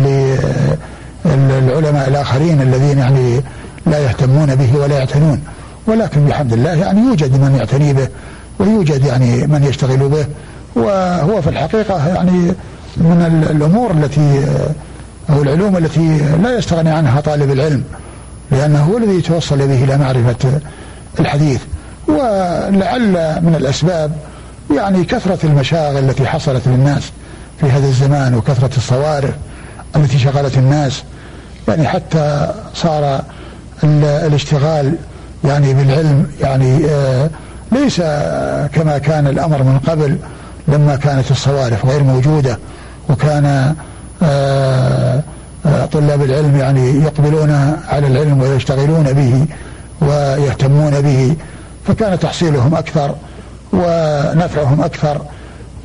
للعلماء 1.24 2.08
الآخرين 2.08 2.62
الذين 2.62 2.98
يعني 2.98 3.40
لا 3.86 3.98
يهتمون 3.98 4.54
به 4.54 4.78
ولا 4.78 4.98
يعتنون. 4.98 5.40
ولكن 5.86 6.24
بحمد 6.24 6.52
الله 6.52 6.74
يعني 6.74 7.00
يوجد 7.00 7.40
من 7.40 7.54
يعتني 7.56 7.92
به 7.92 8.08
ويوجد 8.58 9.04
يعني 9.04 9.46
من 9.46 9.64
يشتغل 9.64 10.08
به 10.08 10.26
وهو 10.76 11.42
في 11.42 11.50
الحقيقة 11.50 12.08
يعني 12.08 12.52
من 12.96 13.46
الأمور 13.50 13.90
التي 13.90 14.46
أو 15.30 15.42
العلوم 15.42 15.76
التي 15.76 16.18
لا 16.42 16.58
يستغني 16.58 16.90
عنها 16.90 17.20
طالب 17.20 17.50
العلم 17.50 17.84
لأنه 18.50 18.82
هو 18.84 18.96
الذي 18.98 19.18
يتوصل 19.18 19.58
به 19.58 19.84
إلى 19.84 19.98
معرفة 19.98 20.60
الحديث. 21.20 21.60
ولعل 22.08 23.12
من 23.42 23.54
الأسباب 23.56 24.12
يعني 24.76 25.04
كثرة 25.04 25.38
المشاغل 25.44 26.04
التي 26.04 26.26
حصلت 26.26 26.62
للناس 26.68 27.02
في 27.60 27.66
هذا 27.66 27.86
الزمان 27.86 28.34
وكثرة 28.34 28.76
الصوارف 28.76 29.34
التي 29.96 30.18
شغلت 30.18 30.58
الناس. 30.58 31.02
يعني 31.68 31.88
حتى 31.88 32.54
صار 32.74 33.22
الاشتغال 33.84 34.94
يعني 35.44 35.74
بالعلم 35.74 36.26
يعني 36.40 36.86
آه 36.86 37.30
ليس 37.72 37.96
كما 38.72 38.98
كان 38.98 39.26
الأمر 39.26 39.62
من 39.62 39.78
قبل 39.78 40.18
لما 40.68 40.96
كانت 40.96 41.30
الصوارف 41.30 41.86
غير 41.86 42.02
موجودة 42.02 42.58
وكان 43.08 43.74
طلاب 45.92 46.22
العلم 46.22 46.56
يعني 46.56 47.02
يقبلون 47.02 47.76
على 47.88 48.06
العلم 48.06 48.40
ويشتغلون 48.40 49.12
به 49.12 49.46
ويهتمون 50.00 51.00
به 51.00 51.36
فكان 51.86 52.18
تحصيلهم 52.18 52.74
أكثر 52.74 53.14
ونفعهم 53.72 54.80
أكثر. 54.82 55.20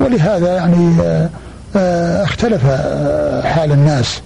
ولهذا 0.00 0.56
يعني 0.56 1.00
آه، 1.02 1.28
آه، 1.76 2.24
اختلف 2.24 2.62
آه، 2.66 3.42
حال 3.42 3.72
الناس 3.72 4.20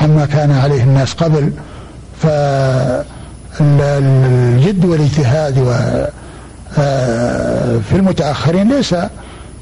عما 0.00 0.26
كان 0.26 0.50
عليه 0.50 0.82
الناس 0.82 1.12
قبل. 1.12 1.52
فالجد 2.22 3.04
والاجتهاد 4.84 5.54
في 7.88 7.92
المتأخرين 7.92 8.68
ليس 8.68 8.94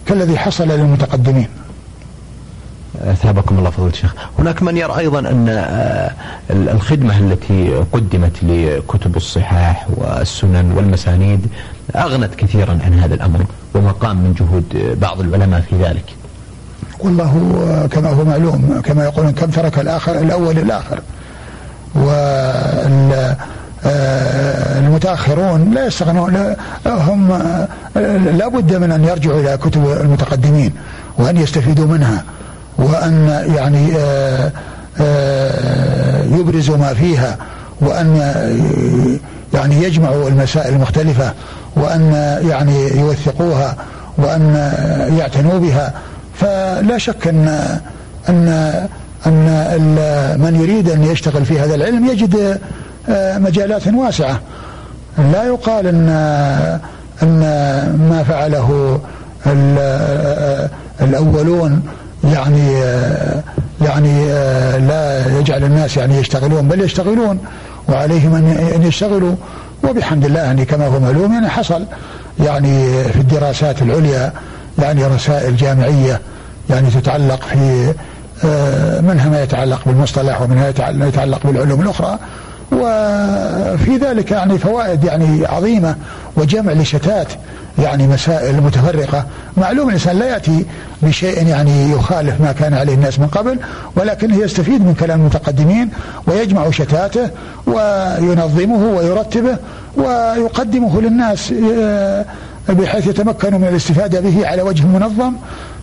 كالذي 0.06 0.38
حصل 0.38 0.68
للمتقدمين. 0.68 1.48
أثابكم 3.04 3.58
الله 3.58 3.70
فضيله 3.70 3.90
الشيخ. 3.90 4.14
هناك 4.38 4.62
من 4.62 4.76
يرى 4.76 4.98
أيضا 4.98 5.18
أن 5.18 5.48
الخدمة 6.50 7.18
التي 7.18 7.74
قدمت 7.92 8.32
لكتب 8.42 9.16
الصحاح 9.16 9.86
والسنن 9.96 10.72
والمسانيد 10.72 11.46
أغنت 11.96 12.34
كثيرا 12.34 12.78
عن 12.84 12.94
هذا 12.94 13.14
الأمر 13.14 13.44
وما 13.74 13.90
قام 13.90 14.16
من 14.16 14.34
جهود 14.34 14.98
بعض 15.00 15.20
العلماء 15.20 15.60
في 15.60 15.76
ذلك. 15.76 16.04
والله 16.98 17.32
كما 17.90 18.10
هو 18.10 18.24
معلوم 18.24 18.80
كما 18.84 19.04
يقولون 19.04 19.32
كم 19.32 19.50
ترك 19.50 19.78
الآخر 19.78 20.18
الأول 20.18 20.58
الآخر. 20.58 21.00
المتأخرون 24.78 25.74
لا 25.74 25.86
يستغنون 25.86 26.56
هم 26.86 27.28
لا 28.38 28.48
بد 28.48 28.74
من 28.74 28.92
أن 28.92 29.04
يرجعوا 29.04 29.40
إلى 29.40 29.56
كتب 29.56 29.90
المتقدمين 29.90 30.72
وأن 31.18 31.36
يستفيدوا 31.36 31.86
منها 31.86 32.24
وأن 32.78 33.44
يعني 33.56 33.88
يبرزوا 36.38 36.76
ما 36.76 36.94
فيها 36.94 37.36
وأن 37.80 38.16
يعني 39.54 39.82
يجمعوا 39.82 40.28
المسائل 40.28 40.74
المختلفة 40.74 41.32
وأن 41.76 42.12
يعني 42.48 42.88
يوثقوها 43.00 43.76
وأن 44.18 44.72
يعتنوا 45.18 45.58
بها. 45.58 45.92
فلا 46.34 46.98
شك 46.98 47.28
أن 47.28 47.78
أن 48.28 48.48
أن 49.26 50.40
من 50.40 50.60
يريد 50.60 50.90
أن 50.90 51.04
يشتغل 51.04 51.44
في 51.44 51.60
هذا 51.60 51.74
العلم 51.74 52.06
يجد 52.06 52.60
آه، 53.08 53.38
مجالات 53.38 53.86
واسعة. 53.88 54.40
لا 55.32 55.44
يقال 55.44 55.86
أن 55.86 56.08
أن 57.22 57.40
ما 58.10 58.24
فعله 58.28 59.00
آه، 59.46 60.70
الأولون 61.00 61.82
يعني 62.32 62.76
آه، 62.76 63.42
يعني 63.80 64.26
لا 64.86 65.38
يجعل 65.38 65.64
الناس 65.64 65.96
يعني 65.96 66.16
يشتغلون 66.18 66.68
بل 66.68 66.80
يشتغلون 66.80 67.38
وعليهم 67.88 68.34
ان 68.74 68.82
يشتغلوا. 68.82 69.34
وبحمد 69.84 70.24
الله 70.24 70.40
يعني 70.40 70.64
كما 70.64 70.86
هو 70.86 71.00
معلوم 71.00 71.32
يعني 71.32 71.48
حصل 71.48 71.84
يعني 72.40 73.04
في 73.04 73.20
الدراسات 73.20 73.82
العليا 73.82 74.32
يعني 74.78 75.04
رسائل 75.04 75.56
جامعية 75.56 76.20
يعني 76.70 76.90
تتعلق 76.90 77.42
في 77.42 77.94
آه، 78.44 79.00
منها 79.00 79.28
ما 79.28 79.42
يتعلق 79.42 79.80
بالمصطلح 79.86 80.42
ومنها 80.42 80.72
ما 80.92 81.08
يتعلق 81.08 81.46
بالعلوم 81.46 81.80
الأخرى. 81.80 82.18
وفي 82.72 83.96
ذلك 83.96 84.30
يعني 84.30 84.58
فوائد 84.58 85.04
يعني 85.04 85.46
عظيمة 85.46 85.96
وجمع 86.36 86.72
لشتات 86.72 87.28
يعني 87.78 88.06
مسائل 88.06 88.60
متفرقة. 88.60 89.26
معلوم 89.56 89.88
الإنسان 89.88 90.18
لا 90.18 90.26
يأتي 90.26 90.66
بشيء 91.02 91.46
يعني 91.46 91.90
يخالف 91.90 92.40
ما 92.40 92.52
كان 92.52 92.74
عليه 92.74 92.94
الناس 92.94 93.18
من 93.18 93.26
قبل 93.26 93.58
ولكن 93.96 94.34
يستفيد 94.34 94.86
من 94.86 94.94
كلام 94.94 95.20
المتقدمين 95.20 95.90
ويجمع 96.26 96.70
شتاته 96.70 97.30
وينظمه 97.66 98.96
ويرتبه 98.96 99.56
ويقدمه 99.96 101.00
للناس 101.00 101.54
آه، 101.78 102.24
بحيث 102.68 103.06
يتمكنوا 103.06 103.58
من 103.58 103.68
الاستفادة 103.68 104.20
به 104.20 104.46
على 104.46 104.62
وجه 104.62 104.86
منظم. 104.86 105.32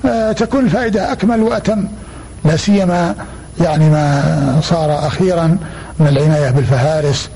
آه، 0.05 0.31
تكون 0.31 0.65
الفائدة 0.65 1.11
أكمل 1.11 1.41
وأتم 1.41 1.87
لا 2.45 2.57
سيما 2.57 3.15
يعني 3.61 3.89
ما 3.89 4.59
صار 4.61 5.07
أخيرا 5.07 5.57
من 5.99 6.07
العناية 6.07 6.49
بالفهارس 6.49 7.29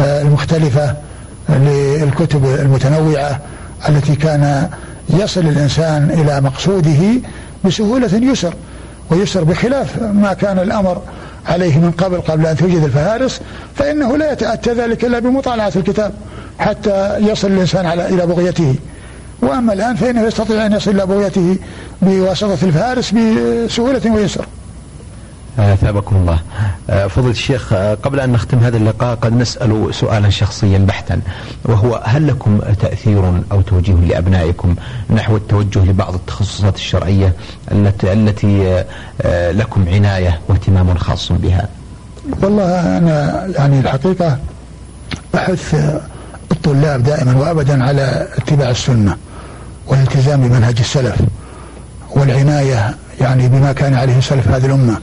آه، 0.00 0.22
المختلفة 0.22 0.94
للكتب 1.48 2.44
المتنوعة 2.44 3.40
التي 3.88 4.16
كان 4.16 4.70
يصل 5.10 5.40
الإنسان 5.40 6.10
إلى 6.10 6.40
مقصوده 6.40 7.20
بسهولة 7.64 8.16
يسر 8.16 8.54
ويسر 9.10 9.44
بخلاف 9.44 10.02
ما 10.02 10.32
كان 10.32 10.58
الأمر 10.58 11.02
عليه 11.46 11.78
من 11.78 11.90
قبل 11.90 12.20
قبل 12.20 12.46
أن 12.46 12.56
توجد 12.56 12.84
الفهارس 12.84 13.40
فإنه 13.74 14.16
لا 14.16 14.32
يتأتى 14.32 14.72
ذلك 14.72 15.04
إلا 15.04 15.18
بمطالعة 15.18 15.72
الكتاب 15.76 16.12
حتى 16.58 17.18
يصل 17.18 17.48
الإنسان 17.48 17.86
على 17.86 18.08
إلى 18.08 18.26
بغيته. 18.26 18.74
وأما 19.42 19.72
الآن 19.72 19.96
فإنه 19.96 20.22
يستطيع 20.22 20.66
أن 20.66 20.72
يصل 20.72 20.90
إلى 20.90 21.06
بغيته 21.06 21.56
بواسطة 22.02 22.58
الفهارس 22.62 23.10
بسهولة 23.10 24.12
ويسر. 24.12 24.46
اثابكم 25.58 26.16
الله. 26.16 26.38
آه، 26.90 27.06
فضيلة 27.06 27.30
الشيخ 27.30 27.72
آه، 27.72 27.94
قبل 27.94 28.20
أن 28.20 28.32
نختم 28.32 28.58
هذا 28.58 28.76
اللقاء 28.76 29.14
قد 29.14 29.32
نسأل 29.32 29.94
سؤالا 29.94 30.30
شخصيا 30.30 30.78
بحتا 30.78 31.20
وهو 31.64 32.02
هل 32.04 32.26
لكم 32.28 32.58
تأثير 32.80 33.42
أو 33.52 33.60
توجيه 33.60 33.94
لأبنائكم 33.94 34.74
نحو 35.10 35.36
التوجه 35.36 35.78
لبعض 35.84 36.14
التخصصات 36.14 36.76
الشرعية 36.76 37.32
التي 38.04 38.84
آه، 39.22 39.50
لكم 39.52 39.88
عناية 39.88 40.40
واهتمام 40.48 40.94
خاص 40.94 41.32
بها؟ 41.32 41.68
والله 42.42 42.98
أنا 42.98 43.46
يعني 43.56 43.80
الحقيقة 43.80 44.38
أحث 45.34 45.74
الطلاب 46.52 47.02
دائما 47.02 47.36
وابدا 47.36 47.84
على 47.84 48.28
اتباع 48.36 48.70
السنة 48.70 49.16
والالتزام 49.86 50.48
بمنهج 50.48 50.78
السلف 50.78 51.16
والعناية 52.10 52.94
يعني 53.20 53.48
بما 53.48 53.72
كان 53.72 53.94
عليه 53.94 54.20
سلف 54.20 54.48
هذه 54.48 54.66
الأمة 54.66 54.98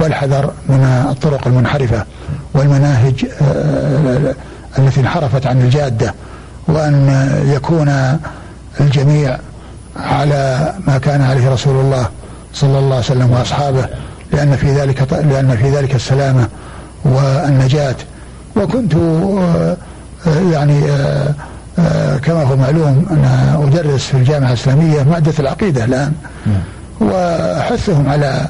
والحذر 0.00 0.52
من 0.68 1.04
الطرق 1.10 1.46
المنحرفة 1.46 2.04
والمناهج 2.54 3.26
آه، 3.42 4.34
التي 4.78 5.00
انحرفت 5.00 5.46
عن 5.46 5.60
الجادة 5.60 6.14
وأن 6.68 7.28
يكون 7.46 8.18
الجميع 8.80 9.38
على 9.96 10.72
ما 10.86 10.98
كان 10.98 11.22
عليه 11.22 11.50
رسول 11.50 11.80
الله 11.80 12.08
صلى 12.54 12.78
الله 12.78 12.94
عليه 12.94 13.04
وسلم 13.04 13.30
وأصحابه 13.30 13.88
لأن 14.32 14.56
في 14.56 14.72
ذلك 14.72 15.12
لأن 15.12 15.56
في 15.56 15.70
ذلك 15.70 15.94
السلامة 15.94 16.48
والنجاة 17.04 17.96
وكنت 18.56 18.94
آه، 18.94 19.76
يعني 20.52 20.90
آه، 21.78 22.16
كما 22.16 22.42
هو 22.42 22.56
معلوم 22.56 23.06
أنا 23.10 23.64
أدرس 23.64 24.06
في 24.06 24.14
الجامعة 24.14 24.48
الإسلامية 24.48 25.02
مادة 25.02 25.32
العقيدة 25.38 25.84
الآن 25.84 26.12
نعم. 26.46 26.62
وأحثهم 27.10 28.08
على 28.08 28.46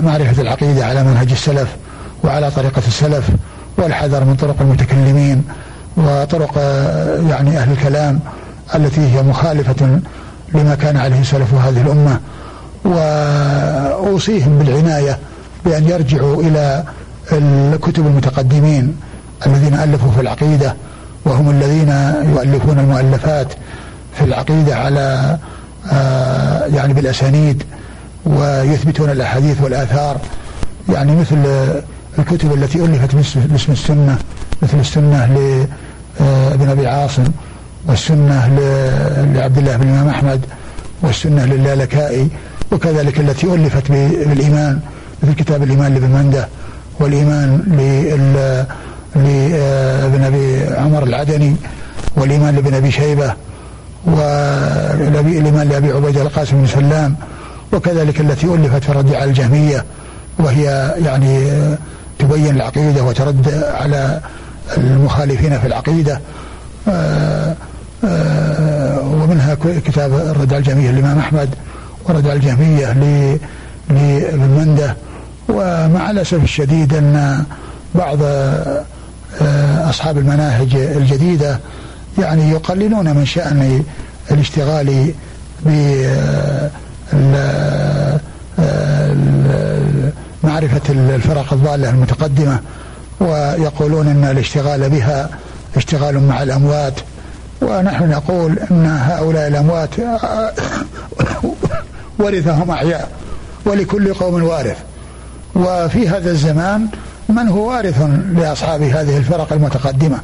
معرفة 0.00 0.42
العقيدة 0.42 0.86
على 0.86 1.04
منهج 1.04 1.30
السلف 1.30 1.76
وعلى 2.24 2.50
طريقة 2.50 2.82
السلف 2.86 3.30
والحذر 3.78 4.24
من 4.24 4.34
طرق 4.34 4.56
المتكلمين 4.60 5.44
وطرق 5.96 6.54
آه، 6.58 7.20
يعني 7.30 7.58
أهل 7.58 7.72
الكلام 7.72 8.20
التي 8.74 9.00
هي 9.00 9.22
مخالفة 9.22 10.00
لما 10.54 10.74
كان 10.74 10.96
عليه 10.96 11.22
سلف 11.22 11.54
هذه 11.54 11.82
الأمة. 11.82 12.20
وأوصيهم 12.84 14.58
بالعناية 14.58 15.18
بأن 15.64 15.88
يرجعوا 15.88 16.42
إلى 16.42 16.84
الكتب 17.32 18.06
المتقدمين 18.06 18.96
الذين 19.46 19.74
ألفوا 19.74 20.10
في 20.10 20.20
العقيدة 20.20 20.76
وهم 21.24 21.50
الذين 21.50 21.88
يؤلفون 22.34 22.78
المؤلفات 22.78 23.52
في 24.14 24.24
العقيدة 24.24 24.76
على 24.76 25.38
آه، 25.92 26.66
يعني 26.66 26.92
بالأسانيد 26.92 27.62
ويثبتون 28.26 29.10
الأحاديث 29.10 29.60
والآثار 29.62 30.16
يعني 30.88 31.16
مثل 31.16 31.36
الكتب 32.18 32.54
التي 32.54 32.84
ألفت 32.84 33.14
باسم 33.14 33.72
السنة 33.72 34.18
مثل 34.62 34.80
السنة 34.80 35.26
لابن 35.26 36.68
أبي 36.68 36.86
عاصم 36.86 37.24
والسنة 37.86 38.48
لعبد 39.34 39.58
الله 39.58 39.76
بن 39.76 39.88
الإمام 39.88 40.08
أحمد 40.08 40.40
والسنة 41.02 41.44
للالكائي 41.46 42.28
وكذلك 42.72 43.20
التي 43.20 43.46
ألفت 43.46 43.90
بالإيمان 43.90 44.80
مثل 45.22 45.34
كتاب 45.34 45.62
الإيمان 45.62 45.94
لابن 45.94 46.10
مندة 46.10 46.48
والإيمان 47.00 47.62
لابن 49.14 50.24
أبي 50.24 50.74
عمر 50.76 51.02
العدني 51.02 51.56
والإيمان 52.16 52.54
لابن 52.54 52.74
أبي 52.74 52.90
شيبة 52.90 53.34
والإيمان 54.06 55.68
لأبي 55.68 55.92
عبيدة 55.92 56.22
القاسم 56.22 56.56
بن 56.60 56.66
سلام 56.66 57.16
وكذلك 57.74 58.20
التي 58.20 58.46
ألفت 58.46 58.84
في 58.84 58.88
الرد 58.88 59.14
على 59.14 59.24
الجهمية 59.24 59.84
وهي 60.38 60.94
يعني 61.04 61.50
تبين 62.18 62.56
العقيدة 62.56 63.02
وترد 63.02 63.64
على 63.74 64.20
المخالفين 64.76 65.58
في 65.60 65.66
العقيدة. 65.66 66.20
آه، 66.88 67.54
آه، 68.04 69.00
ومنها 69.00 69.54
كتاب 69.86 70.12
الرد 70.12 70.52
على 70.52 70.58
الجهمية 70.58 70.90
للإمام 70.90 71.18
أحمد 71.18 71.48
ورد 72.04 72.26
على 72.26 72.36
الجهمية 72.36 72.92
لابن 72.92 74.48
منده. 74.58 74.96
ومع 75.48 76.10
الأسف 76.10 76.42
الشديد 76.42 76.94
أن 76.94 77.44
بعض 77.94 78.18
آه، 78.22 78.84
أصحاب 79.90 80.18
المناهج 80.18 80.74
الجديدة 80.74 81.60
يعني 82.18 82.50
يقللون 82.50 83.14
من 83.14 83.26
شأن 83.26 83.84
الاشتغال 84.30 85.14
ب 85.66 85.70
معرفة 90.44 90.80
الفرق 90.90 91.52
الضالة 91.52 91.90
المتقدمة 91.90 92.60
ويقولون 93.20 94.08
أن 94.08 94.24
الاشتغال 94.24 94.90
بها 94.90 95.30
اشتغال 95.76 96.20
مع 96.20 96.42
الأموات 96.42 96.94
ونحن 97.62 98.10
نقول 98.10 98.58
أن 98.70 98.86
هؤلاء 99.00 99.48
الأموات 99.48 99.90
ورثهم 102.18 102.70
أحياء 102.70 103.10
ولكل 103.64 104.14
قوم 104.14 104.42
وارث. 104.42 104.76
وفي 105.54 106.08
هذا 106.08 106.30
الزمان 106.30 106.86
من 107.28 107.48
هو 107.48 107.68
وارث 107.68 108.02
لأصحاب 108.36 108.82
هذه 108.82 109.16
الفرق 109.16 109.52
المتقدمة؟ 109.52 110.18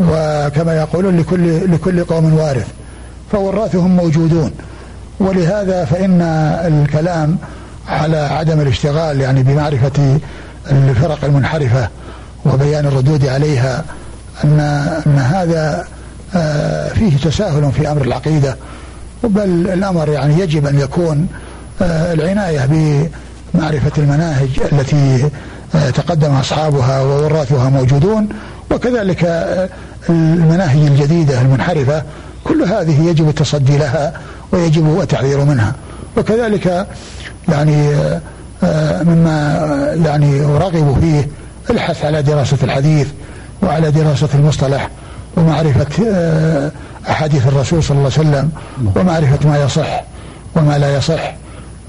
وكما 0.00 0.76
يقولون 0.76 1.16
لكل 1.16 1.72
لكل 1.72 2.04
قوم 2.04 2.34
وارث 2.34 2.66
فوراثهم 3.32 3.96
موجودون. 3.96 4.50
ولهذا 5.24 5.84
فإن 5.84 6.22
الكلام 6.66 7.36
على 7.88 8.16
عدم 8.16 8.60
الاشتغال 8.60 9.20
يعني 9.20 9.42
بمعرفة 9.42 10.18
الفرق 10.70 11.24
المنحرفة 11.24 11.88
وبيان 12.44 12.86
الردود 12.86 13.26
عليها 13.26 13.84
أن 14.44 14.60
أن 15.06 15.18
هذا 15.18 15.84
آه، 16.36 16.88
فيه 16.88 17.16
تساهل 17.16 17.72
في 17.72 17.90
أمر 17.90 18.02
العقيدة. 18.02 18.56
بل 19.22 19.70
الأمر 19.72 20.08
يعني 20.08 20.40
يجب 20.40 20.66
أن 20.66 20.80
يكون 20.80 21.26
آه، 21.82 22.12
العناية 22.12 22.68
بمعرفة 23.54 23.92
المناهج 23.98 24.48
التي 24.72 25.30
آه، 25.74 25.90
تقدم 25.90 26.34
أصحابها 26.34 27.00
ووراثها 27.00 27.68
موجودون. 27.70 28.28
وكذلك 28.70 29.24
المناهج 30.08 30.78
الجديدة 30.78 31.40
المنحرفة 31.40 32.02
كل 32.44 32.62
هذه 32.62 33.08
يجب 33.08 33.28
التصدي 33.28 33.78
لها. 33.78 34.12
ويجب 34.54 35.00
التحذير 35.00 35.44
منها. 35.44 35.72
وكذلك 36.16 36.86
يعني 37.48 37.90
مما 39.02 39.58
يعني 40.04 40.44
أرغب 40.44 40.96
فيه 41.00 41.28
الحث 41.70 42.04
على 42.04 42.22
دراسة 42.22 42.58
الحديث 42.62 43.08
وعلى 43.62 43.90
دراسة 43.90 44.28
المصطلح 44.34 44.88
ومعرفة 45.36 46.04
أحاديث 47.08 47.48
الرسول 47.48 47.82
صلى 47.82 47.98
الله 47.98 48.10
عليه 48.18 48.28
وسلم 48.28 48.50
ومعرفة 48.96 49.48
ما 49.48 49.64
يصح 49.64 50.04
وما 50.56 50.78
لا 50.78 50.96
يصح. 50.96 51.34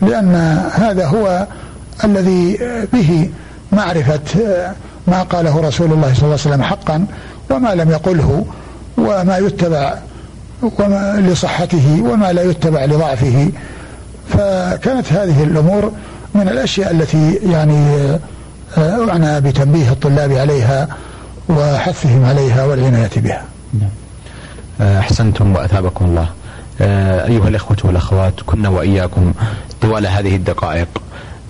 لأن 0.02 0.36
هذا 0.74 1.08
هو 1.08 1.48
الذي 2.04 2.60
به 2.94 3.30
معرفة 3.72 4.20
ما 5.08 5.24
قاله 5.24 5.62
رسول 5.62 5.94
الله 5.94 6.14
صلى 6.14 6.24
الله 6.24 6.40
عليه 6.46 6.56
وسلم 6.56 6.64
حقا 6.64 7.06
وما 7.52 7.76
لم 7.76 7.92
يقله 7.92 8.46
وما 8.98 9.38
يتبع 9.38 9.94
وما 10.62 11.22
لصحته 11.30 12.02
وما 12.04 12.34
لا 12.34 12.44
يتبع 12.44 12.86
لضعفه. 12.86 13.50
فكانت 14.30 15.14
هذه 15.14 15.44
الأمور 15.44 15.92
من 16.36 16.42
الأشياء 16.50 16.92
التي 16.92 17.34
يعني 17.34 18.08
أعنى 18.78 19.42
بتنبيه 19.42 19.90
الطلاب 19.92 20.32
عليها 20.32 20.88
وحثهم 21.50 22.26
عليها 22.26 22.66
والعناية 22.66 23.10
بها. 23.16 23.44
نعم. 23.74 23.90
أحسنتم 24.98 25.56
وأثابكم 25.56 26.06
الله. 26.06 26.30
آه، 26.82 27.28
أيها 27.28 27.48
الإخوة 27.48 27.78
والأخوات 27.84 28.34
كنا 28.46 28.70
وإياكم 28.70 29.34
طوال 29.82 30.08
هذه 30.08 30.36
الدقائق 30.36 30.88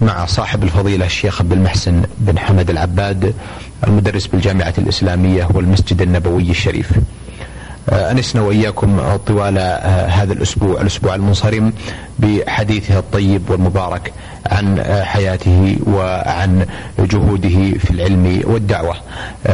مع 0.01 0.25
صاحب 0.25 0.63
الفضيلة 0.63 1.05
الشيخ 1.05 1.41
عبد 1.41 1.51
المحسن 1.51 2.03
بن 2.17 2.39
حمد 2.39 2.69
العباد 2.69 3.33
المدرس 3.87 4.27
بالجامعة 4.27 4.73
الإسلامية 4.77 5.47
والمسجد 5.53 6.01
النبوي 6.01 6.51
الشريف. 6.51 6.91
آه، 6.91 6.99
أنسنا 7.89 8.41
وإياكم 8.41 9.15
طوال 9.27 9.57
آه، 9.57 10.05
هذا 10.07 10.33
الأسبوع 10.33 10.81
الأسبوع 10.81 11.15
المنصرم 11.15 11.73
بحديثه 12.19 12.99
الطيب 12.99 13.49
والمبارك 13.49 14.13
عن 14.45 14.79
آه، 14.79 15.03
حياته 15.03 15.77
وعن 15.87 16.65
جهوده 16.99 17.77
في 17.79 17.91
العلم 17.91 18.41
والدعوة. 18.43 18.95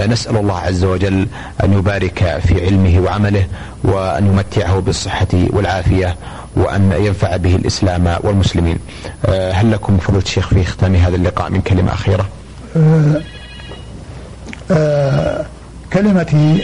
نسأل 0.08 0.38
الله 0.38 0.58
عز 0.58 0.84
وجل 0.84 1.28
أن 1.64 1.74
يبارك 1.74 2.40
في 2.48 2.66
علمه 2.66 3.00
وعمله 3.00 3.46
وأن 3.84 4.26
يمتعه 4.26 4.80
بالصحة 4.80 5.28
والعافية 5.34 6.16
وأن 6.56 6.94
ينفع 7.00 7.36
به 7.38 7.56
الإسلام 7.56 8.16
والمسلمين. 8.24 8.78
هل 9.30 9.72
لكم 9.72 9.98
فضلة 9.98 10.22
الشيخ 10.22 10.48
في 10.48 10.64
ختام 10.64 10.96
هذا 10.96 11.16
اللقاء 11.16 11.50
من 11.50 11.62
كلمة 11.62 11.94
أخيرة؟ 11.94 12.26
أه 12.76 13.22
أه 14.72 15.46
كلمتي 15.94 16.64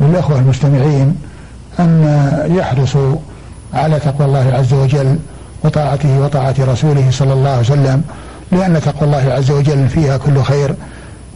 للأخوة 0.00 0.38
المستمعين 0.38 1.16
أن 1.80 2.18
يحرصوا 2.58 3.16
على 3.74 3.98
تقوى 3.98 4.26
الله 4.26 4.52
عز 4.52 4.74
وجل 4.74 5.18
وطاعته 5.64 6.20
وطاعة 6.20 6.54
رسوله 6.58 7.10
صلى 7.10 7.32
الله 7.32 7.50
عليه 7.50 7.60
وسلم 7.60 8.02
لأن 8.52 8.80
تقوى 8.80 9.02
الله 9.02 9.32
عز 9.32 9.50
وجل 9.50 9.88
فيها 9.88 10.16
كل 10.16 10.42
خير 10.42 10.74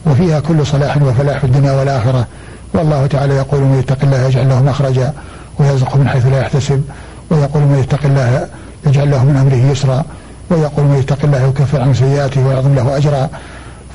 وفيها 0.05 0.39
كل 0.39 0.65
صلاح 0.65 0.97
وفلاح 1.01 1.37
في 1.37 1.43
الدنيا 1.43 1.71
والآخرة. 1.71 2.27
والله 2.73 3.07
تعالى 3.07 3.35
يقول 3.35 3.61
من 3.61 3.79
يتق 3.79 3.97
الله 4.03 4.27
يجعل 4.27 4.49
له 4.49 4.63
مخرجا 4.63 5.13
ويرزقه 5.59 5.97
من 5.97 6.09
حيث 6.09 6.25
لا 6.25 6.39
يحتسب 6.39 6.83
ويقول 7.29 7.63
من 7.63 7.79
يتق 7.79 8.05
الله 8.05 8.47
يجعل 8.87 9.11
له 9.11 9.23
من 9.25 9.35
أمره 9.35 9.71
يسرا 9.71 10.03
ويقول 10.49 10.85
من 10.85 10.97
يتق 10.99 11.17
الله 11.23 11.47
يكفر 11.47 11.81
عن 11.81 11.93
سيئاته 11.93 12.47
ويعظم 12.47 12.75
له 12.75 12.97
أجرا 12.97 13.29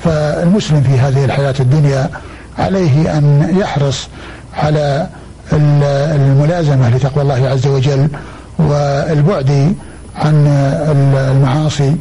فالمسلم 0.03 0.81
في 0.81 0.99
هذه 0.99 1.25
الحياة 1.25 1.55
الدنيا 1.59 2.09
عليه 2.59 3.17
أن 3.17 3.55
يحرص 3.59 4.07
على 4.57 5.07
الملازمة 5.53 6.89
لتقوى 6.89 7.23
الله 7.23 7.49
عز 7.49 7.67
وجل 7.67 8.07
والبعد 8.59 9.75
عن 10.15 10.47
المعاصي 11.31 11.95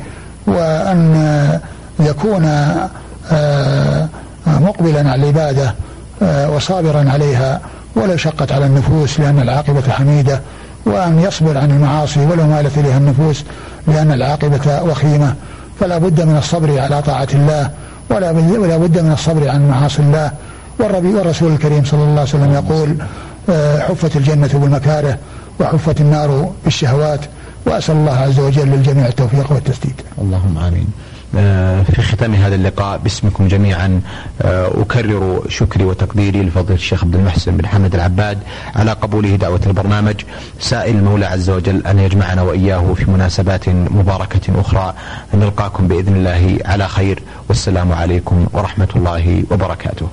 وأن 0.46 1.60
يكون 2.00 2.44
آه، 3.32 4.08
مقبلا 4.46 5.10
على 5.10 5.22
العبادة 5.22 5.74
آه، 6.22 6.50
وصابرا 6.50 7.10
عليها 7.10 7.60
ولو 7.96 8.16
شقت 8.16 8.52
على 8.52 8.66
النفوس 8.66 9.20
لأن 9.20 9.38
العاقبة 9.38 9.90
حميدة 9.90 10.40
وأن 10.86 11.20
يصبر 11.20 11.58
عن 11.58 11.70
المعاصي 11.70 12.20
ولو 12.20 12.46
مالت 12.46 12.78
إليها 12.78 12.98
النفوس 12.98 13.44
لأن 13.86 14.12
العاقبة 14.12 14.82
وخيمة. 14.82 15.34
فلا 15.80 15.98
بد 15.98 16.20
من 16.20 16.36
الصبر 16.36 16.80
على 16.80 17.02
طاعة 17.02 17.28
الله 17.34 17.70
ولا 18.10 18.76
بد 18.76 18.98
من 18.98 19.12
الصبر 19.12 19.48
عن 19.48 19.68
معاصي 19.68 20.02
الله 20.02 20.30
والرسول 20.78 21.52
الكريم 21.52 21.84
صلى 21.84 22.02
الله 22.02 22.10
عليه 22.10 22.22
وسلم 22.22 22.52
يقول 22.52 22.96
آه، 23.48 23.80
حفت 23.80 24.16
الجنة 24.16 24.50
بالمكاره 24.54 25.18
وحفت 25.60 26.00
النار 26.00 26.50
بالشهوات 26.64 27.20
وأسأل 27.66 27.96
الله 27.96 28.12
عز 28.12 28.40
وجل 28.40 28.68
للجميع 28.68 29.06
التوفيق 29.06 29.52
والتسديد. 29.52 30.00
اللهم 30.18 30.58
آمين. 30.58 30.86
آه، 31.36 31.82
في 31.82 32.02
ختام 32.02 32.34
هذا 32.34 32.54
اللقاء 32.54 32.98
باسمكم 32.98 33.48
جميعا 33.48 34.00
آه، 34.42 34.68
أكرر 34.80 35.42
شكري 35.48 35.84
وتقديري 35.84 36.42
لفضيلة 36.42 36.74
الشيخ 36.74 37.04
عبد 37.04 37.14
المحسن 37.14 37.56
بن 37.56 37.66
حمد 37.66 37.94
العباد 37.94 38.38
على 38.76 38.92
قبوله 38.92 39.36
دعوة 39.36 39.60
البرنامج. 39.66 40.14
سائل 40.60 40.96
المولى 40.96 41.26
عز 41.26 41.50
وجل 41.50 41.86
أن 41.86 41.98
يجمعنا 41.98 42.42
وإياه 42.42 42.94
في 42.94 43.10
مناسبات 43.10 43.68
مباركة 43.68 44.60
أخرى. 44.60 44.94
نلقاكم 45.34 45.88
بإذن 45.88 46.16
الله 46.16 46.58
على 46.64 46.88
خير. 46.88 47.22
والسلام 47.48 47.92
عليكم 47.92 48.46
ورحمة 48.52 48.88
الله 48.96 49.44
وبركاته. 49.50 50.08